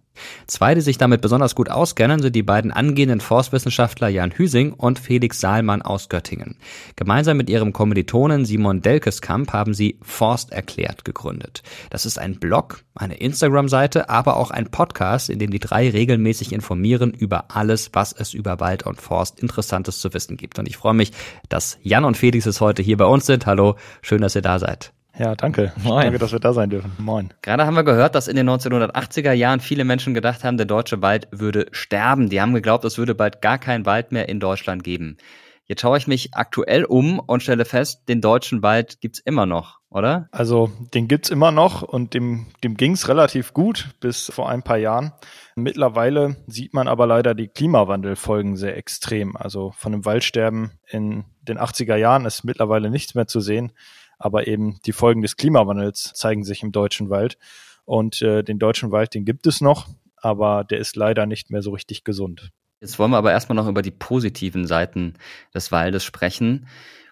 Zwei, 0.47 0.75
die 0.75 0.81
sich 0.81 0.97
damit 0.97 1.21
besonders 1.21 1.55
gut 1.55 1.69
auskennen, 1.69 2.21
sind 2.21 2.35
die 2.35 2.43
beiden 2.43 2.71
angehenden 2.71 3.19
Forstwissenschaftler 3.19 4.09
Jan 4.09 4.31
Hüsing 4.31 4.73
und 4.73 4.99
Felix 4.99 5.39
Saalmann 5.39 5.81
aus 5.81 6.09
Göttingen. 6.09 6.57
Gemeinsam 6.95 7.37
mit 7.37 7.49
ihrem 7.49 7.73
Kommilitonen 7.73 8.45
Simon 8.45 8.81
Delkeskamp 8.81 9.53
haben 9.53 9.73
sie 9.73 9.97
Forst 10.01 10.51
erklärt 10.51 11.05
gegründet. 11.05 11.63
Das 11.89 12.05
ist 12.05 12.19
ein 12.19 12.39
Blog, 12.39 12.83
eine 12.95 13.15
Instagram-Seite, 13.15 14.09
aber 14.09 14.37
auch 14.37 14.51
ein 14.51 14.69
Podcast, 14.69 15.29
in 15.29 15.39
dem 15.39 15.51
die 15.51 15.59
drei 15.59 15.89
regelmäßig 15.89 16.53
informieren 16.53 17.11
über 17.11 17.45
alles, 17.55 17.89
was 17.93 18.13
es 18.13 18.33
über 18.33 18.59
Wald 18.59 18.83
und 18.83 19.01
Forst 19.01 19.39
Interessantes 19.39 19.99
zu 19.99 20.13
wissen 20.13 20.37
gibt. 20.37 20.59
Und 20.59 20.67
ich 20.67 20.77
freue 20.77 20.93
mich, 20.93 21.11
dass 21.49 21.77
Jan 21.81 22.05
und 22.05 22.17
Felix 22.17 22.45
es 22.45 22.61
heute 22.61 22.83
hier 22.83 22.97
bei 22.97 23.05
uns 23.05 23.25
sind. 23.25 23.45
Hallo, 23.45 23.75
schön, 24.01 24.21
dass 24.21 24.35
ihr 24.35 24.41
da 24.41 24.59
seid. 24.59 24.93
Ja, 25.17 25.35
danke. 25.35 25.71
Moin. 25.83 26.05
Danke, 26.05 26.17
dass 26.17 26.31
wir 26.31 26.39
da 26.39 26.53
sein 26.53 26.71
dürfen. 26.71 26.91
Moin. 26.97 27.31
Gerade 27.43 27.65
haben 27.65 27.75
wir 27.75 27.83
gehört, 27.83 28.15
dass 28.15 28.27
in 28.27 28.35
den 28.35 28.49
1980er 28.49 29.31
Jahren 29.31 29.59
viele 29.59 29.83
Menschen 29.83 30.13
gedacht 30.13 30.43
haben, 30.43 30.57
der 30.57 30.65
deutsche 30.65 31.01
Wald 31.01 31.27
würde 31.31 31.67
sterben. 31.71 32.29
Die 32.29 32.41
haben 32.41 32.53
geglaubt, 32.53 32.83
es 32.83 32.97
würde 32.97 33.13
bald 33.13 33.41
gar 33.41 33.59
keinen 33.59 33.85
Wald 33.85 34.11
mehr 34.11 34.27
in 34.27 34.39
Deutschland 34.39 34.83
geben. 34.83 35.17
Jetzt 35.65 35.81
schaue 35.81 35.97
ich 35.97 36.07
mich 36.07 36.33
aktuell 36.33 36.83
um 36.83 37.19
und 37.19 37.41
stelle 37.41 37.63
fest, 37.63 38.09
den 38.09 38.21
deutschen 38.21 38.63
Wald 38.63 38.99
gibt's 38.99 39.19
immer 39.19 39.45
noch, 39.45 39.79
oder? 39.89 40.27
Also 40.31 40.71
den 40.93 41.07
gibt's 41.07 41.29
immer 41.29 41.51
noch 41.51 41.83
und 41.83 42.13
dem, 42.13 42.47
dem 42.63 42.75
ging's 42.75 43.07
relativ 43.07 43.53
gut 43.53 43.91
bis 44.01 44.29
vor 44.33 44.49
ein 44.49 44.63
paar 44.63 44.77
Jahren. 44.77 45.13
Mittlerweile 45.55 46.35
sieht 46.47 46.73
man 46.73 46.89
aber 46.89 47.07
leider 47.07 47.33
die 47.33 47.47
Klimawandelfolgen 47.47 48.57
sehr 48.57 48.75
extrem. 48.75 49.37
Also 49.37 49.71
von 49.77 49.93
dem 49.93 50.03
Waldsterben 50.03 50.71
in 50.89 51.23
den 51.41 51.57
80er 51.57 51.95
Jahren 51.95 52.25
ist 52.25 52.43
mittlerweile 52.43 52.89
nichts 52.89 53.15
mehr 53.15 53.27
zu 53.27 53.39
sehen 53.39 53.71
aber 54.17 54.47
eben 54.47 54.79
die 54.85 54.93
Folgen 54.93 55.21
des 55.21 55.37
Klimawandels 55.37 56.13
zeigen 56.13 56.43
sich 56.43 56.63
im 56.63 56.71
deutschen 56.71 57.09
Wald. 57.09 57.37
Und 57.85 58.21
äh, 58.21 58.43
den 58.43 58.59
deutschen 58.59 58.91
Wald, 58.91 59.13
den 59.13 59.25
gibt 59.25 59.45
es 59.47 59.61
noch, 59.61 59.87
aber 60.15 60.63
der 60.63 60.79
ist 60.79 60.95
leider 60.95 61.25
nicht 61.25 61.51
mehr 61.51 61.61
so 61.61 61.71
richtig 61.71 62.03
gesund. 62.03 62.51
Jetzt 62.79 62.99
wollen 62.99 63.11
wir 63.11 63.17
aber 63.17 63.31
erstmal 63.31 63.55
noch 63.55 63.67
über 63.67 63.81
die 63.81 63.91
positiven 63.91 64.67
Seiten 64.67 65.13
des 65.53 65.71
Waldes 65.71 66.03
sprechen. 66.03 66.67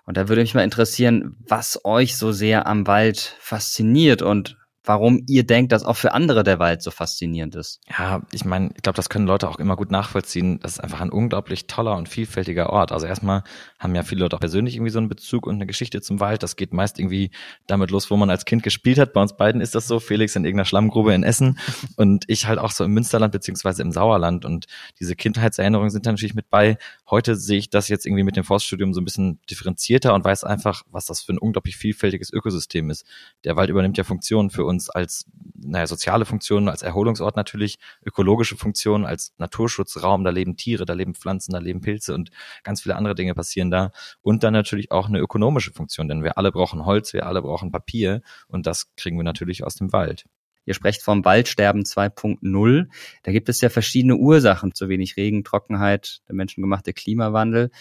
Und 0.05 0.17
da 0.17 0.27
würde 0.27 0.41
mich 0.41 0.53
mal 0.53 0.63
interessieren, 0.63 1.37
was 1.47 1.85
euch 1.85 2.17
so 2.17 2.31
sehr 2.31 2.67
am 2.67 2.87
Wald 2.87 3.37
fasziniert 3.39 4.21
und 4.21 4.57
warum 4.83 5.23
ihr 5.27 5.45
denkt, 5.45 5.71
dass 5.71 5.83
auch 5.83 5.95
für 5.95 6.13
andere 6.13 6.43
der 6.43 6.57
Wald 6.57 6.81
so 6.81 6.89
faszinierend 6.89 7.55
ist. 7.55 7.79
Ja, 7.87 8.21
ich 8.31 8.45
meine, 8.45 8.71
ich 8.75 8.81
glaube, 8.81 8.95
das 8.95 9.09
können 9.09 9.27
Leute 9.27 9.47
auch 9.47 9.59
immer 9.59 9.75
gut 9.75 9.91
nachvollziehen. 9.91 10.59
Das 10.59 10.73
ist 10.73 10.79
einfach 10.79 11.01
ein 11.01 11.11
unglaublich 11.11 11.67
toller 11.67 11.95
und 11.95 12.09
vielfältiger 12.09 12.71
Ort. 12.71 12.91
Also 12.91 13.05
erstmal 13.05 13.43
haben 13.77 13.93
ja 13.93 14.01
viele 14.03 14.21
Leute 14.21 14.35
auch 14.35 14.39
persönlich 14.39 14.75
irgendwie 14.75 14.91
so 14.91 14.97
einen 14.97 15.09
Bezug 15.09 15.45
und 15.45 15.55
eine 15.55 15.67
Geschichte 15.67 16.01
zum 16.01 16.19
Wald. 16.19 16.41
Das 16.41 16.55
geht 16.55 16.73
meist 16.73 16.99
irgendwie 16.99 17.29
damit 17.67 17.91
los, 17.91 18.09
wo 18.09 18.17
man 18.17 18.31
als 18.31 18.45
Kind 18.45 18.63
gespielt 18.63 18.97
hat. 18.97 19.13
Bei 19.13 19.21
uns 19.21 19.37
beiden 19.37 19.61
ist 19.61 19.75
das 19.75 19.87
so. 19.87 19.99
Felix 19.99 20.35
in 20.35 20.45
irgendeiner 20.45 20.65
Schlammgrube 20.65 21.13
in 21.13 21.23
Essen 21.23 21.59
und 21.97 22.23
ich 22.27 22.47
halt 22.47 22.57
auch 22.57 22.71
so 22.71 22.83
im 22.83 22.91
Münsterland 22.91 23.31
beziehungsweise 23.31 23.83
im 23.83 23.91
Sauerland. 23.91 24.45
Und 24.45 24.65
diese 24.99 25.15
Kindheitserinnerungen 25.15 25.91
sind 25.91 26.07
da 26.07 26.11
natürlich 26.11 26.33
mit 26.33 26.49
bei. 26.49 26.77
Heute 27.09 27.35
sehe 27.35 27.59
ich 27.59 27.69
das 27.69 27.87
jetzt 27.87 28.07
irgendwie 28.07 28.23
mit 28.23 28.35
dem 28.35 28.43
Forststudium 28.43 28.95
so 28.95 29.01
ein 29.01 29.05
bisschen 29.05 29.39
differenzierter 29.49 30.15
und 30.15 30.25
weiß 30.25 30.43
einfach, 30.43 30.81
was 30.89 31.05
das 31.05 31.21
für 31.21 31.33
ein 31.33 31.37
unglaublich 31.37 31.77
vielfältiges 31.77 32.33
Ökosystem 32.33 32.89
ist. 32.89 33.05
Der 33.43 33.55
Wald 33.55 33.69
übernimmt 33.69 33.97
ja 33.97 34.03
Funktionen 34.03 34.49
für 34.49 34.65
uns 34.65 34.70
als 34.89 35.25
naja, 35.63 35.87
soziale 35.87 36.25
Funktionen, 36.25 36.69
als 36.69 36.81
Erholungsort 36.81 37.35
natürlich, 37.35 37.77
ökologische 38.05 38.57
Funktionen, 38.57 39.05
als 39.05 39.33
Naturschutzraum, 39.37 40.23
da 40.23 40.31
leben 40.31 40.57
Tiere, 40.57 40.85
da 40.85 40.93
leben 40.93 41.13
Pflanzen, 41.13 41.53
da 41.53 41.59
leben 41.59 41.81
Pilze 41.81 42.13
und 42.13 42.31
ganz 42.63 42.81
viele 42.81 42.95
andere 42.95 43.15
Dinge 43.15 43.35
passieren 43.35 43.71
da. 43.71 43.91
Und 44.21 44.43
dann 44.43 44.53
natürlich 44.53 44.91
auch 44.91 45.07
eine 45.07 45.19
ökonomische 45.19 45.71
Funktion, 45.71 46.07
denn 46.07 46.23
wir 46.23 46.37
alle 46.37 46.51
brauchen 46.51 46.85
Holz, 46.85 47.13
wir 47.13 47.25
alle 47.25 47.41
brauchen 47.41 47.71
Papier 47.71 48.21
und 48.47 48.65
das 48.65 48.93
kriegen 48.95 49.17
wir 49.17 49.23
natürlich 49.23 49.63
aus 49.63 49.75
dem 49.75 49.93
Wald. 49.93 50.25
Ihr 50.65 50.73
sprecht 50.75 51.01
vom 51.01 51.25
Waldsterben 51.25 51.83
2.0. 51.83 52.87
Da 53.23 53.31
gibt 53.31 53.49
es 53.49 53.61
ja 53.61 53.69
verschiedene 53.69 54.15
Ursachen, 54.15 54.75
zu 54.75 54.89
wenig 54.89 55.17
Regen, 55.17 55.43
Trockenheit, 55.43 56.21
der 56.27 56.35
menschengemachte 56.35 56.93
Klimawandel. 56.93 57.71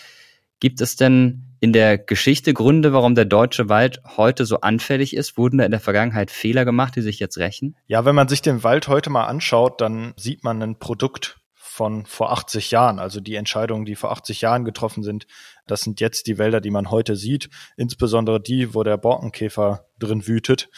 Gibt 0.60 0.80
es 0.80 0.96
denn 0.96 1.46
in 1.60 1.72
der 1.72 1.98
Geschichte 1.98 2.54
Gründe, 2.54 2.92
warum 2.92 3.14
der 3.14 3.24
deutsche 3.24 3.68
Wald 3.68 4.02
heute 4.16 4.44
so 4.44 4.60
anfällig 4.60 5.16
ist? 5.16 5.36
Wurden 5.36 5.58
da 5.58 5.64
in 5.64 5.70
der 5.70 5.80
Vergangenheit 5.80 6.30
Fehler 6.30 6.64
gemacht, 6.64 6.96
die 6.96 7.02
sich 7.02 7.18
jetzt 7.18 7.38
rächen? 7.38 7.76
Ja, 7.86 8.04
wenn 8.04 8.14
man 8.14 8.28
sich 8.28 8.42
den 8.42 8.62
Wald 8.62 8.88
heute 8.88 9.10
mal 9.10 9.24
anschaut, 9.24 9.80
dann 9.80 10.12
sieht 10.16 10.44
man 10.44 10.62
ein 10.62 10.78
Produkt 10.78 11.40
von 11.54 12.04
vor 12.04 12.30
80 12.32 12.70
Jahren. 12.72 12.98
Also 12.98 13.20
die 13.20 13.36
Entscheidungen, 13.36 13.86
die 13.86 13.96
vor 13.96 14.12
80 14.12 14.42
Jahren 14.42 14.66
getroffen 14.66 15.02
sind, 15.02 15.26
das 15.66 15.80
sind 15.80 16.00
jetzt 16.00 16.26
die 16.26 16.36
Wälder, 16.36 16.60
die 16.60 16.70
man 16.70 16.90
heute 16.90 17.16
sieht. 17.16 17.48
Insbesondere 17.76 18.40
die, 18.40 18.74
wo 18.74 18.82
der 18.82 18.98
Borkenkäfer 18.98 19.86
drin 19.98 20.26
wütet. 20.26 20.68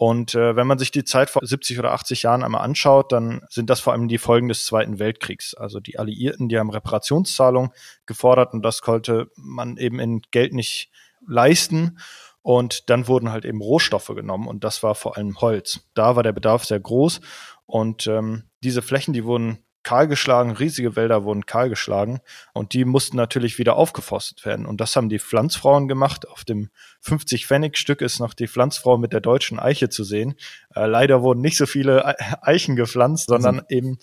Und 0.00 0.36
äh, 0.36 0.54
wenn 0.54 0.68
man 0.68 0.78
sich 0.78 0.92
die 0.92 1.02
Zeit 1.02 1.28
vor 1.28 1.44
70 1.44 1.80
oder 1.80 1.90
80 1.90 2.22
Jahren 2.22 2.44
einmal 2.44 2.60
anschaut, 2.60 3.10
dann 3.10 3.40
sind 3.50 3.68
das 3.68 3.80
vor 3.80 3.92
allem 3.92 4.06
die 4.06 4.18
Folgen 4.18 4.46
des 4.46 4.64
Zweiten 4.64 5.00
Weltkriegs. 5.00 5.54
Also 5.54 5.80
die 5.80 5.98
Alliierten, 5.98 6.48
die 6.48 6.56
haben 6.56 6.70
Reparationszahlungen 6.70 7.72
gefordert 8.06 8.52
und 8.52 8.62
das 8.62 8.80
konnte 8.80 9.28
man 9.34 9.76
eben 9.76 9.98
in 9.98 10.22
Geld 10.30 10.54
nicht 10.54 10.92
leisten. 11.26 11.98
Und 12.42 12.90
dann 12.90 13.08
wurden 13.08 13.32
halt 13.32 13.44
eben 13.44 13.60
Rohstoffe 13.60 14.12
genommen 14.14 14.46
und 14.46 14.62
das 14.62 14.84
war 14.84 14.94
vor 14.94 15.16
allem 15.16 15.40
Holz. 15.40 15.80
Da 15.94 16.14
war 16.14 16.22
der 16.22 16.30
Bedarf 16.30 16.64
sehr 16.64 16.78
groß 16.78 17.20
und 17.66 18.06
ähm, 18.06 18.44
diese 18.62 18.82
Flächen, 18.82 19.12
die 19.12 19.24
wurden 19.24 19.64
kahlgeschlagen, 19.88 20.52
riesige 20.52 20.96
Wälder 20.96 21.24
wurden 21.24 21.46
kahlgeschlagen 21.46 22.20
und 22.52 22.74
die 22.74 22.84
mussten 22.84 23.16
natürlich 23.16 23.56
wieder 23.56 23.76
aufgeforstet 23.76 24.44
werden. 24.44 24.66
Und 24.66 24.82
das 24.82 24.94
haben 24.94 25.08
die 25.08 25.18
Pflanzfrauen 25.18 25.88
gemacht. 25.88 26.28
Auf 26.28 26.44
dem 26.44 26.68
50-Pfennig-Stück 27.02 28.02
ist 28.02 28.20
noch 28.20 28.34
die 28.34 28.48
Pflanzfrau 28.48 28.98
mit 28.98 29.14
der 29.14 29.22
deutschen 29.22 29.58
Eiche 29.58 29.88
zu 29.88 30.04
sehen. 30.04 30.34
Äh, 30.74 30.84
leider 30.84 31.22
wurden 31.22 31.40
nicht 31.40 31.56
so 31.56 31.64
viele 31.64 32.04
Eichen 32.42 32.76
gepflanzt, 32.76 33.28
sondern 33.28 33.60
also, 33.60 33.68
eben 33.70 33.98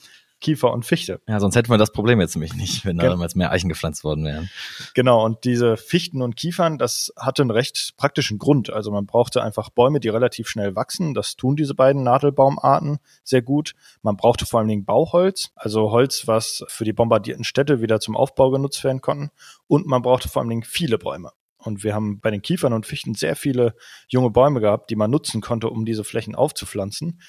Kiefer 0.45 0.71
und 0.71 0.85
Fichte. 0.85 1.21
Ja, 1.27 1.39
sonst 1.39 1.55
hätten 1.55 1.71
wir 1.71 1.79
das 1.79 1.91
Problem 1.91 2.21
jetzt 2.21 2.35
nämlich 2.35 2.53
nicht, 2.53 2.85
wenn 2.85 2.99
da 2.99 3.09
damals 3.09 3.33
mehr 3.33 3.51
Eichen 3.51 3.67
gepflanzt 3.67 4.03
worden 4.03 4.25
wären. 4.25 4.47
Genau, 4.93 5.25
und 5.25 5.43
diese 5.43 5.75
Fichten 5.75 6.21
und 6.21 6.35
Kiefern, 6.35 6.77
das 6.77 7.11
hatte 7.17 7.41
einen 7.41 7.49
recht 7.49 7.95
praktischen 7.97 8.37
Grund. 8.37 8.71
Also 8.71 8.91
man 8.91 9.07
brauchte 9.07 9.41
einfach 9.41 9.71
Bäume, 9.71 9.99
die 9.99 10.09
relativ 10.09 10.47
schnell 10.47 10.75
wachsen. 10.75 11.15
Das 11.15 11.35
tun 11.35 11.55
diese 11.55 11.73
beiden 11.73 12.03
Nadelbaumarten 12.03 12.99
sehr 13.23 13.41
gut. 13.41 13.73
Man 14.03 14.17
brauchte 14.17 14.45
vor 14.45 14.59
allen 14.59 14.69
Dingen 14.69 14.85
Bauholz, 14.85 15.49
also 15.55 15.89
Holz, 15.89 16.27
was 16.27 16.63
für 16.67 16.83
die 16.83 16.93
bombardierten 16.93 17.43
Städte 17.43 17.81
wieder 17.81 17.99
zum 17.99 18.15
Aufbau 18.15 18.51
genutzt 18.51 18.83
werden 18.83 19.01
konnten. 19.01 19.31
Und 19.65 19.87
man 19.87 20.03
brauchte 20.03 20.29
vor 20.29 20.43
allen 20.43 20.49
Dingen 20.49 20.63
viele 20.63 20.99
Bäume. 20.99 21.31
Und 21.57 21.83
wir 21.83 21.95
haben 21.95 22.19
bei 22.19 22.29
den 22.29 22.43
Kiefern 22.43 22.73
und 22.73 22.85
Fichten 22.85 23.15
sehr 23.15 23.35
viele 23.35 23.73
junge 24.09 24.29
Bäume 24.29 24.61
gehabt, 24.61 24.91
die 24.91 24.95
man 24.95 25.09
nutzen 25.09 25.41
konnte, 25.41 25.71
um 25.71 25.85
diese 25.85 26.03
Flächen 26.03 26.35
aufzupflanzen. 26.35 27.19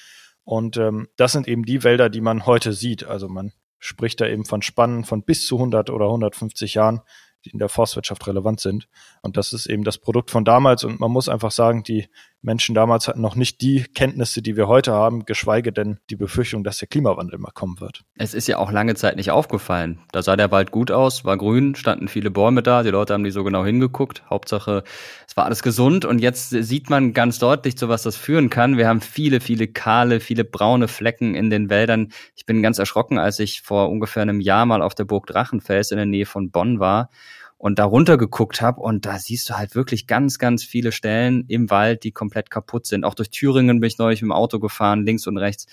Und 0.47 0.77
ähm, 0.77 1.09
das 1.17 1.33
sind 1.33 1.49
eben 1.49 1.65
die 1.65 1.83
Wälder, 1.83 2.09
die 2.09 2.21
man 2.21 2.47
heute 2.47 2.73
sieht. 2.73 3.03
Also 3.03 3.29
man 3.29 3.53
spricht 3.81 4.21
da 4.21 4.29
eben 4.29 4.45
von 4.45 4.63
Spannen 4.63 5.03
von 5.03 5.25
bis 5.25 5.45
zu 5.45 5.57
100 5.57 5.91
oder 5.91 6.07
150 6.07 6.75
Jahren, 6.75 7.01
die 7.45 7.51
in 7.51 7.59
der 7.59 7.69
Forstwirtschaft 7.69 8.29
relevant 8.29 8.61
sind. 8.61 8.89
Und 9.23 9.37
das 9.37 9.53
ist 9.53 9.67
eben 9.67 9.83
das 9.83 9.99
Produkt 9.99 10.31
von 10.31 10.45
damals. 10.45 10.85
Und 10.85 11.01
man 11.01 11.11
muss 11.11 11.29
einfach 11.29 11.51
sagen, 11.51 11.83
die 11.83 12.09
Menschen 12.43 12.75
damals 12.75 13.09
hatten 13.09 13.21
noch 13.21 13.35
nicht 13.35 13.61
die 13.61 13.83
Kenntnisse, 13.83 14.41
die 14.41 14.57
wir 14.57 14.69
heute 14.69 14.93
haben, 14.93 15.25
geschweige 15.25 15.73
denn 15.73 15.99
die 16.11 16.17
Befürchtung, 16.17 16.63
dass 16.65 16.79
der 16.79 16.89
Klimawandel 16.89 17.39
mal 17.39 17.51
kommen 17.51 17.81
wird. 17.81 18.05
Es 18.17 18.35
ist 18.35 18.47
ja 18.47 18.59
auch 18.59 18.71
lange 18.71 18.95
Zeit 18.95 19.17
nicht 19.17 19.31
aufgefallen. 19.31 20.01
Da 20.13 20.23
sah 20.23 20.37
der 20.37 20.51
Wald 20.51 20.71
gut 20.71 20.91
aus, 20.91 21.25
war 21.25 21.37
grün, 21.37 21.75
standen 21.75 22.09
viele 22.09 22.31
Bäume 22.31 22.63
da, 22.63 22.83
die 22.83 22.91
Leute 22.91 23.15
haben 23.15 23.23
nicht 23.23 23.35
so 23.35 23.43
genau 23.43 23.65
hingeguckt. 23.65 24.23
Hauptsache, 24.31 24.85
es 25.27 25.37
war 25.37 25.45
alles 25.45 25.63
gesund 25.63 26.05
und 26.05 26.21
jetzt 26.21 26.51
sieht 26.51 26.89
man 26.89 27.13
ganz 27.13 27.39
deutlich, 27.39 27.77
zu 27.77 27.89
was 27.89 28.03
das 28.03 28.17
führen 28.17 28.51
kann. 28.51 28.77
Wir 28.77 28.87
haben 28.87 29.01
viele, 29.01 29.41
viele 29.41 29.67
kahle, 29.67 30.21
viele 30.21 30.45
braune 30.45 30.89
Flecken 30.89 31.35
in 31.35 31.51
den 31.51 31.69
Wäldern. 31.69 32.13
Ich 32.37 32.47
bin 32.47 32.63
ganz 32.63 32.79
erschrocken, 32.79 33.19
als 33.19 33.41
ich 33.41 33.63
vor 33.63 33.91
ungefähr 33.91 34.23
einem 34.23 34.41
Jahr 34.41 34.67
mal 34.67 34.83
auf 34.83 34.95
der 34.95 35.05
Burg 35.05 35.27
Drachenfels 35.27 35.91
in 35.91 35.97
der 35.97 36.07
Nähe 36.07 36.27
von 36.27 36.51
Bonn 36.51 36.79
war 36.79 37.11
und 37.59 37.79
da 37.79 37.85
runter 37.85 38.19
geguckt 38.19 38.61
habe 38.61 38.81
und 38.81 39.07
da 39.07 39.19
siehst 39.19 39.49
du 39.49 39.55
halt 39.55 39.75
wirklich 39.75 40.07
ganz, 40.07 40.39
ganz 40.39 40.63
viele 40.63 40.93
Stellen 40.93 41.45
im 41.49 41.71
Wald, 41.71 42.05
die 42.05 42.13
komplett 42.13 42.51
kaputt 42.51 42.87
sind. 42.87 43.05
Auch 43.05 43.15
durch 43.15 43.31
Thüringen 43.31 43.81
bin 43.81 43.89
ich 43.89 43.99
neulich 43.99 44.23
im 44.23 44.33
Auto 44.33 44.59
gefahren, 44.59 45.05
links 45.07 45.27
und 45.27 45.39
rechts. 45.39 45.67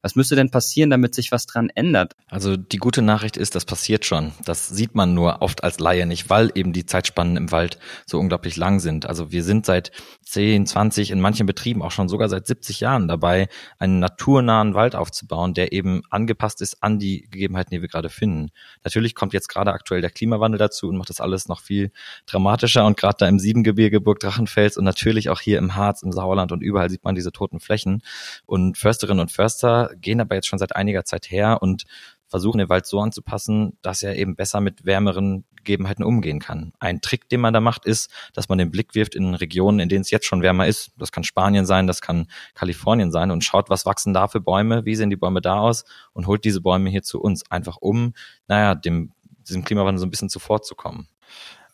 Was 0.00 0.14
müsste 0.14 0.36
denn 0.36 0.50
passieren, 0.50 0.90
damit 0.90 1.14
sich 1.14 1.32
was 1.32 1.46
dran 1.46 1.70
ändert? 1.74 2.14
Also 2.28 2.56
die 2.56 2.76
gute 2.76 3.02
Nachricht 3.02 3.36
ist, 3.36 3.56
das 3.56 3.64
passiert 3.64 4.04
schon. 4.04 4.32
Das 4.44 4.68
sieht 4.68 4.94
man 4.94 5.12
nur 5.12 5.42
oft 5.42 5.64
als 5.64 5.80
Laie 5.80 6.06
nicht, 6.06 6.30
weil 6.30 6.52
eben 6.54 6.72
die 6.72 6.86
Zeitspannen 6.86 7.36
im 7.36 7.50
Wald 7.50 7.78
so 8.06 8.20
unglaublich 8.20 8.56
lang 8.56 8.78
sind. 8.78 9.06
Also 9.06 9.32
wir 9.32 9.42
sind 9.42 9.66
seit 9.66 9.90
10, 10.22 10.66
20, 10.66 11.10
in 11.10 11.20
manchen 11.20 11.46
Betrieben 11.46 11.82
auch 11.82 11.90
schon 11.90 12.08
sogar 12.08 12.28
seit 12.28 12.46
70 12.46 12.78
Jahren 12.78 13.08
dabei, 13.08 13.48
einen 13.78 13.98
naturnahen 13.98 14.74
Wald 14.74 14.94
aufzubauen, 14.94 15.52
der 15.52 15.72
eben 15.72 16.02
angepasst 16.10 16.62
ist 16.62 16.82
an 16.82 17.00
die 17.00 17.22
Gegebenheiten, 17.22 17.74
die 17.74 17.82
wir 17.82 17.88
gerade 17.88 18.08
finden. 18.08 18.50
Natürlich 18.84 19.16
kommt 19.16 19.32
jetzt 19.32 19.48
gerade 19.48 19.72
aktuell 19.72 20.00
der 20.00 20.10
Klimawandel 20.10 20.58
dazu 20.58 20.88
und 20.88 20.96
macht 20.96 21.10
das 21.10 21.20
alles 21.20 21.48
noch 21.48 21.60
viel 21.60 21.90
dramatischer 22.26 22.86
und 22.86 22.96
gerade 22.96 23.16
da 23.18 23.28
im 23.28 23.40
Siebengebirge, 23.40 24.00
Burg 24.00 24.20
Drachenfels 24.20 24.76
und 24.76 24.84
natürlich 24.84 25.28
auch 25.28 25.40
hier 25.40 25.58
im 25.58 25.74
Harz, 25.74 26.02
im 26.02 26.12
Sauerland 26.12 26.52
und 26.52 26.62
überall 26.62 26.88
sieht 26.88 27.02
man 27.02 27.16
diese 27.16 27.32
toten 27.32 27.58
Flächen. 27.58 28.02
Und 28.46 28.78
Försterinnen 28.78 29.20
und 29.20 29.32
Förster 29.32 29.87
gehen 29.96 30.20
aber 30.20 30.34
jetzt 30.34 30.48
schon 30.48 30.58
seit 30.58 30.76
einiger 30.76 31.04
Zeit 31.04 31.30
her 31.30 31.62
und 31.62 31.84
versuchen 32.28 32.58
den 32.58 32.68
Wald 32.68 32.86
so 32.86 33.00
anzupassen, 33.00 33.78
dass 33.82 34.02
er 34.02 34.16
eben 34.16 34.36
besser 34.36 34.60
mit 34.60 34.84
wärmeren 34.84 35.44
Gegebenheiten 35.56 36.04
umgehen 36.04 36.40
kann. 36.40 36.72
Ein 36.78 37.00
Trick, 37.00 37.28
den 37.28 37.40
man 37.40 37.54
da 37.54 37.60
macht, 37.60 37.84
ist, 37.84 38.10
dass 38.34 38.48
man 38.48 38.58
den 38.58 38.70
Blick 38.70 38.94
wirft 38.94 39.14
in 39.14 39.34
Regionen, 39.34 39.80
in 39.80 39.88
denen 39.88 40.02
es 40.02 40.10
jetzt 40.10 40.26
schon 40.26 40.42
wärmer 40.42 40.66
ist. 40.66 40.92
Das 40.98 41.10
kann 41.10 41.24
Spanien 41.24 41.66
sein, 41.66 41.86
das 41.86 42.00
kann 42.00 42.26
Kalifornien 42.54 43.10
sein 43.10 43.30
und 43.30 43.44
schaut, 43.44 43.70
was 43.70 43.86
wachsen 43.86 44.14
da 44.14 44.28
für 44.28 44.40
Bäume, 44.40 44.84
wie 44.84 44.94
sehen 44.94 45.10
die 45.10 45.16
Bäume 45.16 45.40
da 45.40 45.58
aus 45.58 45.84
und 46.12 46.26
holt 46.26 46.44
diese 46.44 46.60
Bäume 46.60 46.90
hier 46.90 47.02
zu 47.02 47.20
uns, 47.20 47.50
einfach 47.50 47.78
um, 47.78 48.14
naja, 48.46 48.74
dem, 48.74 49.12
diesem 49.48 49.64
Klimawandel 49.64 50.00
so 50.00 50.06
ein 50.06 50.10
bisschen 50.10 50.30
zuvorzukommen. 50.30 51.08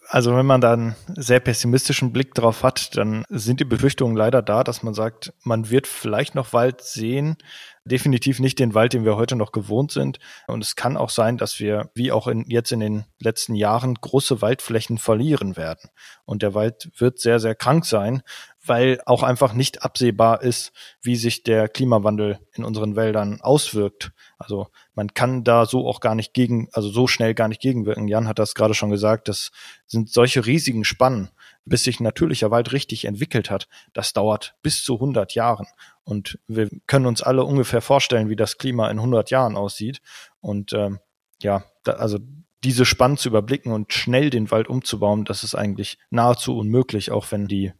Also 0.09 0.37
wenn 0.37 0.47
man 0.47 0.61
da 0.61 0.75
einen 0.75 0.95
sehr 1.17 1.41
pessimistischen 1.41 2.13
Blick 2.13 2.35
drauf 2.35 2.63
hat, 2.63 2.97
dann 2.97 3.25
sind 3.31 3.61
die 3.61 3.65
Befürchtungen 3.65 4.17
leider 4.17 4.43
da, 4.43 4.63
dass 4.63 4.83
man 4.83 4.95
sagt, 4.95 5.33
man 5.43 5.71
wird 5.71 5.87
vielleicht 5.87 6.35
noch 6.35 6.53
Wald 6.53 6.83
sehen, 6.83 7.37
definitiv 7.85 8.39
nicht 8.39 8.59
den 8.59 8.75
Wald, 8.75 8.93
den 8.93 9.05
wir 9.05 9.17
heute 9.17 9.37
noch 9.37 9.53
gewohnt 9.53 9.93
sind. 9.93 10.19
Und 10.47 10.63
es 10.63 10.77
kann 10.77 10.97
auch 10.97 11.11
sein, 11.11 11.39
dass 11.39 11.59
wir, 11.59 11.91
wie 11.95 12.13
auch 12.13 12.29
in, 12.29 12.45
jetzt 12.49 12.73
in 12.73 12.81
den 12.81 13.05
letzten 13.19 13.55
Jahren, 13.55 13.95
große 13.95 14.43
Waldflächen 14.43 14.99
verlieren 14.99 15.57
werden. 15.57 15.91
Und 16.25 16.43
der 16.43 16.55
Wald 16.55 16.91
wird 16.99 17.19
sehr, 17.19 17.41
sehr 17.41 17.55
krank 17.55 17.85
sein, 17.87 18.23
weil 18.67 19.01
auch 19.07 19.23
einfach 19.23 19.53
nicht 19.53 19.83
absehbar 19.83 20.43
ist, 20.43 20.73
wie 21.03 21.17
sich 21.17 21.43
der 21.43 21.69
Klimawandel 21.69 22.39
in 22.53 22.65
unseren 22.65 22.97
Wäldern 22.97 23.41
auswirkt. 23.41 24.13
Also 24.39 24.69
man 24.95 25.15
kann 25.15 25.45
da 25.45 25.67
so 25.67 25.87
auch 25.87 26.01
gar 26.01 26.15
nicht 26.15 26.35
gegen, 26.35 26.69
also 26.73 26.89
so 26.89 27.07
schnell 27.07 27.35
gar 27.35 27.49
nicht 27.49 27.61
gegenwirken. 27.61 28.09
Jan 28.09 28.29
hat 28.29 28.39
das 28.39 28.55
gerade 28.55 28.75
schon 28.75 28.91
gesagt, 28.91 29.29
das 29.29 29.51
sind 29.87 30.11
solche 30.11 30.47
riesigen 30.47 30.85
Spannen 30.85 31.31
bis 31.65 31.85
sich 31.85 32.01
natürlicher 32.01 32.51
Wald 32.51 32.73
richtig 32.73 33.05
entwickelt 33.05 33.51
hat, 33.51 33.69
das 33.93 34.13
dauert 34.13 34.55
bis 34.63 34.85
zu 34.85 34.95
100 34.95 35.35
Jahren. 35.35 35.67
Und 36.05 36.39
wir 36.47 36.69
können 36.87 37.07
uns 37.07 37.23
alle 37.23 37.45
ungefähr 37.45 37.81
vorstellen, 37.81 38.29
wie 38.29 38.37
das 38.37 38.59
Klima 38.59 38.91
in 38.91 38.99
100 38.99 39.31
Jahren 39.31 39.57
aussieht. 39.57 40.01
Und 40.41 40.73
ähm, 40.75 41.01
ja, 41.43 41.65
da, 41.83 41.93
also 41.93 42.19
diese 42.63 42.85
Spannen 42.85 43.17
zu 43.17 43.29
überblicken 43.29 43.73
und 43.73 43.93
schnell 43.93 44.31
den 44.31 44.51
Wald 44.51 44.69
umzubauen, 44.69 45.25
das 45.25 45.45
ist 45.45 45.55
eigentlich 45.55 45.99
nahezu 46.11 46.57
unmöglich, 46.57 47.11
auch 47.11 47.31
wenn 47.31 47.47
die 47.47 47.73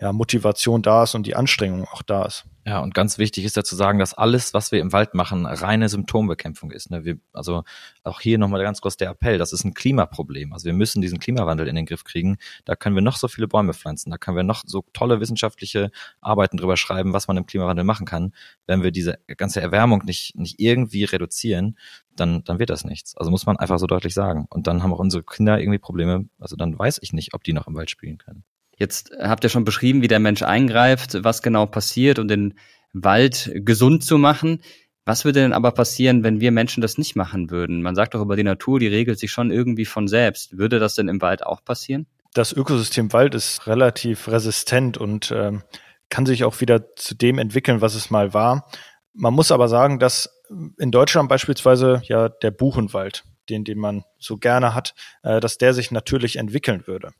ja, 0.00 0.12
Motivation 0.12 0.82
da 0.82 1.02
ist 1.02 1.14
und 1.14 1.26
die 1.26 1.34
Anstrengung 1.34 1.86
auch 1.92 2.02
da 2.02 2.24
ist. 2.24 2.44
Ja, 2.64 2.80
und 2.80 2.92
ganz 2.92 3.16
wichtig 3.16 3.44
ist 3.44 3.56
ja 3.56 3.64
zu 3.64 3.74
sagen, 3.74 3.98
dass 3.98 4.12
alles, 4.12 4.52
was 4.52 4.72
wir 4.72 4.80
im 4.80 4.92
Wald 4.92 5.14
machen, 5.14 5.46
reine 5.46 5.88
Symptombekämpfung 5.88 6.70
ist. 6.70 6.90
Ne? 6.90 7.04
Wir, 7.04 7.18
also 7.32 7.64
auch 8.04 8.20
hier 8.20 8.36
nochmal 8.36 8.62
ganz 8.62 8.80
kurz 8.80 8.96
der 8.96 9.10
Appell, 9.10 9.38
das 9.38 9.52
ist 9.52 9.64
ein 9.64 9.72
Klimaproblem. 9.72 10.52
Also 10.52 10.66
wir 10.66 10.74
müssen 10.74 11.00
diesen 11.00 11.18
Klimawandel 11.18 11.66
in 11.66 11.74
den 11.76 11.86
Griff 11.86 12.04
kriegen. 12.04 12.36
Da 12.66 12.76
können 12.76 12.94
wir 12.94 13.02
noch 13.02 13.16
so 13.16 13.26
viele 13.26 13.48
Bäume 13.48 13.72
pflanzen, 13.72 14.10
da 14.10 14.18
können 14.18 14.36
wir 14.36 14.44
noch 14.44 14.64
so 14.66 14.84
tolle 14.92 15.18
wissenschaftliche 15.18 15.90
Arbeiten 16.20 16.58
drüber 16.58 16.76
schreiben, 16.76 17.12
was 17.14 17.26
man 17.26 17.38
im 17.38 17.46
Klimawandel 17.46 17.84
machen 17.84 18.06
kann. 18.06 18.34
Wenn 18.66 18.82
wir 18.82 18.90
diese 18.90 19.18
ganze 19.36 19.62
Erwärmung 19.62 20.04
nicht, 20.04 20.36
nicht 20.36 20.60
irgendwie 20.60 21.04
reduzieren, 21.04 21.78
dann, 22.16 22.44
dann 22.44 22.58
wird 22.58 22.70
das 22.70 22.84
nichts. 22.84 23.16
Also 23.16 23.30
muss 23.30 23.46
man 23.46 23.56
einfach 23.56 23.78
so 23.78 23.86
deutlich 23.86 24.12
sagen. 24.12 24.46
Und 24.50 24.66
dann 24.66 24.82
haben 24.82 24.92
auch 24.92 24.98
unsere 24.98 25.22
Kinder 25.22 25.58
irgendwie 25.58 25.78
Probleme. 25.78 26.28
Also 26.38 26.54
dann 26.54 26.78
weiß 26.78 26.98
ich 27.00 27.12
nicht, 27.12 27.32
ob 27.32 27.44
die 27.44 27.54
noch 27.54 27.66
im 27.66 27.74
Wald 27.74 27.90
spielen 27.90 28.18
können. 28.18 28.44
Jetzt 28.78 29.10
habt 29.20 29.42
ihr 29.42 29.50
schon 29.50 29.64
beschrieben, 29.64 30.02
wie 30.02 30.08
der 30.08 30.20
Mensch 30.20 30.42
eingreift, 30.42 31.24
was 31.24 31.42
genau 31.42 31.66
passiert, 31.66 32.18
um 32.18 32.28
den 32.28 32.54
Wald 32.92 33.50
gesund 33.54 34.04
zu 34.04 34.18
machen. 34.18 34.62
Was 35.04 35.24
würde 35.24 35.40
denn 35.40 35.52
aber 35.52 35.72
passieren, 35.72 36.22
wenn 36.22 36.40
wir 36.40 36.52
Menschen 36.52 36.80
das 36.80 36.96
nicht 36.96 37.16
machen 37.16 37.50
würden? 37.50 37.82
Man 37.82 37.94
sagt 37.94 38.14
doch 38.14 38.20
über 38.20 38.36
die 38.36 38.44
Natur, 38.44 38.78
die 38.78 38.86
regelt 38.86 39.18
sich 39.18 39.32
schon 39.32 39.50
irgendwie 39.50 39.84
von 39.84 40.06
selbst. 40.06 40.58
Würde 40.58 40.78
das 40.78 40.94
denn 40.94 41.08
im 41.08 41.20
Wald 41.20 41.44
auch 41.44 41.64
passieren? 41.64 42.06
Das 42.34 42.52
Ökosystem 42.52 43.12
Wald 43.12 43.34
ist 43.34 43.66
relativ 43.66 44.28
resistent 44.28 44.96
und 44.96 45.32
ähm, 45.34 45.62
kann 46.10 46.26
sich 46.26 46.44
auch 46.44 46.60
wieder 46.60 46.94
zu 46.94 47.14
dem 47.14 47.38
entwickeln, 47.38 47.80
was 47.80 47.94
es 47.94 48.10
mal 48.10 48.32
war. 48.32 48.70
Man 49.12 49.34
muss 49.34 49.50
aber 49.50 49.68
sagen, 49.68 49.98
dass 49.98 50.30
in 50.78 50.90
Deutschland 50.90 51.28
beispielsweise 51.28 52.00
ja 52.04 52.28
der 52.28 52.50
Buchenwald, 52.50 53.24
den, 53.48 53.64
den 53.64 53.78
man 53.78 54.04
so 54.18 54.36
gerne 54.36 54.74
hat, 54.74 54.94
äh, 55.22 55.40
dass 55.40 55.58
der 55.58 55.74
sich 55.74 55.90
natürlich 55.90 56.36
entwickeln 56.36 56.86
würde. 56.86 57.12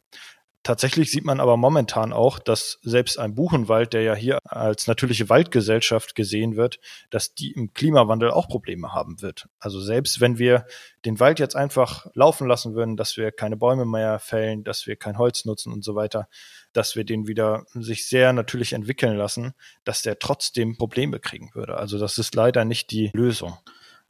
Tatsächlich 0.65 1.11
sieht 1.11 1.25
man 1.25 1.41
aber 1.41 1.57
momentan 1.57 2.13
auch, 2.13 2.39
dass 2.39 2.79
selbst 2.83 3.19
ein 3.19 3.35
Buchenwald, 3.35 3.93
der 3.93 4.03
ja 4.03 4.15
hier 4.15 4.39
als 4.45 4.87
natürliche 4.87 5.29
Waldgesellschaft 5.29 6.15
gesehen 6.15 6.57
wird, 6.57 6.81
dass 7.11 7.35
die 7.35 7.53
im 7.53 7.73
Klimawandel 7.73 8.31
auch 8.33 8.49
Probleme 8.49 8.93
haben 8.93 9.23
wird. 9.23 9.49
Also 9.61 9.81
selbst 9.81 10.21
wenn 10.21 10.39
wir 10.39 10.67
den 11.05 11.21
Wald 11.21 11.39
jetzt 11.39 11.57
einfach 11.57 12.07
laufen 12.15 12.47
lassen 12.49 12.75
würden, 12.75 12.97
dass 12.97 13.17
wir 13.17 13.31
keine 13.31 13.57
Bäume 13.57 13.87
mehr 13.87 14.19
fällen, 14.19 14.65
dass 14.65 14.87
wir 14.87 14.97
kein 14.97 15.17
Holz 15.17 15.45
nutzen 15.45 15.73
und 15.73 15.85
so 15.85 15.95
weiter, 15.95 16.29
dass 16.73 16.97
wir 16.97 17.05
den 17.05 17.27
wieder 17.27 17.65
sich 17.73 18.09
sehr 18.09 18.33
natürlich 18.33 18.73
entwickeln 18.73 19.17
lassen, 19.17 19.55
dass 19.85 20.03
der 20.03 20.19
trotzdem 20.19 20.77
Probleme 20.77 21.21
kriegen 21.21 21.51
würde. 21.55 21.79
Also 21.79 21.99
das 21.99 22.19
ist 22.19 22.35
leider 22.35 22.65
nicht 22.65 22.91
die 22.91 23.11
Lösung 23.15 23.57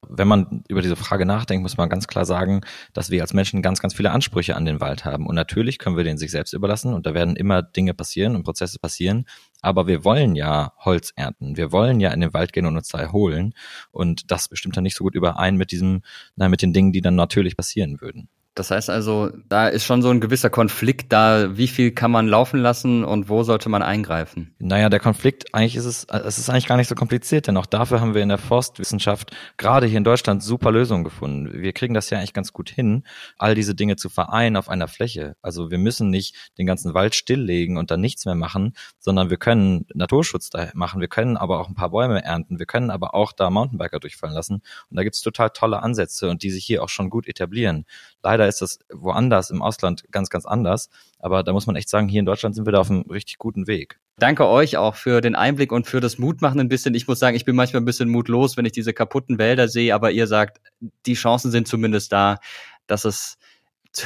wenn 0.09 0.29
man 0.29 0.65
über 0.69 0.83
diese 0.83 0.97
Frage 0.97 1.27
nachdenkt, 1.27 1.63
muss 1.63 1.77
man 1.77 1.89
ganz 1.89 2.07
klar 2.07 2.25
sagen, 2.25 2.63
dass 2.93 3.11
wir 3.11 3.23
als 3.23 3.35
Menschen 3.35 3.63
ganz, 3.63 3.81
ganz 3.81 3.95
viele 3.95 4.11
Ansprüche 4.11 4.57
an 4.57 4.65
den 4.65 4.81
Wald 4.81 5.05
haben. 5.05 5.27
Und 5.27 5.35
natürlich 5.35 5.79
können 5.79 5.97
wir 5.97 6.05
den 6.05 6.19
sich 6.19 6.31
selbst 6.31 6.53
überlassen 6.53 6.95
und 6.95 7.07
da 7.07 7.15
werden 7.15 7.37
immer 7.37 7.63
Dinge 7.63 7.95
passieren 7.95 8.35
und 8.35 8.45
Prozesse 8.45 8.79
passieren. 8.79 9.27
Aber 9.61 9.87
wir 9.87 10.05
wollen 10.05 10.35
ja 10.37 10.73
Holz 10.79 11.13
ernten. 11.17 11.57
Wir 11.57 11.73
wollen 11.73 12.01
ja 12.01 12.11
in 12.11 12.21
den 12.21 12.33
Wald 12.33 12.53
gehen 12.53 12.67
und 12.67 12.77
uns 12.77 12.89
da 12.89 12.99
erholen. 12.99 13.55
Und 13.91 14.31
das 14.31 14.49
bestimmt 14.49 14.77
dann 14.77 14.85
nicht 14.85 14.97
so 14.97 15.05
gut 15.05 15.15
überein 15.15 15.57
mit 15.57 15.73
diesem, 15.73 16.03
na, 16.37 16.49
mit 16.49 16.63
den 16.63 16.73
Dingen, 16.73 16.93
die 16.93 17.01
dann 17.01 17.17
natürlich 17.17 17.57
passieren 17.57 18.01
würden. 18.01 18.29
Das 18.59 18.73
heißt 18.73 18.91
also, 18.91 19.31
da 19.49 19.69
ist 19.69 19.85
schon 19.85 20.03
so 20.03 20.11
ein 20.11 20.21
gewisser 20.21 20.51
Konflikt 20.51 21.13
da. 21.13 21.57
Wie 21.57 21.69
viel 21.69 21.93
kann 21.93 22.11
man 22.11 22.27
laufen 22.27 22.59
lassen 22.59 23.05
und 23.05 23.29
wo 23.29 23.45
sollte 23.45 23.69
man 23.69 23.83
eingreifen? 23.83 24.53
Naja, 24.59 24.89
der 24.89 24.99
Konflikt, 24.99 25.55
eigentlich 25.55 25.77
ist 25.77 25.85
es, 25.85 26.07
es 26.07 26.39
ist 26.39 26.51
eigentlich 26.51 26.67
gar 26.67 26.77
nicht 26.77 26.89
so 26.89 26.97
kompliziert, 26.97 27.47
denn 27.47 27.57
auch 27.57 27.67
dafür 27.67 28.01
haben 28.01 28.15
wir 28.15 28.23
in 28.23 28.31
der 28.31 28.39
Forstwissenschaft 28.39 29.31
gerade 29.59 29.87
hier 29.87 29.99
in 29.99 30.03
Deutschland 30.03 30.43
super 30.43 30.73
Lösungen 30.73 31.05
gefunden. 31.05 31.53
Wir 31.53 31.73
kriegen 31.73 31.95
das 31.95 32.11
ja 32.11 32.19
eigentlich 32.19 32.33
ganz 32.33 32.53
gut 32.53 32.69
hin, 32.69 33.05
all 33.37 33.55
diese 33.55 33.77
Dinge 33.77 33.95
zu 33.95 34.09
vereinen 34.09 34.57
auf 34.57 34.69
einer 34.69 34.89
Fläche. 34.89 35.37
Also 35.41 35.71
wir 35.71 35.79
müssen 35.79 36.11
nicht 36.11 36.35
den 36.59 36.67
ganzen 36.67 36.95
Wald 36.95 37.15
stilllegen 37.15 37.77
und 37.77 37.93
dann 37.93 38.01
nichts 38.01 38.25
mehr 38.25 38.35
machen, 38.35 38.73
sondern 38.99 39.31
wir 39.31 39.37
können 39.37 39.87
Naturschutz 39.95 40.51
da 40.51 40.71
machen. 40.75 41.01
Wir 41.01 41.09
können 41.09 41.37
aber 41.37 41.61
auch 41.61 41.69
ein 41.69 41.77
paar 41.77 41.91
Bäume 41.91 42.25
ernten. 42.25 42.59
Wir 42.59 42.67
können 42.67 42.91
aber 42.91 43.15
auch 43.15 43.31
da 43.31 43.51
Mountainbiker 43.51 44.01
durchfallen 44.01 44.35
lassen. 44.35 44.63
Und 44.91 44.97
da 44.97 45.05
gibt's 45.05 45.21
total 45.21 45.51
tolle 45.51 45.81
Ansätze 45.81 46.29
und 46.29 46.43
die 46.43 46.51
sich 46.51 46.65
hier 46.65 46.83
auch 46.83 46.89
schon 46.89 47.09
gut 47.09 47.29
etablieren. 47.29 47.85
Leider 48.23 48.49
ist 48.49 48.61
das 48.63 48.79
woanders 48.93 49.51
im 49.51 49.63
Ausland 49.63 50.05
ganz, 50.11 50.29
ganz 50.29 50.45
anders. 50.45 50.91
Aber 51.19 51.43
da 51.43 51.53
muss 51.53 51.67
man 51.67 51.77
echt 51.77 51.89
sagen, 51.89 52.09
hier 52.09 52.21
in 52.21 52.27
Deutschland 52.27 52.55
sind 52.55 52.67
wir 52.67 52.73
da 52.73 52.81
auf 52.81 52.91
einem 52.91 53.03
richtig 53.03 53.39
guten 53.39 53.67
Weg. 53.67 54.01
Danke 54.19 54.47
euch 54.47 54.77
auch 54.77 54.97
für 54.97 55.21
den 55.21 55.37
Einblick 55.37 55.71
und 55.71 55.87
für 55.87 56.01
das 56.01 56.19
Mutmachen 56.19 56.59
ein 56.59 56.69
bisschen. 56.69 56.95
Ich 56.95 57.07
muss 57.07 57.21
sagen, 57.21 57.37
ich 57.37 57.45
bin 57.45 57.55
manchmal 57.55 57.83
ein 57.83 57.87
bisschen 57.87 58.09
mutlos, 58.09 58.57
wenn 58.57 58.65
ich 58.65 58.73
diese 58.73 58.93
kaputten 58.93 59.39
Wälder 59.39 59.69
sehe, 59.69 59.95
aber 59.95 60.11
ihr 60.11 60.27
sagt, 60.27 60.61
die 61.07 61.15
Chancen 61.15 61.51
sind 61.51 61.69
zumindest 61.69 62.13
da, 62.13 62.39
dass 62.87 63.05
es 63.05 63.39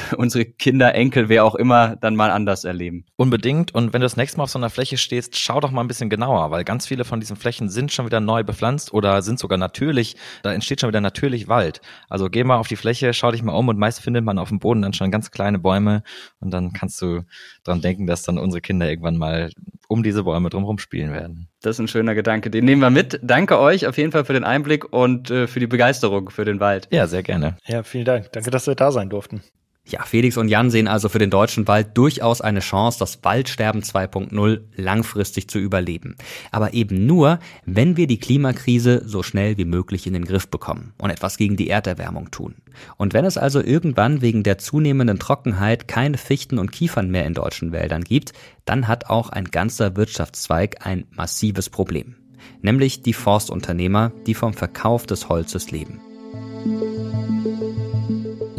unsere 0.17 0.45
Kinder, 0.45 0.95
Enkel, 0.95 1.29
wer 1.29 1.45
auch 1.45 1.55
immer, 1.55 1.95
dann 1.95 2.15
mal 2.15 2.31
anders 2.31 2.63
erleben. 2.63 3.05
Unbedingt. 3.15 3.73
Und 3.73 3.93
wenn 3.93 4.01
du 4.01 4.05
das 4.05 4.17
nächste 4.17 4.37
Mal 4.37 4.45
auf 4.45 4.49
so 4.49 4.59
einer 4.59 4.69
Fläche 4.69 4.97
stehst, 4.97 5.37
schau 5.37 5.59
doch 5.59 5.71
mal 5.71 5.81
ein 5.81 5.87
bisschen 5.87 6.09
genauer, 6.09 6.51
weil 6.51 6.63
ganz 6.63 6.87
viele 6.87 7.05
von 7.05 7.19
diesen 7.19 7.35
Flächen 7.35 7.69
sind 7.69 7.91
schon 7.91 8.05
wieder 8.05 8.19
neu 8.19 8.43
bepflanzt 8.43 8.93
oder 8.93 9.21
sind 9.21 9.39
sogar 9.39 9.57
natürlich, 9.57 10.15
da 10.43 10.53
entsteht 10.53 10.81
schon 10.81 10.89
wieder 10.89 11.01
natürlich 11.01 11.47
Wald. 11.47 11.81
Also 12.09 12.29
geh 12.29 12.43
mal 12.43 12.57
auf 12.57 12.67
die 12.67 12.75
Fläche, 12.75 13.13
schau 13.13 13.31
dich 13.31 13.43
mal 13.43 13.53
um 13.53 13.67
und 13.67 13.77
meist 13.77 14.01
findet 14.01 14.23
man 14.23 14.39
auf 14.39 14.49
dem 14.49 14.59
Boden 14.59 14.81
dann 14.81 14.93
schon 14.93 15.11
ganz 15.11 15.31
kleine 15.31 15.59
Bäume 15.59 16.03
und 16.39 16.51
dann 16.51 16.73
kannst 16.73 17.01
du 17.01 17.25
dran 17.63 17.81
denken, 17.81 18.07
dass 18.07 18.23
dann 18.23 18.37
unsere 18.37 18.61
Kinder 18.61 18.89
irgendwann 18.89 19.17
mal 19.17 19.49
um 19.87 20.03
diese 20.03 20.23
Bäume 20.23 20.49
drumherum 20.49 20.79
spielen 20.79 21.13
werden. 21.13 21.49
Das 21.61 21.77
ist 21.77 21.79
ein 21.79 21.87
schöner 21.87 22.15
Gedanke. 22.15 22.49
Den 22.49 22.65
nehmen 22.65 22.81
wir 22.81 22.89
mit. 22.89 23.19
Danke 23.23 23.59
euch 23.59 23.87
auf 23.87 23.97
jeden 23.97 24.11
Fall 24.11 24.25
für 24.25 24.33
den 24.33 24.43
Einblick 24.43 24.91
und 24.91 25.31
äh, 25.31 25.47
für 25.47 25.59
die 25.59 25.67
Begeisterung 25.67 26.29
für 26.29 26.45
den 26.45 26.59
Wald. 26.59 26.87
Ja, 26.91 27.07
sehr 27.07 27.23
gerne. 27.23 27.57
Ja, 27.65 27.83
vielen 27.83 28.05
Dank. 28.05 28.31
Danke, 28.33 28.51
dass 28.51 28.67
wir 28.67 28.75
da 28.75 28.91
sein 28.91 29.09
durften. 29.09 29.41
Ja, 29.85 30.03
Felix 30.03 30.37
und 30.37 30.47
Jan 30.47 30.71
sehen 30.71 30.87
also 30.87 31.09
für 31.09 31.19
den 31.19 31.29
deutschen 31.29 31.67
Wald 31.67 31.97
durchaus 31.97 32.39
eine 32.39 32.61
Chance, 32.61 32.99
das 32.99 33.21
Waldsterben 33.21 33.81
2.0 33.81 34.61
langfristig 34.77 35.49
zu 35.49 35.59
überleben. 35.59 36.15
Aber 36.51 36.73
eben 36.73 37.05
nur, 37.05 37.39
wenn 37.65 37.97
wir 37.97 38.07
die 38.07 38.19
Klimakrise 38.19 39.03
so 39.05 39.23
schnell 39.23 39.57
wie 39.57 39.65
möglich 39.65 40.07
in 40.07 40.13
den 40.13 40.23
Griff 40.23 40.47
bekommen 40.47 40.93
und 40.99 41.09
etwas 41.09 41.35
gegen 41.35 41.57
die 41.57 41.67
Erderwärmung 41.69 42.31
tun. 42.31 42.55
Und 42.95 43.13
wenn 43.13 43.25
es 43.25 43.37
also 43.37 43.61
irgendwann 43.61 44.21
wegen 44.21 44.43
der 44.43 44.57
zunehmenden 44.57 45.19
Trockenheit 45.19 45.89
keine 45.89 46.17
Fichten 46.17 46.59
und 46.59 46.71
Kiefern 46.71 47.11
mehr 47.11 47.25
in 47.25 47.33
deutschen 47.33 47.73
Wäldern 47.73 48.05
gibt, 48.05 48.31
dann 48.63 48.87
hat 48.87 49.09
auch 49.09 49.29
ein 49.29 49.45
ganzer 49.45 49.97
Wirtschaftszweig 49.97 50.85
ein 50.85 51.05
massives 51.11 51.69
Problem. 51.69 52.15
Nämlich 52.61 53.01
die 53.01 53.13
Forstunternehmer, 53.13 54.13
die 54.27 54.33
vom 54.33 54.53
Verkauf 54.53 55.05
des 55.05 55.27
Holzes 55.27 55.71
leben. 55.71 55.99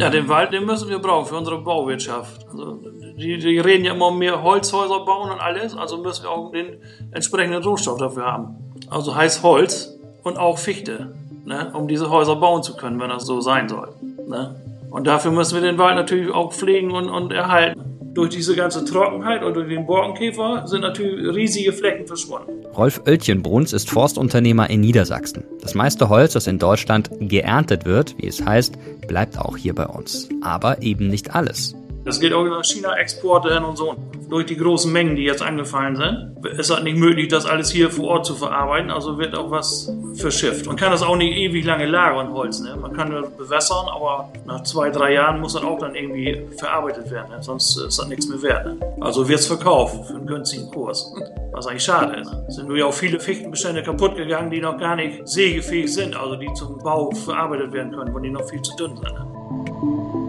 Ja, 0.05 0.11
den 0.11 0.28
Wald, 0.28 0.52
den 0.52 0.66
müssen 0.66 0.88
wir 0.88 0.98
brauchen 0.98 1.26
für 1.26 1.36
unsere 1.36 1.59
Bauwirtschaft. 1.62 2.46
Also, 2.50 2.78
die, 3.16 3.38
die 3.38 3.59
reden 3.59 3.84
ja 3.84 3.94
immer 3.94 4.11
mehr 4.11 4.42
Holzhäuser 4.42 5.05
bauen 5.05 5.30
und 5.30 5.40
alles, 5.40 5.76
also 5.76 5.98
müssen 5.98 6.24
wir 6.24 6.30
auch 6.30 6.52
den 6.52 6.76
entsprechenden 7.12 7.62
Rohstoff 7.62 7.98
dafür 7.98 8.24
haben. 8.24 8.57
Also 8.90 9.14
heißt 9.14 9.42
Holz 9.42 9.98
und 10.22 10.36
auch 10.36 10.59
Fichte, 10.59 11.14
ne, 11.44 11.72
um 11.74 11.88
diese 11.88 12.11
Häuser 12.11 12.36
bauen 12.36 12.62
zu 12.62 12.76
können, 12.76 13.00
wenn 13.00 13.09
das 13.09 13.24
so 13.24 13.40
sein 13.40 13.68
soll. 13.68 13.94
Ne? 14.28 14.57
Und 14.90 15.07
dafür 15.07 15.30
müssen 15.30 15.55
wir 15.55 15.62
den 15.62 15.78
Wald 15.78 15.96
natürlich 15.96 16.32
auch 16.32 16.52
pflegen 16.52 16.90
und, 16.90 17.09
und 17.09 17.32
erhalten. 17.32 17.80
Durch 18.14 18.30
diese 18.30 18.55
ganze 18.55 18.84
Trockenheit 18.84 19.42
und 19.42 19.55
durch 19.55 19.68
den 19.68 19.86
Borkenkäfer 19.86 20.68
sind 20.68 20.82
natürlich 20.82 21.34
riesige 21.34 21.72
Flecken 21.72 22.07
verschwunden. 22.07 22.64
Rolf 22.76 23.00
Oeltjenbruns 23.05 23.72
ist 23.72 23.90
Forstunternehmer 23.90 24.70
in 24.70 24.80
Niedersachsen. 24.82 25.42
Das 25.61 25.74
meiste 25.74 26.09
Holz, 26.09 26.34
das 26.34 26.46
in 26.46 26.61
Deutschland 26.61 27.11
geerntet 27.18 27.86
wird, 27.86 28.16
wie 28.18 28.28
es 28.28 28.44
heißt, 28.44 28.74
bleibt 29.07 29.38
auch 29.38 29.57
hier 29.57 29.74
bei 29.74 29.86
uns. 29.86 30.28
Aber 30.42 30.82
eben 30.82 31.09
nicht 31.09 31.34
alles. 31.34 31.74
Das 32.05 32.20
geht 32.20 32.34
auch 32.34 32.44
über 32.44 32.62
China-Exporte 32.62 33.55
hin 33.55 33.64
und 33.64 33.76
so. 33.76 33.96
Durch 34.28 34.46
die 34.46 34.57
großen 34.57 34.92
Mengen, 34.92 35.16
die 35.16 35.22
jetzt 35.22 35.42
angefallen 35.42 35.96
sind, 35.96 36.46
ist 36.59 36.70
es 36.70 36.82
nicht 36.82 36.96
möglich, 36.96 37.28
das 37.28 37.46
alles 37.46 37.70
hier 37.70 37.90
vor 37.90 38.09
Ort 38.09 38.26
zu 38.26 38.34
verarbeiten. 38.34 38.90
Also 38.90 39.18
wird 39.18 39.34
auch 39.34 39.50
was 39.50 39.90
verschifft. 40.16 40.66
Man 40.66 40.76
kann 40.76 40.90
das 40.90 41.02
auch 41.02 41.16
nicht 41.16 41.36
ewig 41.36 41.64
lange 41.64 41.86
lagern, 41.86 42.32
Holz. 42.32 42.61
Ne? 42.61 42.76
Man 42.76 42.92
kann 42.92 43.11
das 43.11 43.30
bewässern, 43.36 43.86
aber 43.88 44.30
nach 44.44 44.62
zwei, 44.64 44.90
drei 44.90 45.14
Jahren 45.14 45.40
muss 45.40 45.55
das 45.55 45.62
auch 45.62 45.78
dann 45.78 45.94
irgendwie 45.94 46.42
verarbeitet 46.59 47.11
werden. 47.11 47.30
Ne? 47.30 47.42
Sonst 47.42 47.76
ist 47.76 47.98
das 47.98 48.09
nichts 48.09 48.28
mehr 48.28 48.42
wert. 48.42 48.66
Ne? 48.66 48.78
Also 49.00 49.28
wird 49.28 49.40
es 49.40 49.46
verkauft 49.46 50.07
für 50.07 50.14
einen 50.14 50.26
günstigen 50.26 50.70
Kurs. 50.70 51.14
Was 51.52 51.68
eigentlich 51.68 51.84
schade 51.84 52.20
ist. 52.20 52.32
Es 52.48 52.57
sind 52.57 52.66
nur 52.66 52.76
ja 52.76 52.86
auch 52.86 52.92
viele 52.92 53.20
Fichtenbestände 53.20 53.82
kaputt 53.84 54.16
gegangen, 54.16 54.50
die 54.50 54.61
noch 54.61 54.76
gar 54.76 54.96
nicht 54.96 55.28
sägefähig 55.28 55.92
sind, 55.94 56.16
also 56.16 56.34
die 56.34 56.52
zum 56.55 56.78
Bau 56.78 57.12
verarbeitet 57.12 57.72
werden 57.72 57.92
können, 57.92 58.12
weil 58.12 58.22
die 58.22 58.30
noch 58.30 58.48
viel 58.48 58.61
zu 58.61 58.74
dünn 58.74 58.96
sind. 58.96 60.24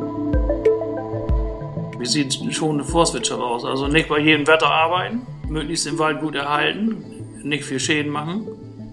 Wie 2.05 2.09
sieht 2.09 2.53
schon 2.53 2.75
eine 2.75 2.83
Forstwirtschaft 2.83 3.41
aus? 3.41 3.65
Also 3.65 3.87
nicht 3.87 4.07
bei 4.07 4.19
jedem 4.19 4.45
Wetter 4.45 4.69
arbeiten, 4.69 5.25
möglichst 5.49 5.87
den 5.87 5.97
Wald 5.97 6.21
gut 6.21 6.35
erhalten, 6.35 7.03
nicht 7.41 7.63
viel 7.63 7.79
Schäden 7.79 8.11
machen 8.11 8.47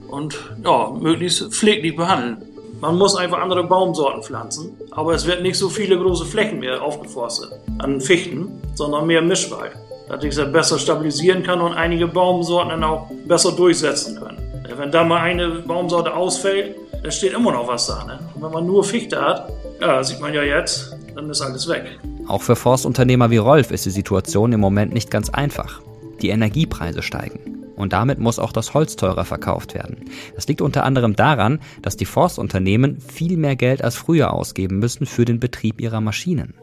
und 0.08 0.38
ja, 0.64 0.90
möglichst 0.98 1.52
pfleglich 1.52 1.94
behandeln. 1.94 2.38
Man 2.80 2.96
muss 2.96 3.14
einfach 3.14 3.40
andere 3.40 3.64
Baumsorten 3.64 4.22
pflanzen, 4.22 4.74
aber 4.92 5.12
es 5.12 5.26
wird 5.26 5.42
nicht 5.42 5.58
so 5.58 5.68
viele 5.68 5.98
große 5.98 6.24
Flächen 6.24 6.60
mehr 6.60 6.80
aufgeforstet 6.80 7.50
an 7.80 8.00
Fichten, 8.00 8.48
sondern 8.72 9.06
mehr 9.06 9.20
Mischwald, 9.20 9.72
dass 10.08 10.22
sich 10.22 10.34
das 10.34 10.50
besser 10.50 10.78
stabilisieren 10.78 11.42
kann 11.42 11.60
und 11.60 11.74
einige 11.74 12.06
Baumsorten 12.06 12.70
dann 12.70 12.82
auch 12.82 13.10
besser 13.26 13.52
durchsetzen 13.52 14.18
können. 14.18 14.38
Wenn 14.74 14.90
da 14.90 15.04
mal 15.04 15.20
eine 15.20 15.48
Baumsorte 15.50 16.14
ausfällt, 16.14 16.76
dann 17.02 17.12
steht 17.12 17.34
immer 17.34 17.52
noch 17.52 17.68
was 17.68 17.88
da. 17.88 18.04
Ne? 18.04 18.18
Und 18.34 18.42
wenn 18.42 18.52
man 18.52 18.64
nur 18.64 18.82
Fichte 18.82 19.20
hat, 19.20 19.52
ja, 19.82 20.02
sieht 20.02 20.18
man 20.18 20.32
ja 20.32 20.42
jetzt, 20.42 20.96
dann 21.14 21.28
ist 21.28 21.42
alles 21.42 21.68
weg. 21.68 21.98
Auch 22.32 22.40
für 22.40 22.56
Forstunternehmer 22.56 23.30
wie 23.30 23.36
Rolf 23.36 23.70
ist 23.70 23.84
die 23.84 23.90
Situation 23.90 24.54
im 24.54 24.60
Moment 24.60 24.94
nicht 24.94 25.10
ganz 25.10 25.28
einfach. 25.28 25.82
Die 26.22 26.30
Energiepreise 26.30 27.02
steigen. 27.02 27.58
Und 27.76 27.92
damit 27.92 28.20
muss 28.20 28.38
auch 28.38 28.52
das 28.52 28.72
Holz 28.72 28.96
teurer 28.96 29.26
verkauft 29.26 29.74
werden. 29.74 30.06
Das 30.34 30.48
liegt 30.48 30.62
unter 30.62 30.84
anderem 30.84 31.14
daran, 31.14 31.60
dass 31.82 31.98
die 31.98 32.06
Forstunternehmen 32.06 33.02
viel 33.02 33.36
mehr 33.36 33.54
Geld 33.54 33.84
als 33.84 33.96
früher 33.96 34.32
ausgeben 34.32 34.78
müssen 34.78 35.04
für 35.04 35.26
den 35.26 35.40
Betrieb 35.40 35.78
ihrer 35.78 36.00
Maschinen. 36.00 36.54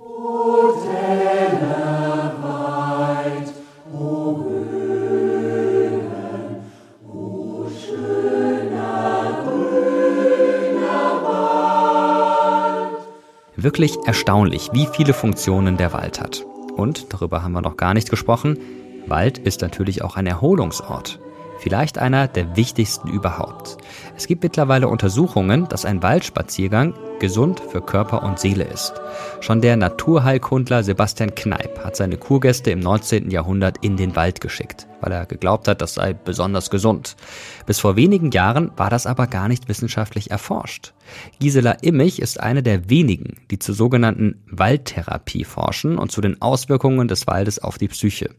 Wirklich 13.62 13.98
erstaunlich, 14.06 14.70
wie 14.72 14.88
viele 14.94 15.14
Funktionen 15.14 15.76
der 15.76 15.92
Wald 15.92 16.22
hat. 16.22 16.46
Und, 16.78 17.12
darüber 17.12 17.44
haben 17.44 17.52
wir 17.52 17.62
noch 17.62 17.76
gar 17.76 17.94
nicht 17.94 18.10
gesprochen, 18.10 18.58
Wald 19.06 19.38
ist 19.38 19.62
natürlich 19.62 20.02
auch 20.02 20.16
ein 20.16 20.28
Erholungsort. 20.28 21.20
Vielleicht 21.60 21.98
einer 21.98 22.28
der 22.28 22.56
wichtigsten 22.56 23.10
überhaupt. 23.10 23.78
Es 24.16 24.28
gibt 24.28 24.44
mittlerweile 24.44 24.88
Untersuchungen, 24.88 25.68
dass 25.68 25.84
ein 25.84 26.02
Waldspaziergang 26.02 26.94
gesund 27.20 27.60
für 27.60 27.82
Körper 27.82 28.24
und 28.24 28.40
Seele 28.40 28.64
ist. 28.64 28.94
Schon 29.42 29.60
der 29.60 29.76
Naturheilkundler 29.76 30.84
Sebastian 30.84 31.36
Kneip 31.36 31.84
hat 31.84 31.98
seine 31.98 32.16
Kurgäste 32.16 32.72
im 32.72 32.80
19. 32.80 33.30
Jahrhundert 33.30 33.84
in 33.84 33.98
den 33.98 34.16
Wald 34.16 34.40
geschickt, 34.40 34.88
weil 35.02 35.12
er 35.12 35.26
geglaubt 35.26 35.68
hat, 35.68 35.82
das 35.82 35.96
sei 35.96 36.14
besonders 36.14 36.70
gesund. 36.70 37.18
Bis 37.66 37.80
vor 37.80 37.98
wenigen 37.98 38.32
Jahren 38.32 38.72
war 38.78 38.90
das 38.90 39.06
aber 39.06 39.28
gar 39.28 39.50
nicht 39.50 39.68
wissenschaftlich 39.68 40.32
erforscht. 40.32 40.94
Gisela 41.40 41.72
Immich 41.82 42.22
ist 42.22 42.40
eine 42.40 42.64
der 42.64 42.90
wenigen, 42.90 43.36
die 43.52 43.60
zur 43.60 43.76
sogenannten 43.76 44.42
Waldtherapie 44.50 45.44
forschen 45.44 45.98
und 45.98 46.12
zu 46.12 46.22
den 46.22 46.42
Auswirkungen 46.42 47.10
des 47.10 47.28
Waldes 47.28 47.60
auf 47.60 47.78
die 47.78 47.90
Psyche. 47.90 48.30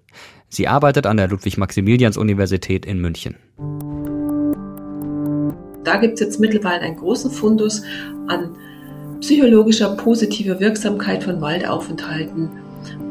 Sie 0.51 0.67
arbeitet 0.67 1.07
an 1.07 1.17
der 1.17 1.29
Ludwig-Maximilians-Universität 1.29 2.85
in 2.85 3.01
München. 3.01 3.37
Da 5.85 5.97
gibt 5.97 6.15
es 6.15 6.21
jetzt 6.21 6.41
mittlerweile 6.41 6.81
einen 6.81 6.97
großen 6.97 7.31
Fundus 7.31 7.83
an 8.27 8.57
psychologischer 9.21 9.97
positiver 9.97 10.59
Wirksamkeit 10.59 11.23
von 11.23 11.41
Waldaufenthalten 11.41 12.51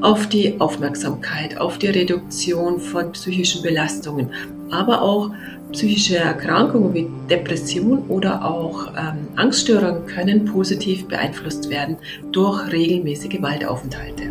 auf 0.02 0.28
die 0.28 0.60
Aufmerksamkeit, 0.60 1.58
auf 1.58 1.78
die 1.78 1.88
Reduktion 1.88 2.80
von 2.80 3.14
psychischen 3.14 3.62
Belastungen, 3.62 4.32
aber 4.70 5.02
auch 5.02 5.32
psychische 5.72 6.18
Erkrankungen 6.18 6.94
wie 6.94 7.08
Depression 7.30 8.04
oder 8.08 8.44
auch 8.44 8.88
ähm, 8.98 9.28
Angststörungen 9.36 10.06
können 10.08 10.46
positiv 10.46 11.08
beeinflusst 11.08 11.70
werden 11.70 11.98
durch 12.32 12.72
regelmäßige 12.72 13.42
Waldaufenthalte. 13.42 14.24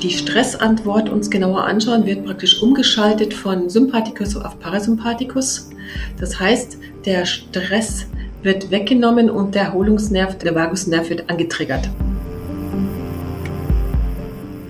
Die 0.00 0.10
Stressantwort 0.10 1.10
uns 1.10 1.30
genauer 1.30 1.64
anschauen, 1.64 2.06
wird 2.06 2.24
praktisch 2.24 2.62
umgeschaltet 2.62 3.34
von 3.34 3.68
Sympathikus 3.68 4.36
auf 4.36 4.58
Parasympathikus. 4.58 5.70
Das 6.18 6.40
heißt, 6.40 6.78
der 7.04 7.26
Stress 7.26 8.06
wird 8.42 8.70
weggenommen 8.70 9.30
und 9.30 9.54
der 9.54 9.62
Erholungsnerv, 9.64 10.38
der 10.38 10.54
Vagusnerv 10.54 11.10
wird 11.10 11.28
angetriggert. 11.30 11.88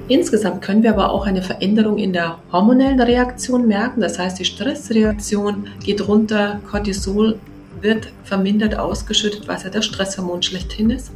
Insgesamt 0.09 0.61
können 0.61 0.83
wir 0.83 0.91
aber 0.91 1.11
auch 1.11 1.25
eine 1.25 1.41
Veränderung 1.41 1.97
in 1.97 2.13
der 2.13 2.39
hormonellen 2.51 3.01
Reaktion 3.01 3.67
merken. 3.67 4.01
Das 4.01 4.19
heißt, 4.19 4.39
die 4.39 4.45
Stressreaktion 4.45 5.69
geht 5.83 6.07
runter, 6.07 6.61
Cortisol 6.71 7.39
wird 7.81 8.13
vermindert 8.25 8.79
ausgeschüttet, 8.79 9.49
was 9.49 9.65
ja 9.65 9.71
das 9.71 9.85
Stresshormon 9.87 10.43
schlechthin 10.43 10.91
ist. 10.91 11.13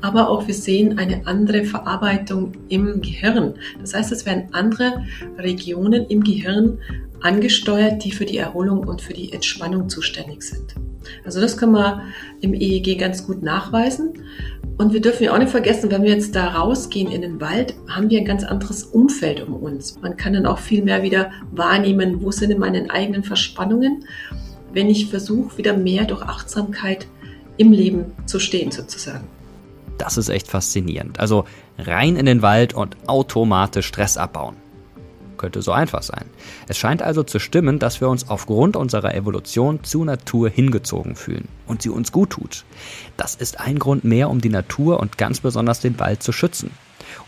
Aber 0.00 0.28
auch 0.28 0.46
wir 0.46 0.54
sehen 0.54 0.98
eine 0.98 1.26
andere 1.26 1.64
Verarbeitung 1.64 2.52
im 2.68 3.00
Gehirn. 3.00 3.54
Das 3.80 3.94
heißt, 3.94 4.12
es 4.12 4.26
werden 4.26 4.48
andere 4.52 5.04
Regionen 5.38 6.06
im 6.06 6.22
Gehirn 6.22 6.78
angesteuert, 7.20 8.04
die 8.04 8.12
für 8.12 8.24
die 8.24 8.38
Erholung 8.38 8.86
und 8.86 9.00
für 9.00 9.14
die 9.14 9.32
Entspannung 9.32 9.88
zuständig 9.88 10.42
sind. 10.42 10.74
Also 11.24 11.40
das 11.40 11.56
können 11.56 11.72
wir 11.72 12.02
im 12.40 12.54
EEG 12.54 12.98
ganz 12.98 13.26
gut 13.26 13.42
nachweisen. 13.42 14.14
Und 14.78 14.92
wir 14.92 15.00
dürfen 15.00 15.24
ja 15.24 15.34
auch 15.34 15.38
nicht 15.38 15.50
vergessen, 15.50 15.90
wenn 15.90 16.02
wir 16.02 16.10
jetzt 16.10 16.34
da 16.34 16.48
rausgehen 16.48 17.12
in 17.12 17.22
den 17.22 17.40
Wald, 17.40 17.74
haben 17.88 18.10
wir 18.10 18.18
ein 18.18 18.24
ganz 18.24 18.42
anderes 18.42 18.84
Umfeld 18.84 19.46
um 19.46 19.54
uns. 19.54 20.00
Man 20.00 20.16
kann 20.16 20.32
dann 20.32 20.46
auch 20.46 20.58
viel 20.58 20.82
mehr 20.82 21.02
wieder 21.02 21.30
wahrnehmen, 21.52 22.22
wo 22.22 22.30
sind 22.30 22.50
denn 22.50 22.58
meine 22.58 22.90
eigenen 22.90 23.22
Verspannungen, 23.22 24.04
wenn 24.72 24.88
ich 24.88 25.08
versuche, 25.08 25.58
wieder 25.58 25.76
mehr 25.76 26.04
durch 26.04 26.22
Achtsamkeit 26.22 27.06
im 27.56 27.72
Leben 27.72 28.06
zu 28.26 28.38
stehen 28.38 28.70
sozusagen. 28.70 29.26
Das 29.98 30.16
ist 30.16 30.28
echt 30.28 30.48
faszinierend. 30.48 31.20
Also 31.20 31.44
rein 31.78 32.16
in 32.16 32.26
den 32.26 32.42
Wald 32.42 32.74
und 32.74 32.96
automatisch 33.06 33.86
Stress 33.86 34.16
abbauen 34.16 34.56
könnte 35.42 35.60
so 35.60 35.72
einfach 35.72 36.04
sein. 36.04 36.24
Es 36.68 36.78
scheint 36.78 37.02
also 37.02 37.24
zu 37.24 37.40
stimmen, 37.40 37.80
dass 37.80 38.00
wir 38.00 38.08
uns 38.08 38.28
aufgrund 38.28 38.76
unserer 38.76 39.12
Evolution 39.12 39.82
zur 39.82 40.04
Natur 40.04 40.48
hingezogen 40.48 41.16
fühlen 41.16 41.48
und 41.66 41.82
sie 41.82 41.88
uns 41.90 42.12
gut 42.12 42.30
tut. 42.30 42.64
Das 43.16 43.34
ist 43.34 43.58
ein 43.58 43.80
Grund 43.80 44.04
mehr, 44.04 44.30
um 44.30 44.40
die 44.40 44.50
Natur 44.50 45.00
und 45.00 45.18
ganz 45.18 45.40
besonders 45.40 45.80
den 45.80 45.98
Wald 45.98 46.22
zu 46.22 46.30
schützen. 46.30 46.70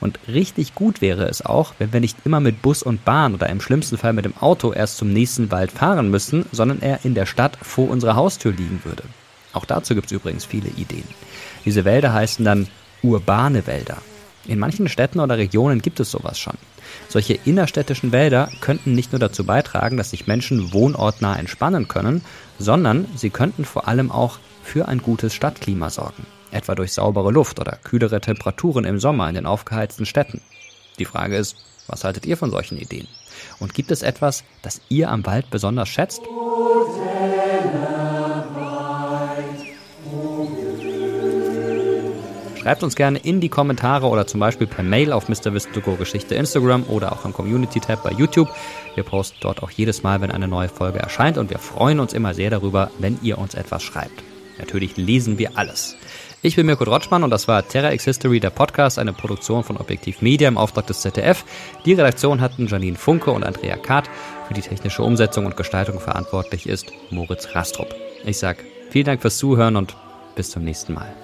Und 0.01 0.19
richtig 0.29 0.75
gut 0.75 1.01
wäre 1.01 1.29
es 1.29 1.45
auch, 1.45 1.75
wenn 1.79 1.93
wir 1.93 2.01
nicht 2.01 2.19
immer 2.25 2.41
mit 2.41 2.63
Bus 2.63 2.83
und 2.83 3.05
Bahn 3.05 3.35
oder 3.35 3.49
im 3.49 3.61
schlimmsten 3.61 3.99
Fall 3.99 4.13
mit 4.13 4.25
dem 4.25 4.37
Auto 4.39 4.73
erst 4.73 4.97
zum 4.97 5.13
nächsten 5.13 5.51
Wald 5.51 5.73
fahren 5.73 6.11
müssten, 6.11 6.47
sondern 6.53 6.83
er 6.83 7.05
in 7.05 7.15
der 7.15 7.27
Stadt 7.27 7.59
vor 7.63 7.89
unserer 7.91 8.17
Haustür 8.17 8.53
liegen 8.53 8.81
würde. 8.85 9.05
Auch 9.53 9.65
dazu 9.65 9.95
gibt 9.95 10.07
es 10.07 10.13
übrigens 10.13 10.45
viele 10.45 10.69
Ideen. 10.69 11.07
Diese 11.65 11.85
Wälder 11.85 12.13
heißen 12.13 12.45
dann 12.45 12.69
urbane 13.03 13.67
Wälder. 13.67 13.99
In 14.47 14.59
manchen 14.59 14.89
Städten 14.89 15.21
oder 15.21 15.39
Regionen 15.39 15.81
gibt 15.81 16.01
es 16.01 16.11
sowas 16.11 16.39
schon. 16.39 16.57
Solche 17.09 17.39
innerstädtischen 17.45 18.13
Wälder 18.13 18.51
könnten 18.61 18.93
nicht 18.93 19.13
nur 19.13 19.19
dazu 19.19 19.45
beitragen, 19.45 19.97
dass 19.97 20.11
sich 20.11 20.27
Menschen 20.27 20.73
wohnortnah 20.73 21.37
entspannen 21.39 21.89
können, 21.89 22.23
sondern 22.59 23.07
sie 23.17 23.31
könnten 23.31 23.65
vor 23.65 23.89
allem 23.89 24.11
auch 24.11 24.39
für 24.63 24.89
ein 24.89 24.99
gutes 24.99 25.35
Stadtklima 25.35 25.91
sorgen, 25.91 26.27
etwa 26.55 26.75
durch 26.75 26.93
saubere 26.93 27.31
Luft 27.31 27.61
oder 27.61 27.79
kühlere 27.83 28.21
Temperaturen 28.21 28.85
im 28.85 28.99
Sommer 28.99 29.29
in 29.29 29.35
den 29.35 29.47
aufgeheizten 29.47 30.07
Städten. 30.07 30.41
Die 30.99 31.05
Frage 31.05 31.37
ist, 31.37 31.57
was 31.87 32.05
haltet 32.05 32.25
ihr 32.25 32.37
von 32.37 32.51
solchen 32.51 32.79
Ideen? 32.79 33.09
Und 33.59 33.75
gibt 33.75 33.91
es 33.91 34.03
etwas, 34.03 34.45
das 34.63 34.81
ihr 34.89 35.11
am 35.11 35.27
Wald 35.27 35.51
besonders 35.51 35.89
schätzt? 35.89 36.23
Schreibt 42.65 42.83
uns 42.83 42.97
gerne 42.97 43.19
in 43.19 43.43
die 43.43 43.51
Kommentare 43.51 44.07
oder 44.07 44.27
zum 44.27 44.41
Beispiel 44.41 44.67
per 44.67 44.83
Mail 44.83 45.13
auf 45.13 45.29
Mr. 45.29 45.53
Wissen 45.53 45.71
Geschichte 45.99 46.35
Instagram 46.35 46.85
oder 46.85 47.13
auch 47.13 47.27
im 47.27 47.35
Community-Tab 47.35 48.03
bei 48.03 48.13
YouTube. 48.13 48.49
Wir 48.95 49.03
posten 49.03 49.37
dort 49.43 49.63
auch 49.63 49.71
jedes 49.71 50.03
Mal, 50.03 50.23
wenn 50.23 50.31
eine 50.31 50.49
neue 50.49 50.71
Folge 50.71 50.99
erscheint 50.99 51.37
und 51.37 51.51
wir 51.51 51.59
freuen 51.59 52.01
uns 52.01 52.15
immer 52.15 52.33
sehr 52.33 52.49
darüber, 52.49 52.91
wenn 52.99 53.19
ihr 53.21 53.37
uns 53.37 53.53
etwas 53.53 53.83
schreibt. 53.83 54.23
Natürlich 54.59 54.97
lesen 54.97 55.37
wir 55.37 55.59
alles. 55.59 55.97
Ich 56.47 56.57
bin 56.57 56.67
Mirko 56.67 56.85
Drotschmann 56.85 57.25
und 57.25 57.31
das 57.31 57.49
war 57.49 57.67
Terra 57.67 57.95
X 57.95 58.05
History, 58.05 58.39
der 58.39 58.51
Podcast, 58.51 58.99
eine 58.99 59.15
Produktion 59.15 59.65
von 59.65 59.79
Objektiv 59.79 60.21
Media 60.21 60.47
im 60.47 60.59
Auftrag 60.59 60.87
des 60.87 61.01
ZDF. 61.01 61.43
Die 61.87 61.95
Redaktion 61.95 62.43
hatten 62.43 62.67
Janine 62.67 62.99
Funke 62.99 63.31
und 63.31 63.45
Andrea 63.45 63.79
Kahrt. 63.79 64.11
Für 64.47 64.53
die 64.53 64.61
technische 64.61 65.03
Umsetzung 65.03 65.47
und 65.47 65.57
Gestaltung 65.57 66.01
verantwortlich 66.01 66.69
ist 66.69 66.93
Moritz 67.09 67.49
Rastrup. 67.55 67.95
Ich 68.27 68.37
sag 68.37 68.59
vielen 68.91 69.07
Dank 69.07 69.23
fürs 69.23 69.39
Zuhören 69.39 69.77
und 69.77 69.97
bis 70.37 70.51
zum 70.51 70.65
nächsten 70.65 70.93
Mal. 70.93 71.15